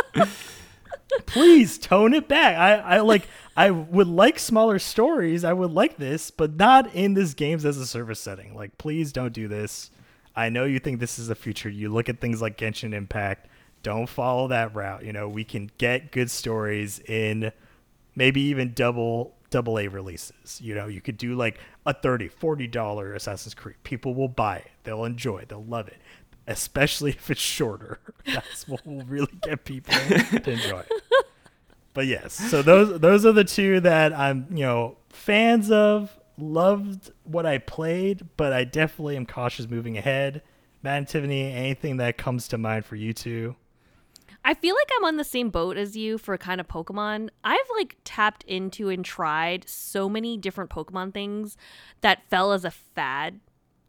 please 1.27 1.79
tone 1.79 2.15
it 2.15 2.29
back. 2.29 2.57
I, 2.57 2.97
I 2.97 3.01
like. 3.01 3.29
I 3.61 3.71
would 3.71 4.07
like 4.09 4.39
smaller 4.39 4.79
stories. 4.79 5.45
I 5.45 5.53
would 5.53 5.71
like 5.71 5.99
this, 5.99 6.31
but 6.31 6.57
not 6.57 6.95
in 6.95 7.13
this 7.13 7.35
games 7.35 7.67
as 7.67 7.77
a 7.77 7.87
service 7.87 8.19
setting. 8.19 8.55
Like, 8.55 8.79
please 8.79 9.13
don't 9.13 9.35
do 9.35 9.49
this. 9.49 9.91
I 10.35 10.49
know 10.49 10.65
you 10.65 10.79
think 10.79 10.99
this 10.99 11.19
is 11.19 11.29
the 11.29 11.35
future. 11.35 11.69
You 11.69 11.91
look 11.91 12.09
at 12.09 12.23
things 12.23 12.41
like 12.41 12.57
Genshin 12.57 12.95
Impact. 12.95 13.49
Don't 13.83 14.09
follow 14.09 14.49
that 14.49 14.75
route. 14.75 15.05
You 15.05 15.13
know, 15.13 15.29
we 15.29 15.45
can 15.45 15.71
get 15.77 16.11
good 16.11 16.31
stories 16.31 17.01
in 17.01 17.53
maybe 18.17 18.41
even 18.41 18.73
double 18.73 19.35
double 19.51 19.79
A 19.79 19.89
releases. 19.89 20.59
You 20.63 20.75
know, 20.75 20.87
you 20.87 21.03
could 21.03 21.19
do 21.19 21.35
like 21.35 21.61
a 21.85 21.93
30 21.93 22.29
40 22.29 22.67
dollar 22.67 23.13
Assassin's 23.13 23.53
Creed. 23.53 23.77
People 23.83 24.15
will 24.15 24.29
buy 24.29 24.57
it. 24.57 24.71
They'll 24.85 25.05
enjoy 25.05 25.41
it. 25.41 25.51
They'll 25.51 25.63
love 25.63 25.87
it. 25.89 25.99
Especially 26.47 27.11
if 27.11 27.31
it's 27.31 27.39
shorter. 27.39 28.01
That's 28.25 28.67
what 28.67 28.87
will 28.87 29.05
really 29.05 29.39
get 29.43 29.67
people 29.67 29.93
to 29.93 30.51
enjoy 30.51 30.81
it. 30.81 30.93
But 31.93 32.07
yes, 32.07 32.35
so 32.35 32.63
those 32.63 33.01
those 33.01 33.27
are 33.27 33.33
the 33.33 33.45
two 33.45 33.81
that 33.81 34.17
I'm, 34.17 34.47
you 34.51 34.65
know, 34.65 34.97
fans 35.09 35.71
of. 35.71 36.17
Loved 36.43 37.11
what 37.25 37.45
I 37.45 37.59
played, 37.59 38.27
but 38.39 38.55
I 38.55 38.65
definitely 38.65 39.15
am 39.15 39.27
cautious 39.27 39.69
moving 39.69 39.99
ahead. 39.99 40.41
Matt 40.83 40.97
and 40.97 41.07
Tiffany, 41.07 41.53
anything 41.53 41.99
that 41.99 42.17
comes 42.17 42.49
to 42.49 42.57
mind 42.57 42.87
for 42.87 42.97
you 42.97 43.13
two? 43.13 43.57
I 44.43 44.55
feel 44.55 44.75
like 44.75 44.89
I'm 44.97 45.05
on 45.05 45.17
the 45.19 45.25
same 45.25 45.51
boat 45.51 45.77
as 45.77 45.99
you 45.99 46.17
for 46.17 46.39
kind 46.39 46.59
of 46.59 46.67
Pokemon. 46.67 47.29
I've 47.45 47.59
like 47.77 47.99
tapped 48.05 48.43
into 48.45 48.89
and 48.89 49.05
tried 49.05 49.69
so 49.69 50.09
many 50.09 50.39
different 50.39 50.71
Pokemon 50.71 51.13
things 51.13 51.59
that 52.01 52.23
fell 52.31 52.53
as 52.53 52.65
a 52.65 52.71
fad 52.71 53.41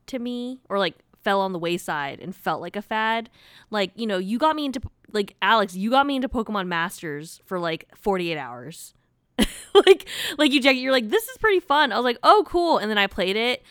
to 0.08 0.20
me 0.20 0.60
or 0.68 0.78
like 0.78 0.96
fell 1.24 1.40
on 1.40 1.54
the 1.54 1.60
wayside 1.60 2.20
and 2.20 2.36
felt 2.36 2.60
like 2.60 2.76
a 2.76 2.82
fad. 2.82 3.30
Like, 3.70 3.92
you 3.96 4.06
know, 4.06 4.18
you 4.18 4.38
got 4.38 4.58
me 4.58 4.66
into 4.66 4.82
like 5.14 5.36
Alex, 5.42 5.76
you 5.76 5.90
got 5.90 6.06
me 6.06 6.16
into 6.16 6.30
Pokemon 6.30 6.68
Masters 6.68 7.42
for 7.46 7.60
like 7.60 7.88
48 7.96 8.38
hours. 8.38 8.94
like 9.74 10.08
like 10.38 10.52
you 10.52 10.62
check 10.62 10.76
you're 10.76 10.92
like 10.92 11.10
this 11.10 11.28
is 11.28 11.38
pretty 11.38 11.60
fun. 11.60 11.92
I 11.92 11.96
was 11.96 12.04
like, 12.04 12.20
"Oh, 12.24 12.44
cool." 12.48 12.78
And 12.78 12.90
then 12.90 12.98
I 12.98 13.08
played 13.08 13.36
it 13.36 13.64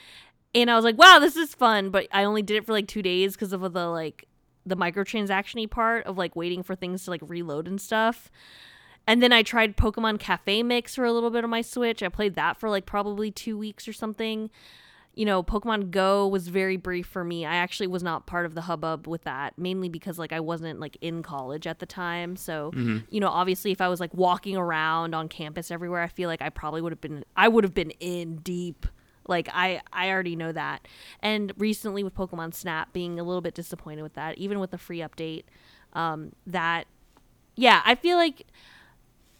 and 0.55 0.71
I 0.71 0.77
was 0.77 0.85
like, 0.85 0.99
"Wow, 0.99 1.19
this 1.21 1.37
is 1.37 1.55
fun." 1.55 1.91
But 1.91 2.09
I 2.13 2.25
only 2.25 2.43
did 2.43 2.57
it 2.57 2.67
for 2.67 2.73
like 2.73 2.89
2 2.89 3.03
days 3.03 3.35
because 3.35 3.53
of 3.53 3.61
the 3.61 3.87
like 3.89 4.27
the 4.67 4.77
microtransactiony 4.77 5.71
part 5.71 6.07
of 6.07 6.19
like 6.19 6.37
waiting 6.37 6.63
for 6.63 6.75
things 6.75 7.05
to 7.05 7.11
like 7.11 7.23
reload 7.25 7.69
and 7.69 7.81
stuff. 7.81 8.31
And 9.07 9.23
then 9.23 9.33
I 9.33 9.43
tried 9.43 9.77
Pokemon 9.77 10.21
Cafe 10.21 10.63
Mix 10.63 10.95
for 10.95 11.05
a 11.05 11.13
little 11.13 11.31
bit 11.31 11.45
on 11.45 11.51
my 11.51 11.63
Switch. 11.63 12.03
I 12.03 12.09
played 12.09 12.35
that 12.35 12.59
for 12.59 12.69
like 12.69 12.87
probably 12.87 13.31
2 13.31 13.57
weeks 13.57 13.89
or 13.89 13.93
something. 13.93 14.51
You 15.15 15.27
know, 15.27 15.43
Pokemon 15.43 15.91
Go 15.91 16.27
was 16.29 16.49
very 16.49 16.77
brief 16.77 17.07
for 17.07 17.25
me. 17.25 17.45
I 17.45 17.57
actually 17.57 17.89
was 17.89 18.03
not 18.03 18.27
part 18.27 18.47
of 18.47 18.55
the 18.55 18.63
hubbub 18.63 19.07
with 19.07 19.25
that, 19.25 19.59
mainly 19.59 19.89
because 19.89 20.19
like 20.19 20.33
I 20.33 20.41
wasn't 20.41 20.81
like 20.81 20.97
in 21.01 21.23
college 21.23 21.67
at 21.67 21.79
the 21.81 21.87
time. 21.87 22.37
So, 22.37 22.71
you 23.11 23.21
know, 23.21 23.29
obviously 23.29 23.73
if 23.73 23.81
I 23.81 23.89
was 23.89 24.01
like 24.01 24.15
walking 24.15 24.57
around 24.57 25.15
on 25.15 25.29
campus 25.29 25.71
everywhere, 25.71 26.01
I 26.03 26.09
feel 26.09 26.29
like 26.29 26.41
I 26.41 26.49
probably 26.49 26.81
would 26.81 26.93
have 26.93 27.01
been 27.01 27.25
I 27.37 27.49
would 27.49 27.65
have 27.65 27.75
been 27.75 27.91
in 27.99 28.37
deep 28.37 28.87
like 29.27 29.49
I 29.53 29.81
I 29.93 30.11
already 30.11 30.37
know 30.37 30.53
that. 30.53 30.87
And 31.21 31.53
recently 31.59 32.03
with 32.05 32.15
Pokemon 32.15 32.55
Snap 32.55 32.93
being 32.93 33.19
a 33.19 33.25
little 33.25 33.43
bit 33.43 33.55
disappointed 33.55 34.03
with 34.03 34.15
that, 34.15 34.39
even 34.39 34.61
with 34.61 34.71
the 34.71 34.79
free 34.79 34.99
update, 35.01 35.45
um, 35.93 36.33
that 36.47 36.87
yeah, 37.57 37.83
I 37.85 37.95
feel 37.95 38.17
like 38.17 38.47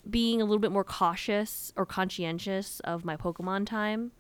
being 0.09 0.41
a 0.41 0.45
little 0.45 0.59
bit 0.59 0.73
more 0.73 0.85
cautious 0.85 1.73
or 1.77 1.87
conscientious 1.87 2.81
of 2.81 3.05
my 3.05 3.17
Pokemon 3.17 3.67
time 3.67 4.13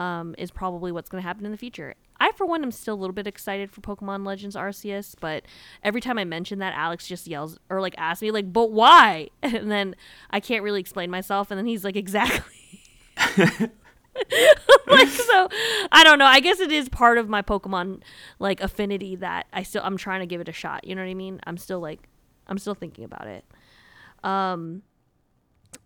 um, 0.00 0.34
is 0.38 0.50
probably 0.50 0.90
what's 0.90 1.10
going 1.10 1.22
to 1.22 1.28
happen 1.28 1.44
in 1.44 1.52
the 1.52 1.58
future. 1.58 1.94
I, 2.18 2.32
for 2.32 2.46
one, 2.46 2.62
am 2.62 2.72
still 2.72 2.94
a 2.94 2.96
little 2.96 3.12
bit 3.12 3.26
excited 3.26 3.70
for 3.70 3.82
Pokemon 3.82 4.26
Legends 4.26 4.56
Arceus, 4.56 5.14
but 5.20 5.44
every 5.82 6.00
time 6.00 6.16
I 6.16 6.24
mention 6.24 6.58
that, 6.60 6.72
Alex 6.74 7.06
just 7.06 7.26
yells 7.26 7.58
or 7.68 7.82
like 7.82 7.94
asks 7.98 8.22
me 8.22 8.30
like, 8.30 8.50
"But 8.50 8.72
why?" 8.72 9.28
And 9.42 9.70
then 9.70 9.94
I 10.30 10.40
can't 10.40 10.62
really 10.62 10.80
explain 10.80 11.10
myself, 11.10 11.50
and 11.50 11.58
then 11.58 11.66
he's 11.66 11.84
like, 11.84 11.96
"Exactly." 11.96 12.82
like 14.86 15.08
so 15.08 15.48
i 15.92 16.02
don't 16.02 16.18
know 16.18 16.26
i 16.26 16.40
guess 16.40 16.58
it 16.58 16.72
is 16.72 16.88
part 16.88 17.16
of 17.16 17.28
my 17.28 17.40
pokemon 17.40 18.02
like 18.38 18.60
affinity 18.60 19.14
that 19.14 19.46
i 19.52 19.62
still 19.62 19.82
i'm 19.84 19.96
trying 19.96 20.20
to 20.20 20.26
give 20.26 20.40
it 20.40 20.48
a 20.48 20.52
shot 20.52 20.84
you 20.84 20.94
know 20.94 21.02
what 21.02 21.08
i 21.08 21.14
mean 21.14 21.40
i'm 21.46 21.56
still 21.56 21.80
like 21.80 22.08
i'm 22.48 22.58
still 22.58 22.74
thinking 22.74 23.04
about 23.04 23.26
it 23.26 23.44
um 24.24 24.82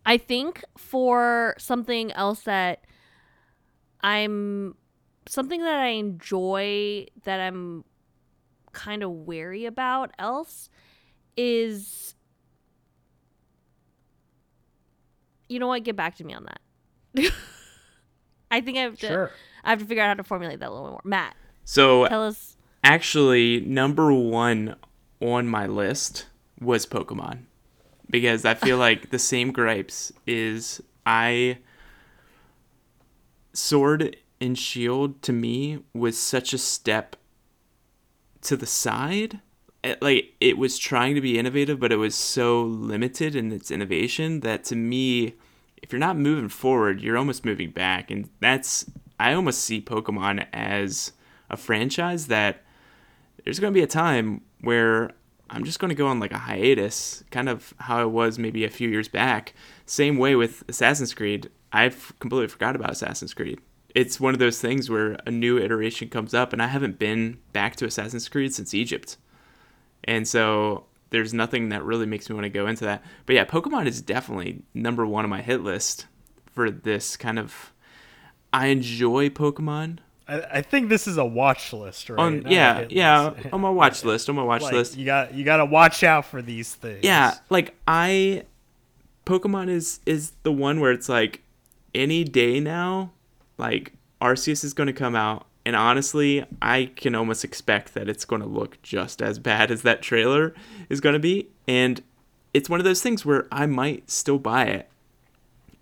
i 0.07 0.17
think 0.17 0.65
for 0.77 1.55
something 1.59 2.11
else 2.13 2.41
that 2.43 2.85
i'm 4.05 4.77
something 5.27 5.61
that 5.61 5.79
i 5.81 5.89
enjoy 5.89 7.05
that 7.25 7.41
i'm 7.41 7.83
kind 8.73 9.03
of 9.03 9.11
wary 9.11 9.65
about 9.67 10.11
else 10.19 10.69
is 11.37 12.15
you 15.49 15.59
know 15.59 15.67
what 15.69 15.83
get 15.85 15.97
back 15.97 16.17
to 16.17 16.25
me 16.25 16.35
on 16.35 16.45
that 16.47 17.33
I 18.51 18.61
think 18.61 18.79
I 18.79 18.83
have 18.83 18.99
to. 19.01 19.07
Sure. 19.09 19.31
I 19.65 19.71
have 19.71 19.81
to 19.81 19.85
figure 19.85 20.03
out 20.03 20.09
how 20.09 20.15
to 20.15 20.23
formulate 20.23 20.61
that 20.61 20.69
a 20.69 20.73
little 20.73 20.87
bit 20.87 20.93
more. 20.93 21.01
Matt, 21.05 21.35
So 21.65 22.07
tell 22.07 22.25
us. 22.25 22.57
actually, 22.85 23.61
number 23.61 24.13
one 24.13 24.77
on 25.21 25.49
my 25.49 25.67
list 25.67 26.27
was 26.61 26.87
Pokemon 26.87 27.47
because 28.09 28.45
I 28.45 28.55
feel 28.55 28.79
like 28.89 29.11
the 29.11 29.19
same 29.19 29.51
gripes 29.51 30.13
is 30.27 30.81
I 31.05 31.59
Sword 33.55 34.17
and 34.41 34.59
Shield 34.59 35.23
to 35.23 35.33
me 35.33 35.79
was 35.95 36.19
such 36.19 36.53
a 36.53 36.59
step 36.59 37.17
to 38.43 38.57
the 38.57 38.67
side. 38.67 39.41
It- 39.83 40.03
like 40.03 40.35
it 40.41 40.59
was 40.59 40.79
trying 40.79 41.15
to 41.15 41.21
be 41.21 41.39
innovative, 41.39 41.79
but 41.81 41.93
it 41.93 41.97
was 41.97 42.15
so 42.15 42.63
limited 42.63 43.35
in 43.35 43.53
its 43.53 43.71
innovation 43.71 44.41
that 44.41 44.65
to 44.65 44.77
me, 44.77 45.35
if 45.83 45.93
you're 45.93 45.99
not 45.99 46.17
moving 46.17 46.49
forward, 46.49 47.01
you're 47.01 47.19
almost 47.19 47.45
moving 47.45 47.71
back, 47.71 48.11
and 48.11 48.29
that's 48.41 48.87
I 49.21 49.33
almost 49.35 49.63
see 49.63 49.81
Pokemon 49.81 50.47
as 50.53 51.13
a 51.49 51.57
franchise 51.57 52.27
that 52.27 52.65
there's 53.45 53.61
going 53.61 53.73
to 53.73 53.79
be 53.79 53.85
a 53.85 53.87
time 53.87 54.41
where 54.61 55.13
I'm 55.51 55.65
just 55.65 55.79
going 55.79 55.91
to 55.91 55.95
go 55.95 56.07
on 56.07 56.19
like 56.19 56.33
a 56.33 56.39
hiatus, 56.39 57.23
kind 57.31 57.49
of 57.49 57.75
how 57.79 58.03
it 58.03 58.11
was 58.11 58.39
maybe 58.39 58.65
a 58.65 58.71
few 58.71 58.89
years 58.89 59.09
back. 59.09 59.53
Same 59.87 60.17
way 60.17 60.35
with 60.35 60.65
Assassin's 60.69 61.15
Creed. 61.15 61.51
I've 61.75 62.13
completely 62.21 62.47
forgot 62.47 62.77
about 62.77 62.93
Assassin's 62.93 63.35
Creed. 63.35 63.61
It's 63.97 64.21
one 64.21 64.33
of 64.33 64.39
those 64.39 64.61
things 64.61 64.89
where 64.89 65.19
a 65.27 65.31
new 65.33 65.59
iteration 65.59 66.09
comes 66.09 66.33
up, 66.33 66.53
and 66.53 66.63
I 66.63 66.69
haven't 66.69 67.01
been 67.01 67.39
back 67.53 67.75
to 67.77 67.85
Assassin's 67.85 68.29
Creed 68.29 68.55
since 68.55 68.75
Egypt. 68.75 69.17
And 70.05 70.27
so 70.27 70.85
there's 71.11 71.35
nothing 71.35 71.71
that 71.71 71.83
really 71.83 72.07
makes 72.07 72.31
me 72.31 72.35
want 72.35 72.45
to 72.45 72.51
go 72.51 72.69
into 72.69 72.85
that. 72.85 73.03
But 73.27 73.35
yeah, 73.35 73.45
Pokemon 73.45 73.87
is 73.87 74.01
definitely 74.01 74.63
number 74.73 75.05
one 75.05 75.25
on 75.25 75.31
my 75.31 75.43
hit 75.43 75.63
list 75.63 76.07
for 76.53 76.71
this 76.71 77.17
kind 77.17 77.41
of. 77.41 77.73
I 78.53 78.67
enjoy 78.67 79.31
Pokemon. 79.31 79.99
I, 80.29 80.41
I 80.43 80.63
think 80.63 80.89
this 80.89 81.09
is 81.09 81.17
a 81.17 81.25
watch 81.25 81.73
list, 81.73 82.09
right? 82.09 82.21
On 82.21 82.45
yeah, 82.49 82.87
yeah, 82.89 83.31
list. 83.31 83.47
on 83.53 83.61
my 83.61 83.71
watch 83.71 84.05
list. 84.05 84.29
On 84.29 84.37
my 84.37 84.45
watch 84.45 84.63
Like, 84.63 84.75
list. 84.75 84.97
You 84.97 85.07
got 85.07 85.35
you 85.35 85.45
got 85.45 85.57
to 85.57 85.65
watch 85.65 86.05
out 86.05 86.25
for 86.25 86.41
these 86.41 86.73
things. 86.73 87.01
Yeah, 87.03 87.35
like 87.51 87.75
I 87.89 88.45
Pokemon 89.27 89.71
is 89.71 89.99
is 90.07 90.33
the 90.45 90.53
one 90.53 90.79
where 90.79 90.93
it's 90.93 91.09
like 91.09 91.44
any 91.95 92.25
day 92.25 92.61
now, 92.61 93.13
like 93.59 93.93
Arceus 94.21 94.65
is 94.65 94.75
going 94.75 94.87
to 94.87 94.93
come 94.93 95.15
out 95.15 95.47
and 95.67 95.75
honestly, 95.75 96.45
I 96.61 96.91
can 96.95 97.15
almost 97.15 97.43
expect 97.43 97.95
that 97.95 98.09
it's 98.09 98.27
going 98.27 98.43
to 98.43 98.49
look 98.49 98.81
just 98.83 99.23
as 99.23 99.39
bad 99.39 99.71
as 99.71 99.83
that 99.83 100.03
trailer 100.03 100.55
is 100.89 101.01
going 101.01 101.15
to 101.15 101.19
be 101.19 101.49
and 101.67 102.03
it's 102.53 102.69
one 102.69 102.81
of 102.81 102.85
those 102.85 103.03
things 103.03 103.25
where 103.25 103.47
I 103.51 103.67
might 103.67 104.11
still 104.11 104.39
buy 104.39 104.65
it. 104.67 104.89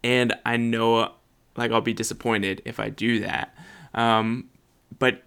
And 0.02 0.34
I 0.46 0.56
know 0.56 1.12
like 1.56 1.70
I'll 1.70 1.80
be 1.80 1.92
disappointed 1.92 2.62
if 2.64 2.80
I 2.80 2.88
do 2.88 3.20
that. 3.20 3.54
Um 3.94 4.48
but 4.98 5.22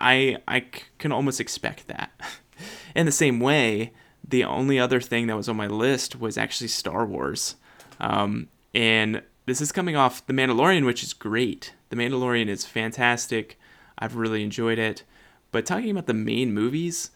I 0.00 0.64
can 0.98 1.12
almost 1.12 1.40
expect 1.40 1.88
that. 1.88 2.10
In 2.94 3.06
the 3.06 3.12
same 3.12 3.40
way, 3.40 3.92
the 4.26 4.44
only 4.44 4.78
other 4.78 5.00
thing 5.00 5.26
that 5.26 5.36
was 5.36 5.48
on 5.48 5.56
my 5.56 5.66
list 5.66 6.20
was 6.20 6.36
actually 6.36 6.68
Star 6.68 7.06
Wars, 7.06 7.56
um, 8.00 8.48
and 8.74 9.22
this 9.48 9.60
is 9.60 9.72
coming 9.72 9.96
off 9.96 10.24
The 10.26 10.32
Mandalorian, 10.32 10.84
which 10.84 11.02
is 11.02 11.14
great. 11.14 11.72
The 11.88 11.96
Mandalorian 11.96 12.48
is 12.48 12.66
fantastic. 12.66 13.58
I've 13.98 14.16
really 14.16 14.42
enjoyed 14.42 14.78
it. 14.78 15.04
But 15.50 15.64
talking 15.64 15.90
about 15.90 16.06
the 16.06 16.14
main 16.14 16.52
movies, 16.52 17.10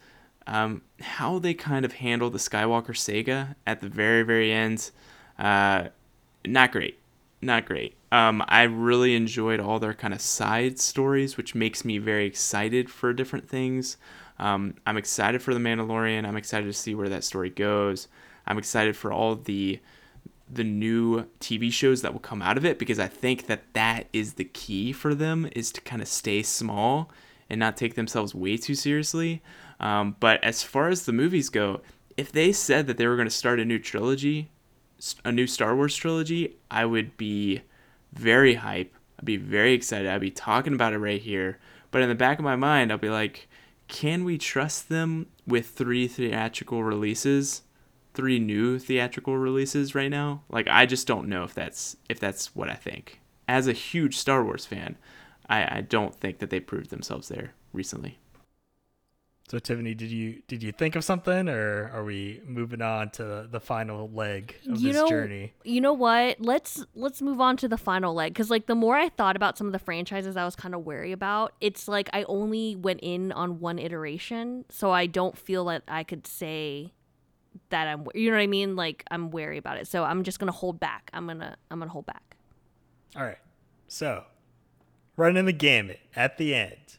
um, 0.47 0.81
how 0.99 1.39
they 1.39 1.53
kind 1.53 1.85
of 1.85 1.93
handle 1.93 2.29
the 2.29 2.39
Skywalker 2.39 2.97
saga 2.97 3.55
at 3.67 3.81
the 3.81 3.87
very, 3.87 4.23
very 4.23 4.51
end, 4.51 4.89
uh, 5.37 5.89
not 6.45 6.71
great. 6.71 6.99
Not 7.41 7.65
great. 7.65 7.95
Um, 8.11 8.43
I 8.47 8.63
really 8.63 9.15
enjoyed 9.15 9.59
all 9.59 9.79
their 9.79 9.93
kind 9.93 10.13
of 10.13 10.21
side 10.21 10.79
stories, 10.79 11.37
which 11.37 11.55
makes 11.55 11.85
me 11.85 11.97
very 11.97 12.25
excited 12.25 12.89
for 12.89 13.13
different 13.13 13.47
things. 13.47 13.97
Um, 14.39 14.75
I'm 14.87 14.97
excited 14.97 15.41
for 15.41 15.53
The 15.53 15.59
Mandalorian. 15.59 16.25
I'm 16.25 16.37
excited 16.37 16.65
to 16.65 16.73
see 16.73 16.95
where 16.95 17.09
that 17.09 17.23
story 17.23 17.49
goes. 17.49 18.07
I'm 18.47 18.57
excited 18.57 18.95
for 18.97 19.11
all 19.11 19.35
the 19.35 19.79
the 20.55 20.63
new 20.63 21.25
TV 21.39 21.71
shows 21.71 22.01
that 22.01 22.13
will 22.13 22.19
come 22.19 22.41
out 22.41 22.57
of 22.57 22.65
it 22.65 22.79
because 22.79 22.99
I 22.99 23.07
think 23.07 23.47
that 23.47 23.73
that 23.73 24.07
is 24.13 24.33
the 24.33 24.45
key 24.45 24.91
for 24.93 25.13
them 25.15 25.49
is 25.55 25.71
to 25.73 25.81
kind 25.81 26.01
of 26.01 26.07
stay 26.07 26.43
small 26.43 27.09
and 27.49 27.59
not 27.59 27.77
take 27.77 27.95
themselves 27.95 28.33
way 28.33 28.57
too 28.57 28.75
seriously. 28.75 29.41
Um, 29.79 30.15
but 30.19 30.43
as 30.43 30.63
far 30.63 30.89
as 30.89 31.05
the 31.05 31.11
movies 31.11 31.49
go, 31.49 31.81
if 32.15 32.31
they 32.31 32.51
said 32.51 32.87
that 32.87 32.97
they 32.97 33.07
were 33.07 33.15
going 33.15 33.27
to 33.27 33.31
start 33.31 33.59
a 33.59 33.65
new 33.65 33.79
trilogy, 33.79 34.49
a 35.25 35.31
new 35.31 35.47
Star 35.47 35.75
Wars 35.75 35.95
trilogy, 35.95 36.55
I 36.71 36.85
would 36.85 37.17
be 37.17 37.61
very 38.13 38.55
hype. 38.55 38.93
I'd 39.19 39.25
be 39.25 39.37
very 39.37 39.73
excited. 39.73 40.07
I'd 40.07 40.21
be 40.21 40.31
talking 40.31 40.73
about 40.73 40.93
it 40.93 40.99
right 40.99 41.21
here. 41.21 41.59
But 41.91 42.01
in 42.01 42.09
the 42.09 42.15
back 42.15 42.39
of 42.39 42.45
my 42.45 42.55
mind, 42.55 42.91
I'll 42.91 42.97
be 42.97 43.09
like, 43.09 43.47
can 43.87 44.23
we 44.23 44.37
trust 44.37 44.89
them 44.89 45.27
with 45.45 45.69
three 45.69 46.07
theatrical 46.07 46.83
releases? 46.83 47.62
Three 48.13 48.39
new 48.39 48.79
theatrical 48.79 49.37
releases 49.37 49.95
right 49.95 50.09
now? 50.09 50.43
Like 50.49 50.67
I 50.67 50.85
just 50.85 51.07
don't 51.07 51.27
know 51.27 51.43
if 51.43 51.53
that's 51.53 51.97
if 52.09 52.19
that's 52.19 52.55
what 52.55 52.69
I 52.69 52.75
think. 52.75 53.19
As 53.47 53.67
a 53.67 53.73
huge 53.73 54.17
Star 54.17 54.43
Wars 54.43 54.65
fan, 54.65 54.97
I, 55.49 55.77
I 55.77 55.81
don't 55.81 56.15
think 56.15 56.39
that 56.39 56.49
they 56.49 56.59
proved 56.59 56.89
themselves 56.89 57.27
there 57.27 57.53
recently. 57.73 58.19
So 59.49 59.59
Tiffany, 59.59 59.93
did 59.93 60.09
you 60.09 60.41
did 60.47 60.63
you 60.63 60.71
think 60.71 60.95
of 60.95 61.03
something, 61.03 61.49
or 61.49 61.91
are 61.93 62.03
we 62.03 62.41
moving 62.45 62.81
on 62.81 63.09
to 63.11 63.47
the 63.51 63.59
final 63.59 64.09
leg 64.09 64.55
of 64.67 64.79
you 64.79 64.93
this 64.93 65.01
know, 65.01 65.07
journey? 65.07 65.53
You 65.63 65.81
know 65.81 65.93
what? 65.93 66.39
Let's 66.39 66.85
let's 66.95 67.21
move 67.21 67.41
on 67.41 67.57
to 67.57 67.67
the 67.67 67.77
final 67.77 68.13
leg 68.13 68.33
because 68.33 68.49
like 68.49 68.67
the 68.67 68.75
more 68.75 68.95
I 68.95 69.09
thought 69.09 69.35
about 69.35 69.57
some 69.57 69.67
of 69.67 69.73
the 69.73 69.79
franchises 69.79 70.37
I 70.37 70.45
was 70.45 70.55
kind 70.55 70.73
of 70.73 70.85
wary 70.85 71.11
about, 71.11 71.53
it's 71.59 71.87
like 71.87 72.09
I 72.13 72.23
only 72.23 72.75
went 72.75 73.01
in 73.03 73.31
on 73.33 73.59
one 73.59 73.79
iteration, 73.79 74.65
so 74.69 74.91
I 74.91 75.07
don't 75.07 75.37
feel 75.37 75.65
that 75.65 75.83
I 75.87 76.03
could 76.03 76.25
say 76.25 76.93
that 77.69 77.87
I'm 77.87 78.05
you 78.13 78.29
know 78.29 78.37
what 78.37 78.43
I 78.43 78.47
mean? 78.47 78.75
Like 78.75 79.03
I'm 79.11 79.31
wary 79.31 79.57
about 79.57 79.77
it, 79.77 79.87
so 79.87 80.03
I'm 80.03 80.23
just 80.23 80.39
gonna 80.39 80.51
hold 80.51 80.79
back. 80.79 81.09
I'm 81.13 81.27
gonna 81.27 81.55
I'm 81.71 81.79
gonna 81.79 81.91
hold 81.91 82.05
back. 82.05 82.35
All 83.15 83.23
right. 83.23 83.37
So, 83.87 84.23
running 85.15 85.45
the 85.45 85.53
gamut 85.53 85.99
at 86.15 86.37
the 86.37 86.55
end, 86.55 86.97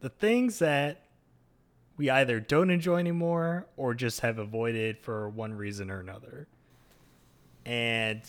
the 0.00 0.10
things 0.10 0.58
that 0.58 1.06
we 1.96 2.10
either 2.10 2.40
don't 2.40 2.70
enjoy 2.70 2.98
anymore 2.98 3.66
or 3.76 3.94
just 3.94 4.20
have 4.20 4.38
avoided 4.38 4.98
for 4.98 5.28
one 5.28 5.54
reason 5.54 5.90
or 5.90 6.00
another. 6.00 6.46
And 7.64 8.20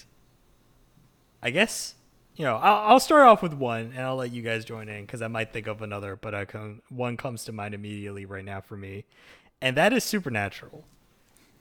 I 1.43 1.49
guess, 1.49 1.95
you 2.35 2.45
know, 2.45 2.55
I'll, 2.55 2.91
I'll 2.91 2.99
start 2.99 3.27
off 3.27 3.41
with 3.41 3.53
one 3.53 3.91
and 3.95 3.99
I'll 3.99 4.15
let 4.15 4.31
you 4.31 4.41
guys 4.41 4.63
join 4.63 4.89
in 4.89 5.05
because 5.05 5.21
I 5.21 5.27
might 5.27 5.51
think 5.51 5.67
of 5.67 5.81
another, 5.81 6.15
but 6.15 6.33
I 6.33 6.45
can, 6.45 6.81
one 6.89 7.17
comes 7.17 7.43
to 7.45 7.51
mind 7.51 7.73
immediately 7.73 8.25
right 8.25 8.45
now 8.45 8.61
for 8.61 8.77
me. 8.77 9.05
And 9.61 9.75
that 9.75 9.91
is 9.91 10.03
Supernatural. 10.03 10.85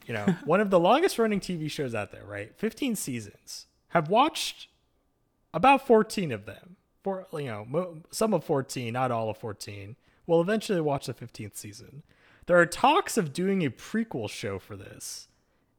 You 0.07 0.15
know, 0.15 0.25
one 0.45 0.61
of 0.61 0.71
the 0.71 0.81
longest 0.81 1.19
running 1.19 1.41
TV 1.41 1.71
shows 1.71 1.95
out 1.95 2.13
there, 2.13 2.25
right? 2.25 2.53
15 2.57 2.97
seasons. 2.97 3.67
Have 3.89 4.09
watched 4.09 4.69
about 5.53 5.87
14 5.87 6.33
of 6.33 6.47
them. 6.47 6.77
For, 7.03 7.25
you 7.33 7.47
know, 7.47 7.99
some 8.11 8.35
of 8.35 8.43
14, 8.43 8.93
not 8.93 9.13
all 9.13 9.31
of 9.31 9.37
14 9.39 9.95
will 10.27 10.41
eventually 10.41 10.81
watch 10.81 11.07
the 11.07 11.15
15th 11.15 11.57
season. 11.57 12.03
There 12.47 12.59
are 12.59 12.67
talks 12.67 13.17
of 13.17 13.33
doing 13.33 13.65
a 13.65 13.71
prequel 13.71 14.29
show 14.29 14.59
for 14.59 14.77
this, 14.77 15.29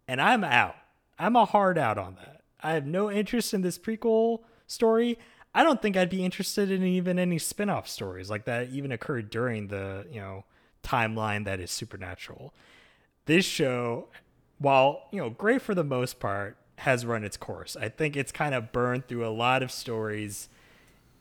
and 0.07 0.21
I'm 0.21 0.43
out. 0.43 0.75
I'm 1.19 1.35
a 1.35 1.45
hard 1.45 1.77
out 1.77 1.97
on 1.97 2.15
that. 2.15 2.43
I 2.61 2.73
have 2.73 2.85
no 2.85 3.11
interest 3.11 3.53
in 3.53 3.61
this 3.61 3.77
prequel 3.77 4.41
story. 4.67 5.17
I 5.53 5.63
don't 5.63 5.81
think 5.81 5.97
I'd 5.97 6.09
be 6.09 6.23
interested 6.23 6.71
in 6.71 6.83
even 6.83 7.19
any 7.19 7.39
spin-off 7.39 7.87
stories 7.87 8.29
like 8.29 8.45
that 8.45 8.69
even 8.69 8.91
occurred 8.91 9.29
during 9.29 9.67
the, 9.67 10.05
you 10.11 10.19
know, 10.19 10.45
timeline 10.83 11.45
that 11.45 11.59
is 11.59 11.71
supernatural. 11.71 12.53
This 13.27 13.45
show, 13.45 14.07
while, 14.57 15.03
you 15.11 15.19
know, 15.19 15.29
great 15.29 15.61
for 15.61 15.75
the 15.75 15.83
most 15.83 16.19
part, 16.19 16.57
has 16.79 17.05
run 17.05 17.23
its 17.23 17.37
course. 17.37 17.75
I 17.79 17.89
think 17.89 18.15
it's 18.17 18.31
kind 18.31 18.55
of 18.55 18.71
burned 18.71 19.07
through 19.07 19.25
a 19.25 19.29
lot 19.29 19.61
of 19.63 19.71
stories. 19.71 20.49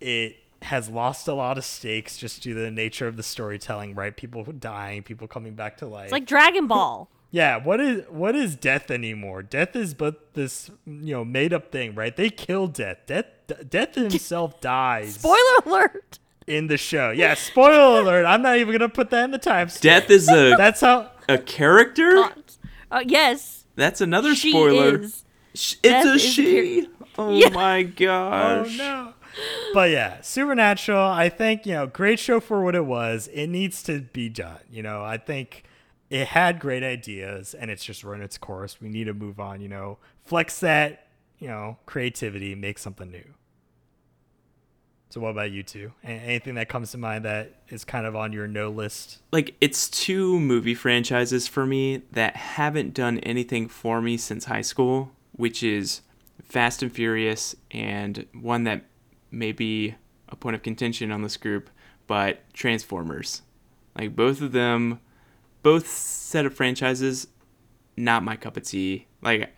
It 0.00 0.36
has 0.62 0.88
lost 0.88 1.28
a 1.28 1.34
lot 1.34 1.58
of 1.58 1.64
stakes 1.64 2.16
just 2.16 2.42
due 2.42 2.54
to 2.54 2.60
the 2.60 2.70
nature 2.70 3.06
of 3.06 3.16
the 3.16 3.22
storytelling, 3.22 3.94
right? 3.94 4.16
People 4.16 4.42
dying, 4.44 5.02
people 5.02 5.28
coming 5.28 5.54
back 5.54 5.76
to 5.78 5.86
life. 5.86 6.04
It's 6.04 6.12
like 6.12 6.26
Dragon 6.26 6.66
Ball. 6.66 7.08
yeah, 7.30 7.56
what 7.56 7.80
is 7.80 8.04
what 8.08 8.34
is 8.34 8.56
death 8.56 8.90
anymore? 8.90 9.42
Death 9.42 9.76
is 9.76 9.92
but 9.94 10.34
this 10.34 10.70
you 10.86 11.12
know 11.14 11.24
made 11.24 11.52
up 11.52 11.70
thing, 11.72 11.94
right? 11.94 12.14
They 12.16 12.30
kill 12.30 12.66
death. 12.68 12.98
Death 13.06 13.26
death 13.68 13.94
himself 13.94 14.60
dies. 14.60 15.14
Spoiler 15.14 15.36
alert. 15.66 16.18
In 16.46 16.68
the 16.68 16.76
show, 16.76 17.10
yeah. 17.10 17.34
Spoiler 17.34 18.00
alert! 18.02 18.24
I'm 18.24 18.40
not 18.42 18.56
even 18.58 18.72
gonna 18.72 18.88
put 18.88 19.10
that 19.10 19.24
in 19.24 19.30
the 19.32 19.38
time. 19.38 19.68
Death 19.80 20.10
is 20.10 20.28
a 20.28 20.54
That's 20.56 20.80
how. 20.80 21.10
A 21.28 21.38
character. 21.38 22.28
Uh, 22.90 23.02
yes. 23.06 23.64
That's 23.74 24.00
another 24.00 24.34
She 24.34 24.50
spoiler. 24.50 25.00
is. 25.00 25.24
Sh- 25.54 25.74
Death 25.82 26.06
It's 26.06 26.06
a 26.06 26.14
is 26.14 26.24
a 26.24 26.28
she. 26.28 26.88
Oh 27.18 27.30
Yeah. 27.36 27.48
my 27.50 27.92
Oh 28.00 28.66
no. 28.76 29.12
But 29.74 29.90
yeah, 29.90 30.20
Supernatural, 30.22 30.98
I 31.04 31.28
think, 31.28 31.66
you 31.66 31.74
know, 31.74 31.86
great 31.86 32.18
show 32.18 32.40
for 32.40 32.64
what 32.64 32.74
it 32.74 32.86
was. 32.86 33.28
It 33.28 33.48
needs 33.48 33.82
to 33.84 34.00
be 34.00 34.28
done. 34.30 34.60
You 34.70 34.82
know, 34.82 35.04
I 35.04 35.18
think 35.18 35.64
it 36.08 36.28
had 36.28 36.58
great 36.58 36.82
ideas 36.82 37.52
and 37.52 37.70
it's 37.70 37.84
just 37.84 38.02
run 38.02 38.22
its 38.22 38.38
course. 38.38 38.80
We 38.80 38.88
need 38.88 39.04
to 39.04 39.14
move 39.14 39.38
on, 39.38 39.60
you 39.60 39.68
know, 39.68 39.98
flex 40.24 40.60
that, 40.60 41.08
you 41.38 41.48
know, 41.48 41.76
creativity, 41.84 42.54
make 42.54 42.78
something 42.78 43.10
new. 43.10 43.24
So 45.08 45.20
what 45.20 45.30
about 45.30 45.50
you 45.50 45.62
two? 45.62 45.92
Anything 46.02 46.56
that 46.56 46.68
comes 46.68 46.90
to 46.90 46.98
mind 46.98 47.24
that 47.24 47.52
is 47.68 47.84
kind 47.84 48.06
of 48.06 48.16
on 48.16 48.32
your 48.32 48.46
no 48.46 48.70
list? 48.70 49.18
Like 49.32 49.54
it's 49.60 49.88
two 49.88 50.40
movie 50.40 50.74
franchises 50.74 51.46
for 51.46 51.64
me 51.64 52.02
that 52.12 52.36
haven't 52.36 52.92
done 52.92 53.18
anything 53.20 53.68
for 53.68 54.02
me 54.02 54.16
since 54.16 54.46
high 54.46 54.62
school, 54.62 55.12
which 55.32 55.62
is 55.62 56.02
Fast 56.42 56.82
and 56.82 56.92
Furious 56.92 57.54
and 57.70 58.26
one 58.32 58.64
that 58.64 58.84
may 59.30 59.52
be 59.52 59.94
a 60.28 60.36
point 60.36 60.56
of 60.56 60.62
contention 60.62 61.12
on 61.12 61.22
this 61.22 61.36
group, 61.36 61.70
but 62.06 62.42
Transformers. 62.52 63.42
Like 63.98 64.14
both 64.16 64.40
of 64.40 64.52
them, 64.52 65.00
both 65.62 65.88
set 65.88 66.46
of 66.46 66.54
franchises, 66.54 67.28
not 67.96 68.22
my 68.22 68.36
cup 68.36 68.56
of 68.56 68.64
tea. 68.64 69.06
Like 69.22 69.54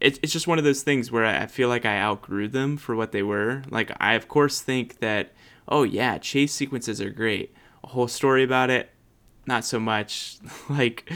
it's 0.00 0.18
it's 0.22 0.32
just 0.32 0.46
one 0.46 0.58
of 0.58 0.64
those 0.64 0.82
things 0.82 1.10
where 1.10 1.24
I 1.24 1.46
feel 1.46 1.68
like 1.68 1.84
I 1.84 1.98
outgrew 1.98 2.48
them 2.48 2.76
for 2.76 2.94
what 2.96 3.12
they 3.12 3.22
were. 3.22 3.62
Like 3.70 3.92
I 4.00 4.14
of 4.14 4.28
course 4.28 4.60
think 4.60 4.98
that 5.00 5.32
oh 5.68 5.82
yeah, 5.82 6.18
chase 6.18 6.52
sequences 6.52 7.00
are 7.00 7.10
great. 7.10 7.54
A 7.84 7.88
whole 7.88 8.08
story 8.08 8.42
about 8.42 8.70
it, 8.70 8.90
not 9.46 9.64
so 9.64 9.78
much. 9.78 10.38
like 10.68 11.10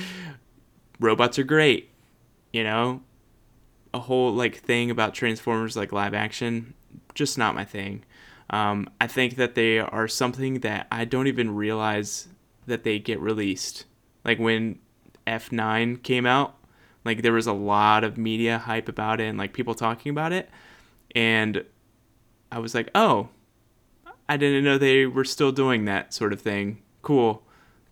robots 0.99 1.39
are 1.39 1.45
great, 1.45 1.91
you 2.53 2.65
know? 2.65 3.03
A 3.93 3.99
whole 3.99 4.33
like 4.33 4.57
thing 4.57 4.91
about 4.91 5.15
Transformers 5.15 5.77
like 5.77 5.93
live 5.93 6.15
action, 6.15 6.75
just 7.15 7.39
not 7.39 7.55
my 7.55 7.65
thing. 7.65 8.05
Um, 8.51 8.89
I 9.01 9.07
think 9.07 9.37
that 9.37 9.55
they 9.55 9.79
are 9.79 10.09
something 10.09 10.61
that 10.61 10.89
I 10.91 11.05
don't 11.05 11.29
even 11.29 11.55
realize 11.55 12.29
that 12.67 12.83
they 12.83 12.99
get 12.99 13.21
released. 13.21 13.85
Like 14.25 14.39
when 14.39 14.79
F9 15.27 16.03
came 16.03 16.27
out, 16.27 16.57
like 17.05 17.23
there 17.23 17.33
was 17.33 17.47
a 17.47 17.53
lot 17.53 18.05
of 18.05 18.19
media 18.19 18.59
hype 18.59 18.89
about 18.89 19.21
it 19.21 19.25
and 19.25 19.39
like 19.39 19.53
people 19.53 19.75
talking 19.75 20.11
about 20.11 20.33
it. 20.33 20.49
And 21.15 21.65
I 22.53 22.59
was 22.59 22.75
like, 22.75 22.91
oh, 22.95 23.29
I 24.29 24.37
didn't 24.37 24.65
know 24.65 24.79
they 24.79 25.07
were 25.07 25.25
still 25.25 25.53
doing 25.53 25.87
that 25.87 26.15
sort 26.15 26.33
of 26.33 26.41
thing. 26.41 26.83
Cool. 27.03 27.43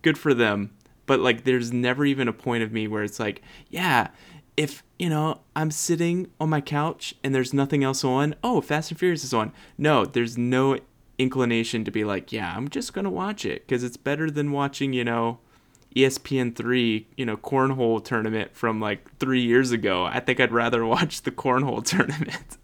Good 0.01 0.17
for 0.17 0.33
them. 0.33 0.71
But 1.05 1.19
like 1.19 1.43
there's 1.43 1.73
never 1.73 2.05
even 2.05 2.27
a 2.27 2.33
point 2.33 2.63
of 2.63 2.71
me 2.71 2.87
where 2.87 3.03
it's 3.03 3.19
like, 3.19 3.41
yeah, 3.69 4.09
if, 4.55 4.83
you 4.97 5.09
know, 5.09 5.41
I'm 5.55 5.71
sitting 5.71 6.27
on 6.39 6.49
my 6.49 6.61
couch 6.61 7.15
and 7.23 7.33
there's 7.33 7.53
nothing 7.53 7.83
else 7.83 8.03
on, 8.03 8.35
oh, 8.43 8.61
Fast 8.61 8.91
and 8.91 8.99
Furious 8.99 9.23
is 9.23 9.33
on. 9.33 9.51
No, 9.77 10.05
there's 10.05 10.37
no 10.37 10.77
inclination 11.17 11.83
to 11.83 11.91
be 11.91 12.03
like, 12.03 12.31
yeah, 12.31 12.53
I'm 12.55 12.69
just 12.69 12.93
to 12.93 13.09
watch 13.09 13.45
it 13.45 13.67
because 13.67 13.83
it's 13.83 13.97
better 13.97 14.29
than 14.29 14.51
watching, 14.51 14.93
you 14.93 15.03
know, 15.03 15.39
ESPN3, 15.95 17.05
you 17.17 17.25
know, 17.25 17.37
cornhole 17.37 18.03
tournament 18.03 18.55
from 18.55 18.79
like 18.79 19.17
3 19.17 19.41
years 19.41 19.71
ago. 19.71 20.05
I 20.05 20.19
think 20.19 20.39
I'd 20.39 20.51
rather 20.51 20.85
watch 20.95 21.23
the 21.23 21.31
cornhole 21.31 21.83
tournament. 21.83 22.57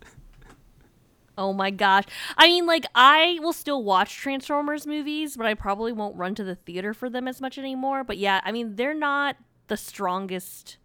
Oh 1.37 1.53
my 1.53 1.69
gosh. 1.69 2.05
I 2.37 2.47
mean, 2.47 2.65
like, 2.65 2.85
I 2.95 3.39
will 3.41 3.53
still 3.53 3.83
watch 3.83 4.15
Transformers 4.15 4.87
movies, 4.87 5.35
but 5.35 5.45
I 5.45 5.53
probably 5.53 5.91
won't 5.91 6.15
run 6.15 6.33
to 6.35 6.43
the 6.43 6.55
theater 6.55 6.93
for 6.93 7.09
them 7.09 7.27
as 7.27 7.41
much 7.41 7.57
anymore. 7.57 8.03
But 8.03 8.17
yeah, 8.17 8.41
I 8.43 8.51
mean, 8.51 8.75
they're 8.75 8.93
not 8.93 9.35
the 9.67 9.77
strongest 9.77 10.77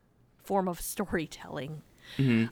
form 0.43 0.67
of 0.67 0.81
storytelling, 0.81 1.83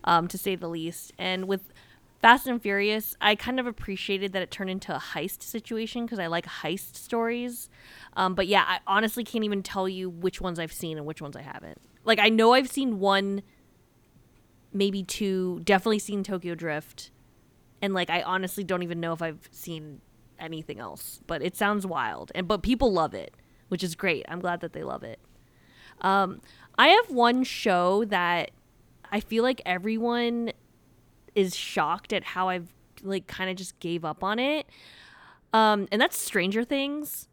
um, 0.04 0.28
to 0.28 0.38
say 0.38 0.54
the 0.54 0.68
least. 0.68 1.12
And 1.18 1.48
with 1.48 1.72
Fast 2.20 2.46
and 2.46 2.60
Furious, 2.60 3.16
I 3.20 3.34
kind 3.36 3.60
of 3.60 3.66
appreciated 3.66 4.32
that 4.32 4.42
it 4.42 4.50
turned 4.50 4.70
into 4.70 4.94
a 4.94 4.98
heist 4.98 5.42
situation 5.42 6.04
because 6.04 6.18
I 6.18 6.26
like 6.26 6.46
heist 6.46 6.96
stories. 6.96 7.70
Um, 8.16 8.34
but 8.34 8.48
yeah, 8.48 8.64
I 8.66 8.80
honestly 8.86 9.22
can't 9.22 9.44
even 9.44 9.62
tell 9.62 9.88
you 9.88 10.10
which 10.10 10.40
ones 10.40 10.58
I've 10.58 10.72
seen 10.72 10.96
and 10.96 11.06
which 11.06 11.22
ones 11.22 11.36
I 11.36 11.42
haven't. 11.42 11.80
Like, 12.04 12.18
I 12.18 12.28
know 12.28 12.54
I've 12.54 12.70
seen 12.70 12.98
one, 12.98 13.42
maybe 14.72 15.04
two, 15.04 15.60
definitely 15.64 16.00
seen 16.00 16.24
Tokyo 16.24 16.54
Drift 16.54 17.10
and 17.80 17.94
like 17.94 18.10
I 18.10 18.22
honestly 18.22 18.64
don't 18.64 18.82
even 18.82 19.00
know 19.00 19.12
if 19.12 19.22
I've 19.22 19.48
seen 19.50 20.00
anything 20.38 20.78
else. 20.78 21.20
But 21.26 21.42
it 21.42 21.56
sounds 21.56 21.86
wild, 21.86 22.32
and 22.34 22.48
but 22.48 22.62
people 22.62 22.92
love 22.92 23.14
it, 23.14 23.34
which 23.68 23.82
is 23.82 23.94
great. 23.94 24.24
I'm 24.28 24.40
glad 24.40 24.60
that 24.60 24.72
they 24.72 24.82
love 24.82 25.02
it. 25.02 25.18
Um, 26.00 26.40
I 26.76 26.88
have 26.88 27.10
one 27.10 27.44
show 27.44 28.04
that 28.06 28.50
I 29.10 29.20
feel 29.20 29.42
like 29.42 29.60
everyone 29.66 30.52
is 31.38 31.54
shocked 31.54 32.12
at 32.12 32.24
how 32.24 32.48
I've 32.48 32.74
like 33.02 33.28
kind 33.28 33.48
of 33.48 33.56
just 33.56 33.78
gave 33.78 34.04
up 34.04 34.24
on 34.24 34.40
it. 34.40 34.66
Um, 35.52 35.86
and 35.92 36.00
that's 36.00 36.18
Stranger 36.18 36.64
Things. 36.64 37.28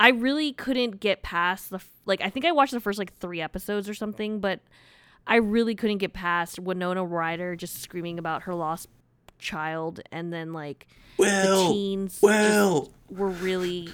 I 0.00 0.08
really 0.08 0.54
couldn't 0.54 1.00
get 1.00 1.22
past 1.22 1.68
the 1.68 1.80
like 2.06 2.22
I 2.22 2.30
think 2.30 2.46
I 2.46 2.52
watched 2.52 2.72
the 2.72 2.80
first 2.80 2.98
like 2.98 3.16
3 3.18 3.42
episodes 3.42 3.90
or 3.90 3.94
something, 3.94 4.40
but 4.40 4.60
I 5.26 5.36
really 5.36 5.74
couldn't 5.74 5.98
get 5.98 6.14
past 6.14 6.58
Winona 6.58 7.04
Ryder 7.04 7.54
just 7.54 7.82
screaming 7.82 8.18
about 8.18 8.44
her 8.44 8.54
lost 8.54 8.88
child 9.38 10.00
and 10.10 10.32
then 10.32 10.54
like 10.54 10.86
the 11.18 11.68
teens 11.70 12.20
well. 12.22 12.90
were 13.10 13.28
really 13.28 13.90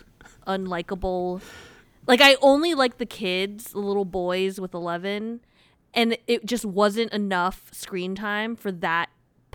unlikable. 0.47 1.43
Like 2.07 2.21
I 2.21 2.37
only 2.41 2.75
like 2.75 2.99
the 2.99 3.07
kids, 3.07 3.73
the 3.73 3.81
little 3.81 4.05
boys 4.05 4.61
with 4.61 4.73
11, 4.73 5.41
and 5.95 6.17
it 6.27 6.47
just 6.47 6.65
wasn't 6.65 7.13
enough 7.13 7.69
screen 7.73 8.15
time 8.15 8.55
for 8.55 8.71
that 8.71 9.08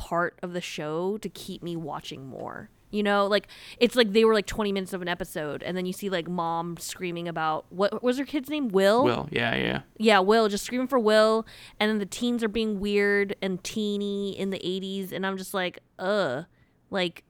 part 0.03 0.37
of 0.43 0.51
the 0.51 0.59
show 0.59 1.17
to 1.19 1.29
keep 1.29 1.63
me 1.63 1.77
watching 1.77 2.27
more. 2.27 2.69
You 2.91 3.03
know, 3.03 3.25
like 3.25 3.47
it's 3.79 3.95
like 3.95 4.11
they 4.11 4.25
were 4.25 4.33
like 4.33 4.45
20 4.45 4.73
minutes 4.73 4.91
of 4.91 5.01
an 5.01 5.07
episode 5.07 5.63
and 5.63 5.77
then 5.77 5.85
you 5.85 5.93
see 5.93 6.09
like 6.09 6.27
mom 6.27 6.75
screaming 6.77 7.29
about 7.29 7.65
what, 7.69 8.03
was 8.03 8.17
her 8.17 8.25
kid's 8.25 8.49
name? 8.49 8.67
Will? 8.67 9.05
Will, 9.05 9.29
yeah, 9.31 9.55
yeah. 9.55 9.81
Yeah, 9.97 10.19
Will, 10.19 10.49
just 10.49 10.65
screaming 10.65 10.87
for 10.87 10.99
Will. 10.99 11.47
And 11.79 11.89
then 11.89 11.99
the 11.99 12.05
teens 12.05 12.43
are 12.43 12.49
being 12.49 12.81
weird 12.81 13.35
and 13.41 13.63
teeny 13.63 14.37
in 14.37 14.49
the 14.49 14.59
80s. 14.59 15.13
And 15.13 15.25
I'm 15.25 15.37
just 15.37 15.53
like, 15.53 15.79
ugh. 15.97 16.45
Like, 16.91 17.23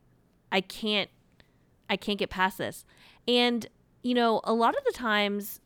I 0.51 0.59
can't, 0.61 1.11
I 1.89 1.95
can't 1.95 2.17
get 2.17 2.32
past 2.32 2.57
this. 2.57 2.84
And, 3.28 3.67
you 4.01 4.15
know, 4.15 4.41
a 4.43 4.53
lot 4.53 4.76
of 4.76 4.84
the 4.84 4.93
times, 4.93 5.61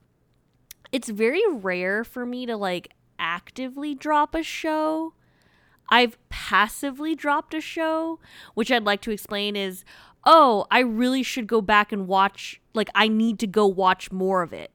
it's 0.92 1.10
very 1.10 1.42
rare 1.50 2.04
for 2.04 2.26
me 2.26 2.46
to 2.46 2.58
like 2.58 2.94
actively 3.18 3.96
drop 3.96 4.36
a 4.36 4.44
show. 4.44 5.14
I've 5.90 6.18
passively 6.30 7.16
dropped 7.16 7.54
a 7.54 7.62
show, 7.62 8.20
which 8.54 8.72
I'd 8.72 8.84
like 8.84 9.02
to 9.02 9.12
explain 9.12 9.56
is, 9.56 9.86
oh, 10.26 10.66
I 10.70 10.80
really 10.80 11.24
should 11.24 11.48
go 11.48 11.62
back 11.62 11.92
and 11.92 12.08
watch, 12.08 12.60
like, 12.74 12.90
I 12.94 13.08
need 13.08 13.40
to 13.40 13.48
go 13.48 13.66
watch 13.68 14.12
more 14.12 14.42
of 14.42 14.54
it 14.54 14.72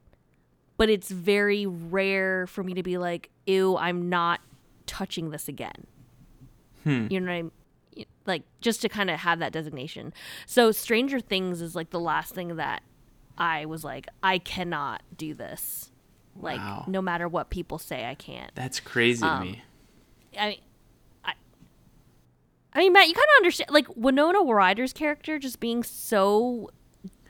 but 0.79 0.89
it's 0.91 1.11
very 1.13 1.65
rare 1.65 2.45
for 2.49 2.65
me 2.65 2.75
to 2.75 2.83
be 2.83 2.99
like, 2.99 3.31
ew, 3.47 3.77
I'm 3.77 4.09
not 4.09 4.41
touching 4.87 5.31
this 5.31 5.47
again. 5.47 5.87
You 6.85 7.21
know 7.21 7.27
what 7.27 7.33
I 7.33 7.43
mean? 7.43 8.07
Like, 8.27 8.43
just 8.61 8.83
to 8.83 8.89
kind 8.89 9.09
of 9.09 9.21
have 9.21 9.39
that 9.39 9.53
designation. 9.53 10.13
So, 10.45 10.73
Stranger 10.73 11.21
Things 11.21 11.61
is 11.61 11.77
like 11.77 11.91
the 11.91 12.01
last 12.01 12.35
thing 12.35 12.57
that 12.57 12.83
I 13.39 13.65
was 13.67 13.85
like, 13.85 14.09
I 14.25 14.39
cannot 14.39 15.03
do 15.17 15.35
this. 15.35 15.93
Like, 16.35 16.59
Wow. 16.59 16.85
no 16.89 17.01
matter 17.01 17.29
what 17.29 17.49
people 17.51 17.79
say, 17.79 18.07
I 18.07 18.17
can't. 18.17 18.51
That's 18.57 18.81
crazy 18.81 19.25
Um, 19.25 19.39
to 19.39 19.45
me. 19.53 19.63
I 20.37 20.49
mean, 20.49 20.59
I, 20.59 20.59
I 22.75 22.79
mean, 22.79 22.93
Matt, 22.93 23.09
you 23.09 23.15
kind 23.15 23.25
of 23.37 23.41
understand, 23.41 23.71
like 23.71 23.87
Winona 23.97 24.41
Ryder's 24.41 24.93
character 24.93 25.39
just 25.39 25.61
being 25.61 25.83
so 25.83 26.71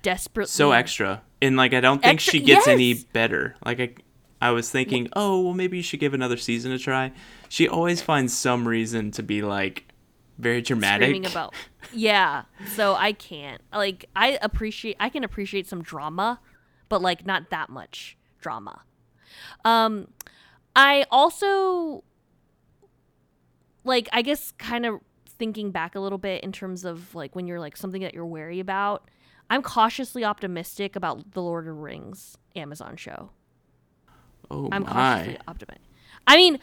desperately 0.02 0.50
So 0.50 0.72
extra. 0.72 1.22
And 1.40 1.56
like 1.56 1.74
I 1.74 1.80
don't 1.80 2.00
think 2.00 2.14
Extra- 2.14 2.32
she 2.32 2.40
gets 2.40 2.68
any 2.68 2.94
better. 2.94 3.56
Like 3.64 3.80
I 3.80 3.94
I 4.40 4.50
was 4.50 4.70
thinking, 4.70 5.08
"Oh, 5.14 5.40
well 5.42 5.54
maybe 5.54 5.76
you 5.76 5.82
should 5.82 6.00
give 6.00 6.14
another 6.14 6.36
season 6.36 6.70
a 6.72 6.78
try." 6.78 7.12
She 7.48 7.68
always 7.68 8.00
finds 8.02 8.36
some 8.36 8.66
reason 8.66 9.10
to 9.12 9.22
be 9.22 9.42
like 9.42 9.92
very 10.38 10.62
dramatic. 10.62 11.06
screaming 11.08 11.26
about 11.30 11.54
yeah 11.92 12.44
so 12.74 12.94
i 12.94 13.12
can't 13.12 13.60
like 13.72 14.06
i 14.16 14.38
appreciate 14.40 14.96
i 14.98 15.08
can 15.10 15.22
appreciate 15.22 15.68
some 15.68 15.82
drama 15.82 16.40
but 16.88 17.02
like 17.02 17.26
not 17.26 17.50
that 17.50 17.68
much 17.68 18.16
drama 18.40 18.82
um 19.66 20.08
i 20.74 21.04
also 21.10 22.02
like 23.84 24.08
i 24.12 24.22
guess 24.22 24.52
kind 24.58 24.86
of 24.86 25.00
thinking 25.38 25.70
back 25.70 25.94
a 25.94 26.00
little 26.00 26.18
bit 26.18 26.42
in 26.44 26.52
terms 26.52 26.84
of 26.84 27.14
like 27.14 27.34
when 27.34 27.46
you're 27.46 27.60
like 27.60 27.76
something 27.76 28.02
that 28.02 28.14
you're 28.14 28.26
wary 28.26 28.60
about 28.60 29.08
i'm 29.50 29.62
cautiously 29.62 30.24
optimistic 30.24 30.96
about 30.96 31.32
the 31.32 31.42
lord 31.42 31.64
of 31.64 31.74
the 31.74 31.80
rings 31.80 32.36
amazon 32.56 32.96
show 32.96 33.30
oh 34.50 34.68
I'm 34.70 34.82
my. 34.82 34.88
cautiously 34.88 35.38
optimistic. 35.48 35.82
I 36.26 36.36
mean, 36.36 36.58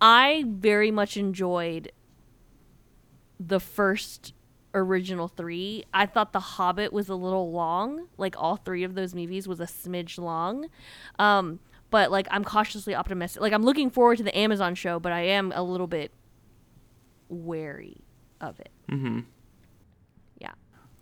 I 0.00 0.44
very 0.46 0.90
much 0.90 1.16
enjoyed 1.16 1.92
the 3.38 3.60
first 3.60 4.34
original 4.72 5.28
three. 5.28 5.84
I 5.92 6.06
thought 6.06 6.32
The 6.32 6.40
Hobbit 6.40 6.92
was 6.92 7.08
a 7.08 7.14
little 7.14 7.50
long. 7.50 8.06
Like 8.16 8.34
all 8.38 8.56
three 8.56 8.84
of 8.84 8.94
those 8.94 9.14
movies 9.14 9.48
was 9.48 9.60
a 9.60 9.64
smidge 9.64 10.18
long. 10.18 10.66
Um, 11.18 11.58
but 11.90 12.10
like 12.10 12.28
I'm 12.30 12.44
cautiously 12.44 12.94
optimistic. 12.94 13.42
Like 13.42 13.52
I'm 13.52 13.64
looking 13.64 13.90
forward 13.90 14.18
to 14.18 14.22
the 14.22 14.36
Amazon 14.36 14.74
show, 14.74 15.00
but 15.00 15.12
I 15.12 15.22
am 15.22 15.52
a 15.54 15.62
little 15.62 15.88
bit 15.88 16.12
wary 17.30 17.98
of 18.40 18.58
it. 18.60 18.70
Mhm. 18.88 19.24
Yeah. 20.38 20.52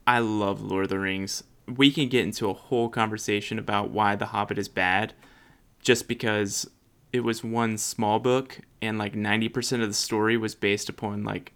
I 0.07 0.19
love 0.21 0.61
Lord 0.61 0.85
of 0.85 0.91
the 0.91 0.99
Rings. 0.99 1.45
We 1.67 1.91
can 1.91 2.09
get 2.09 2.25
into 2.25 2.49
a 2.49 2.55
whole 2.55 2.89
conversation 2.89 3.59
about 3.59 3.91
why 3.91 4.17
The 4.17 4.27
Hobbit 4.27 4.59
is 4.59 4.69
bad 4.69 5.15
just 5.81 6.09
because 6.09 6.69
it 7.13 7.21
was 7.21 7.43
one 7.45 7.79
small 7.79 8.19
book 8.19 8.61
and 8.83 8.99
like 8.99 9.15
90% 9.15 9.83
of 9.83 9.89
the 9.89 9.95
story 9.95 10.37
was 10.37 10.55
based 10.55 10.89
upon 10.89 11.25
like 11.25 11.53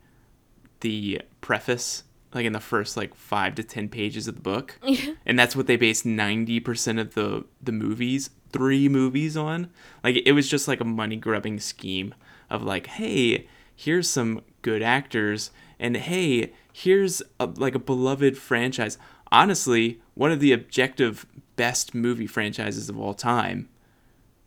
the 0.81 1.23
preface 1.41 2.05
like 2.35 2.47
in 2.47 2.53
the 2.55 2.61
first 2.61 2.97
like 2.97 3.15
5 3.15 3.55
to 3.57 3.63
10 3.63 3.89
pages 3.91 4.27
of 4.27 4.37
the 4.37 4.41
book. 4.41 4.79
and 5.27 5.39
that's 5.39 5.55
what 5.55 5.67
they 5.67 5.77
based 5.77 6.07
90% 6.07 6.99
of 7.01 7.15
the 7.15 7.45
the 7.63 7.73
movies, 7.73 8.31
3 8.53 8.89
movies 8.89 9.37
on. 9.37 9.69
Like 10.03 10.17
it 10.25 10.33
was 10.33 10.49
just 10.49 10.67
like 10.69 10.81
a 10.81 10.85
money 10.85 11.17
grubbing 11.17 11.61
scheme 11.61 12.15
of 12.49 12.63
like, 12.63 12.87
"Hey, 12.87 13.49
here's 13.77 14.09
some 14.09 14.41
good 14.63 14.83
actors 14.83 15.51
and 15.79 15.97
hey, 15.97 16.53
here's 16.73 17.23
a, 17.41 17.47
like 17.47 17.75
a 17.75 17.81
beloved 17.81 18.39
franchise. 18.39 18.99
Honestly, 19.33 20.01
one 20.15 20.31
of 20.31 20.41
the 20.41 20.53
objective 20.53 21.27
best 21.57 21.95
movie 21.95 22.27
franchises 22.27 22.89
of 22.89 22.99
all 22.99 23.15
time. 23.15 23.69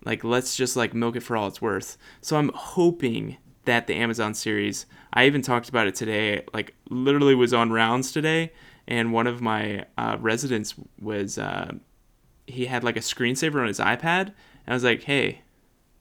Like 0.05 0.23
let's 0.23 0.55
just 0.55 0.75
like 0.75 0.93
milk 0.93 1.15
it 1.15 1.21
for 1.21 1.35
all 1.35 1.47
it's 1.47 1.61
worth. 1.61 1.97
So 2.21 2.37
I'm 2.37 2.51
hoping 2.53 3.37
that 3.65 3.87
the 3.87 3.95
Amazon 3.95 4.33
series, 4.33 4.85
I 5.11 5.25
even 5.25 5.41
talked 5.41 5.67
about 5.67 5.87
it 5.87 5.95
today, 5.95 6.45
like 6.53 6.75
literally 6.89 7.35
was 7.35 7.53
on 7.53 7.71
rounds 7.71 8.11
today 8.11 8.53
and 8.87 9.11
one 9.11 9.27
of 9.27 9.41
my 9.41 9.85
uh, 9.97 10.17
residents 10.19 10.75
was 11.01 11.37
uh, 11.37 11.71
he 12.47 12.67
had 12.67 12.83
like 12.83 12.97
a 12.97 13.01
screensaver 13.01 13.59
on 13.59 13.67
his 13.67 13.79
iPad 13.79 14.27
and 14.27 14.33
I 14.67 14.73
was 14.73 14.83
like, 14.83 15.03
"Hey, 15.03 15.41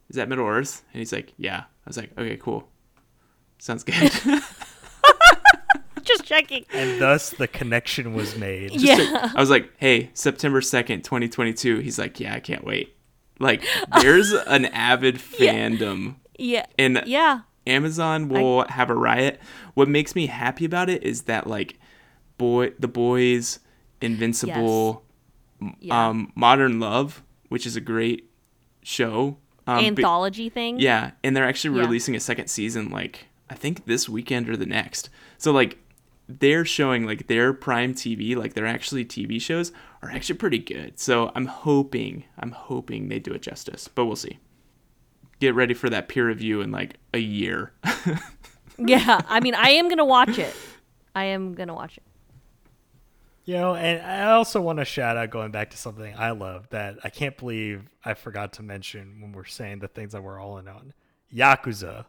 is 0.09 0.17
that 0.17 0.29
Middle 0.29 0.47
Earth?" 0.47 0.85
And 0.93 1.01
he's 1.01 1.13
like, 1.13 1.33
"Yeah." 1.37 1.61
I 1.61 1.89
was 1.89 1.97
like, 1.97 2.11
"Okay, 2.17 2.37
cool. 2.37 2.69
Sounds 3.59 3.85
good." 3.85 4.11
Just 6.03 6.25
checking. 6.25 6.67
and 6.73 7.01
thus 7.01 7.31
the 7.31 7.49
connection 7.49 8.13
was 8.13 8.37
made. 8.37 8.73
yeah. 8.73 9.33
I 9.35 9.41
was 9.41 9.49
like, 9.49 9.71
"Hey, 9.79 10.11
September 10.13 10.61
2nd, 10.61 11.03
2022." 11.03 11.79
He's 11.79 11.99
like, 11.99 12.21
"Yeah, 12.21 12.35
I 12.35 12.41
can't 12.41 12.63
wait." 12.65 12.95
Like 13.39 13.65
there's 14.03 14.33
an 14.33 14.65
avid 14.73 15.17
fandom 15.17 16.17
Yeah. 16.39 16.67
and 16.79 17.03
Yeah. 17.07 17.41
Amazon 17.67 18.29
will 18.29 18.67
have 18.69 18.91
a 18.91 18.95
riot. 18.95 19.41
What 19.73 19.89
makes 19.89 20.15
me 20.15 20.27
happy 20.27 20.67
about 20.67 20.91
it 20.91 21.03
is 21.03 21.23
that 21.23 21.47
like 21.47 21.79
boy 22.37 22.71
the 22.79 22.89
boys 22.89 23.61
Invincible 24.03 25.05
Yeah. 25.81 26.09
um 26.11 26.33
Modern 26.35 26.79
Love, 26.81 27.23
which 27.49 27.65
is 27.67 27.77
a 27.77 27.81
great 27.81 28.31
show. 28.83 29.39
Um, 29.67 29.79
be- 29.81 29.87
Anthology 29.87 30.51
thing. 30.51 30.79
yeah, 30.79 31.13
and 31.25 31.35
they're 31.35 31.49
actually 31.49 31.77
Yeah. 31.79 31.87
releasing 31.87 32.15
a 32.15 32.21
second 32.21 32.49
season 32.49 32.91
like 32.91 33.27
I 33.55 33.57
think 33.57 33.85
this 33.85 34.09
weekend 34.09 34.49
or 34.49 34.57
the 34.57 34.67
next. 34.67 35.11
So 35.39 35.53
like 35.53 35.79
they're 36.29 36.65
showing 36.65 37.07
like 37.07 37.29
their 37.29 37.53
prime 37.53 37.95
TV, 37.95 38.35
like 38.35 38.55
they're 38.55 38.67
actually 38.67 39.05
TV 39.05 39.41
shows 39.41 39.71
are 40.03 40.11
actually 40.11 40.39
pretty 40.39 40.59
good. 40.59 40.99
So 40.99 41.31
I'm 41.37 41.47
hoping, 41.47 42.25
I'm 42.37 42.51
hoping 42.51 43.09
they 43.09 43.21
do 43.21 43.31
it 43.31 43.43
justice, 43.43 43.87
but 43.87 44.07
we'll 44.07 44.17
see. 44.17 44.41
Get 45.39 45.55
ready 45.55 45.73
for 45.73 45.89
that 45.89 46.09
peer 46.09 46.27
review 46.27 46.63
in 46.63 46.73
like 46.73 46.97
a 47.13 47.19
year. 47.19 47.73
yeah, 48.79 49.21
I 49.29 49.39
mean, 49.39 49.55
I 49.55 49.71
am 49.71 49.89
gonna 49.89 50.05
watch 50.05 50.37
it. 50.37 50.55
I 51.15 51.27
am 51.27 51.55
gonna 51.55 51.75
watch 51.75 51.97
it. 51.97 52.03
You 53.45 53.55
know, 53.55 53.77
and 53.77 54.03
I 54.05 54.33
also 54.33 54.61
want 54.61 54.81
to 54.81 54.85
shout 54.85 55.17
out 55.17 55.31
going 55.31 55.53
back 55.53 55.71
to 55.71 55.77
something 55.77 56.13
I 56.17 56.33
love 56.33 56.69
that 56.71 56.97
I 57.05 57.11
can't 57.11 57.37
believe 57.37 57.85
I 58.05 58.15
forgot 58.15 58.55
to 58.55 58.65
mention 58.65 59.21
when 59.21 59.31
we're 59.31 59.45
saying 59.45 59.79
the 59.79 59.87
things 59.87 60.11
that 60.11 60.25
we're 60.25 60.41
all 60.41 60.59
in 60.59 60.67
on. 60.67 60.93
Yakuza. 61.33 62.07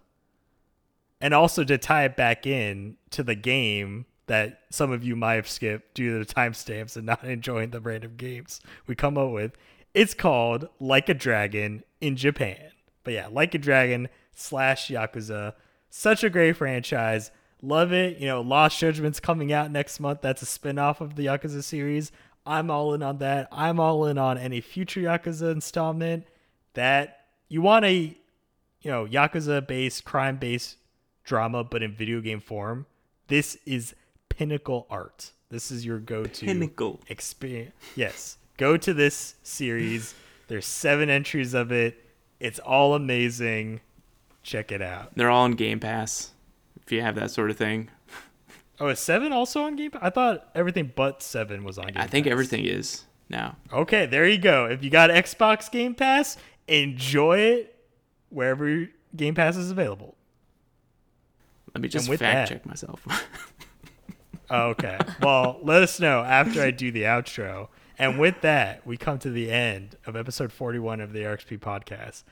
And 1.21 1.33
also 1.33 1.63
to 1.63 1.77
tie 1.77 2.05
it 2.05 2.15
back 2.15 2.45
in 2.45 2.97
to 3.11 3.23
the 3.23 3.35
game 3.35 4.05
that 4.27 4.61
some 4.69 4.91
of 4.91 5.03
you 5.03 5.15
might 5.15 5.35
have 5.35 5.47
skipped 5.47 5.95
due 5.95 6.13
to 6.13 6.25
the 6.25 6.33
timestamps 6.33 6.95
and 6.95 7.05
not 7.05 7.23
enjoying 7.23 7.71
the 7.71 7.79
random 7.79 8.15
games 8.17 8.59
we 8.87 8.95
come 8.95 9.17
up 9.17 9.31
with. 9.31 9.53
It's 9.93 10.13
called 10.13 10.67
Like 10.79 11.09
a 11.09 11.13
Dragon 11.13 11.83
in 12.01 12.15
Japan. 12.15 12.71
But 13.03 13.13
yeah, 13.13 13.27
Like 13.31 13.53
a 13.53 13.57
Dragon 13.57 14.09
slash 14.33 14.89
Yakuza. 14.89 15.53
Such 15.89 16.23
a 16.23 16.29
great 16.29 16.57
franchise. 16.57 17.31
Love 17.61 17.93
it. 17.93 18.17
You 18.17 18.27
know, 18.27 18.41
Lost 18.41 18.77
Judgment's 18.79 19.19
coming 19.19 19.53
out 19.53 19.71
next 19.71 19.99
month. 19.99 20.21
That's 20.21 20.41
a 20.41 20.45
spin-off 20.45 20.99
of 21.01 21.15
the 21.15 21.27
Yakuza 21.27 21.63
series. 21.63 22.11
I'm 22.45 22.69
all 22.69 22.93
in 22.93 23.01
on 23.01 23.19
that. 23.19 23.47
I'm 23.51 23.79
all 23.79 24.05
in 24.05 24.17
on 24.17 24.37
any 24.37 24.61
future 24.61 25.01
Yakuza 25.01 25.51
installment 25.51 26.25
that 26.73 27.21
you 27.47 27.61
want 27.61 27.85
a 27.85 28.17
you 28.81 28.91
know, 28.91 29.07
Yakuza 29.07 29.65
based, 29.65 30.05
crime 30.05 30.37
based 30.37 30.77
drama, 31.25 31.63
but 31.63 31.83
in 31.83 31.93
video 31.93 32.21
game 32.21 32.39
form. 32.39 32.85
This 33.27 33.57
is 33.65 33.95
pinnacle 34.29 34.87
art. 34.89 35.31
This 35.49 35.71
is 35.71 35.85
your 35.85 35.99
go 35.99 36.23
to 36.25 36.45
Pinnacle. 36.45 37.01
experience. 37.07 37.73
Yes. 37.95 38.37
Go 38.57 38.77
to 38.77 38.93
this 38.93 39.35
series. 39.43 40.13
There's 40.47 40.65
seven 40.65 41.09
entries 41.09 41.53
of 41.53 41.71
it. 41.71 42.01
It's 42.39 42.59
all 42.59 42.93
amazing. 42.93 43.81
Check 44.43 44.71
it 44.71 44.81
out. 44.81 45.11
They're 45.15 45.29
all 45.29 45.43
on 45.43 45.53
Game 45.53 45.79
Pass. 45.79 46.31
If 46.83 46.91
you 46.91 47.01
have 47.01 47.15
that 47.15 47.31
sort 47.31 47.49
of 47.49 47.57
thing, 47.57 47.89
Oh, 48.79 48.89
is 48.89 48.99
seven 48.99 49.31
also 49.31 49.63
on 49.63 49.75
Game 49.75 49.91
Pass? 49.91 50.01
I 50.03 50.09
thought 50.09 50.49
everything 50.53 50.91
but 50.95 51.23
seven 51.23 51.63
was 51.63 51.77
on 51.77 51.87
Game 51.87 51.97
I 51.97 52.07
think 52.07 52.25
Pass. 52.25 52.31
everything 52.31 52.65
is 52.65 53.05
now. 53.29 53.55
Okay, 53.71 54.05
there 54.05 54.27
you 54.27 54.37
go. 54.37 54.65
If 54.65 54.83
you 54.83 54.89
got 54.89 55.09
Xbox 55.09 55.71
Game 55.71 55.95
Pass, 55.95 56.37
enjoy 56.67 57.37
it 57.39 57.75
wherever 58.29 58.87
Game 59.15 59.33
Pass 59.35 59.55
is 59.55 59.71
available. 59.71 60.15
Let 61.75 61.81
me 61.81 61.89
just 61.89 62.07
fact 62.07 62.19
that- 62.19 62.47
check 62.47 62.65
myself. 62.65 63.05
Oh, 64.47 64.67
okay. 64.69 64.99
Well, 65.23 65.57
let 65.63 65.81
us 65.81 65.99
know 65.99 66.21
after 66.21 66.61
I 66.61 66.69
do 66.69 66.91
the 66.91 67.01
outro. 67.01 67.69
And 67.97 68.19
with 68.19 68.41
that, 68.41 68.85
we 68.85 68.95
come 68.95 69.17
to 69.19 69.31
the 69.31 69.51
end 69.51 69.95
of 70.05 70.15
episode 70.15 70.51
41 70.51 71.01
of 71.01 71.13
the 71.13 71.21
RXP 71.21 71.59
podcast. 71.59 72.23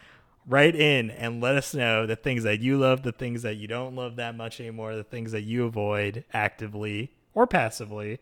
Write 0.45 0.75
in 0.75 1.09
and 1.09 1.41
let 1.41 1.55
us 1.55 1.73
know 1.73 2.05
the 2.05 2.15
things 2.15 2.43
that 2.43 2.59
you 2.59 2.77
love, 2.77 3.01
the 3.01 3.11
things 3.13 3.41
that 3.41 3.55
you 3.55 3.67
don't 3.67 3.95
love 3.95 4.17
that 4.17 4.35
much 4.35 4.59
anymore, 4.59 4.95
the 4.95 5.03
things 5.03 5.31
that 5.31 5.41
you 5.41 5.65
avoid 5.65 6.23
actively 6.33 7.11
or 7.33 7.47
passively. 7.47 8.19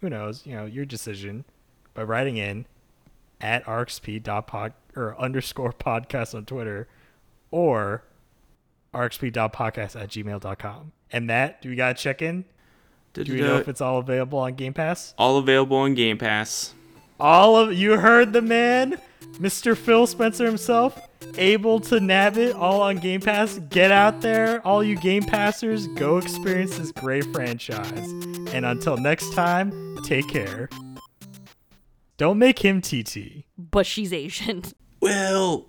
Who 0.00 0.08
knows? 0.08 0.46
You 0.46 0.54
know, 0.56 0.64
your 0.64 0.86
decision 0.86 1.44
by 1.92 2.04
writing 2.04 2.38
in 2.38 2.64
at 3.42 3.62
rxp.pod 3.66 4.72
or 4.96 5.20
underscore 5.20 5.74
podcast 5.74 6.34
on 6.34 6.46
Twitter 6.46 6.88
or 7.50 8.04
rxp.podcast 8.94 10.00
at 10.00 10.08
gmail.com. 10.08 10.92
And 11.10 11.26
Matt, 11.26 11.62
do 11.62 11.70
we 11.70 11.76
got 11.76 11.96
to 11.96 12.02
check 12.02 12.22
in? 12.22 12.44
Do 13.14 13.22
you 13.22 13.42
know 13.42 13.56
if 13.56 13.68
it's 13.68 13.80
all 13.80 13.98
available 13.98 14.38
on 14.38 14.54
Game 14.54 14.74
Pass? 14.74 15.14
all 15.18 15.38
available 15.38 15.76
on 15.78 15.94
Game 15.94 16.18
Pass. 16.18 16.74
All 17.18 17.56
of 17.56 17.72
you 17.72 17.96
heard 17.98 18.32
the 18.32 18.42
man, 18.42 19.00
Mr. 19.40 19.76
Phil 19.76 20.06
Spencer 20.06 20.46
himself, 20.46 21.00
able 21.36 21.80
to 21.80 21.98
nab 21.98 22.36
it 22.38 22.54
all 22.54 22.80
on 22.80 22.98
Game 22.98 23.20
Pass. 23.20 23.58
Get 23.70 23.90
out 23.90 24.20
there, 24.20 24.64
all 24.64 24.84
you 24.84 24.96
Game 24.96 25.24
Passers, 25.24 25.88
go 25.88 26.18
experience 26.18 26.78
this 26.78 26.92
great 26.92 27.24
franchise. 27.32 28.08
And 28.52 28.64
until 28.64 28.96
next 28.96 29.32
time, 29.34 29.98
take 30.04 30.28
care. 30.28 30.68
Don't 32.18 32.38
make 32.38 32.60
him 32.60 32.80
TT. 32.80 33.44
But 33.56 33.86
she's 33.86 34.12
Asian. 34.12 34.62
Will 35.00 35.68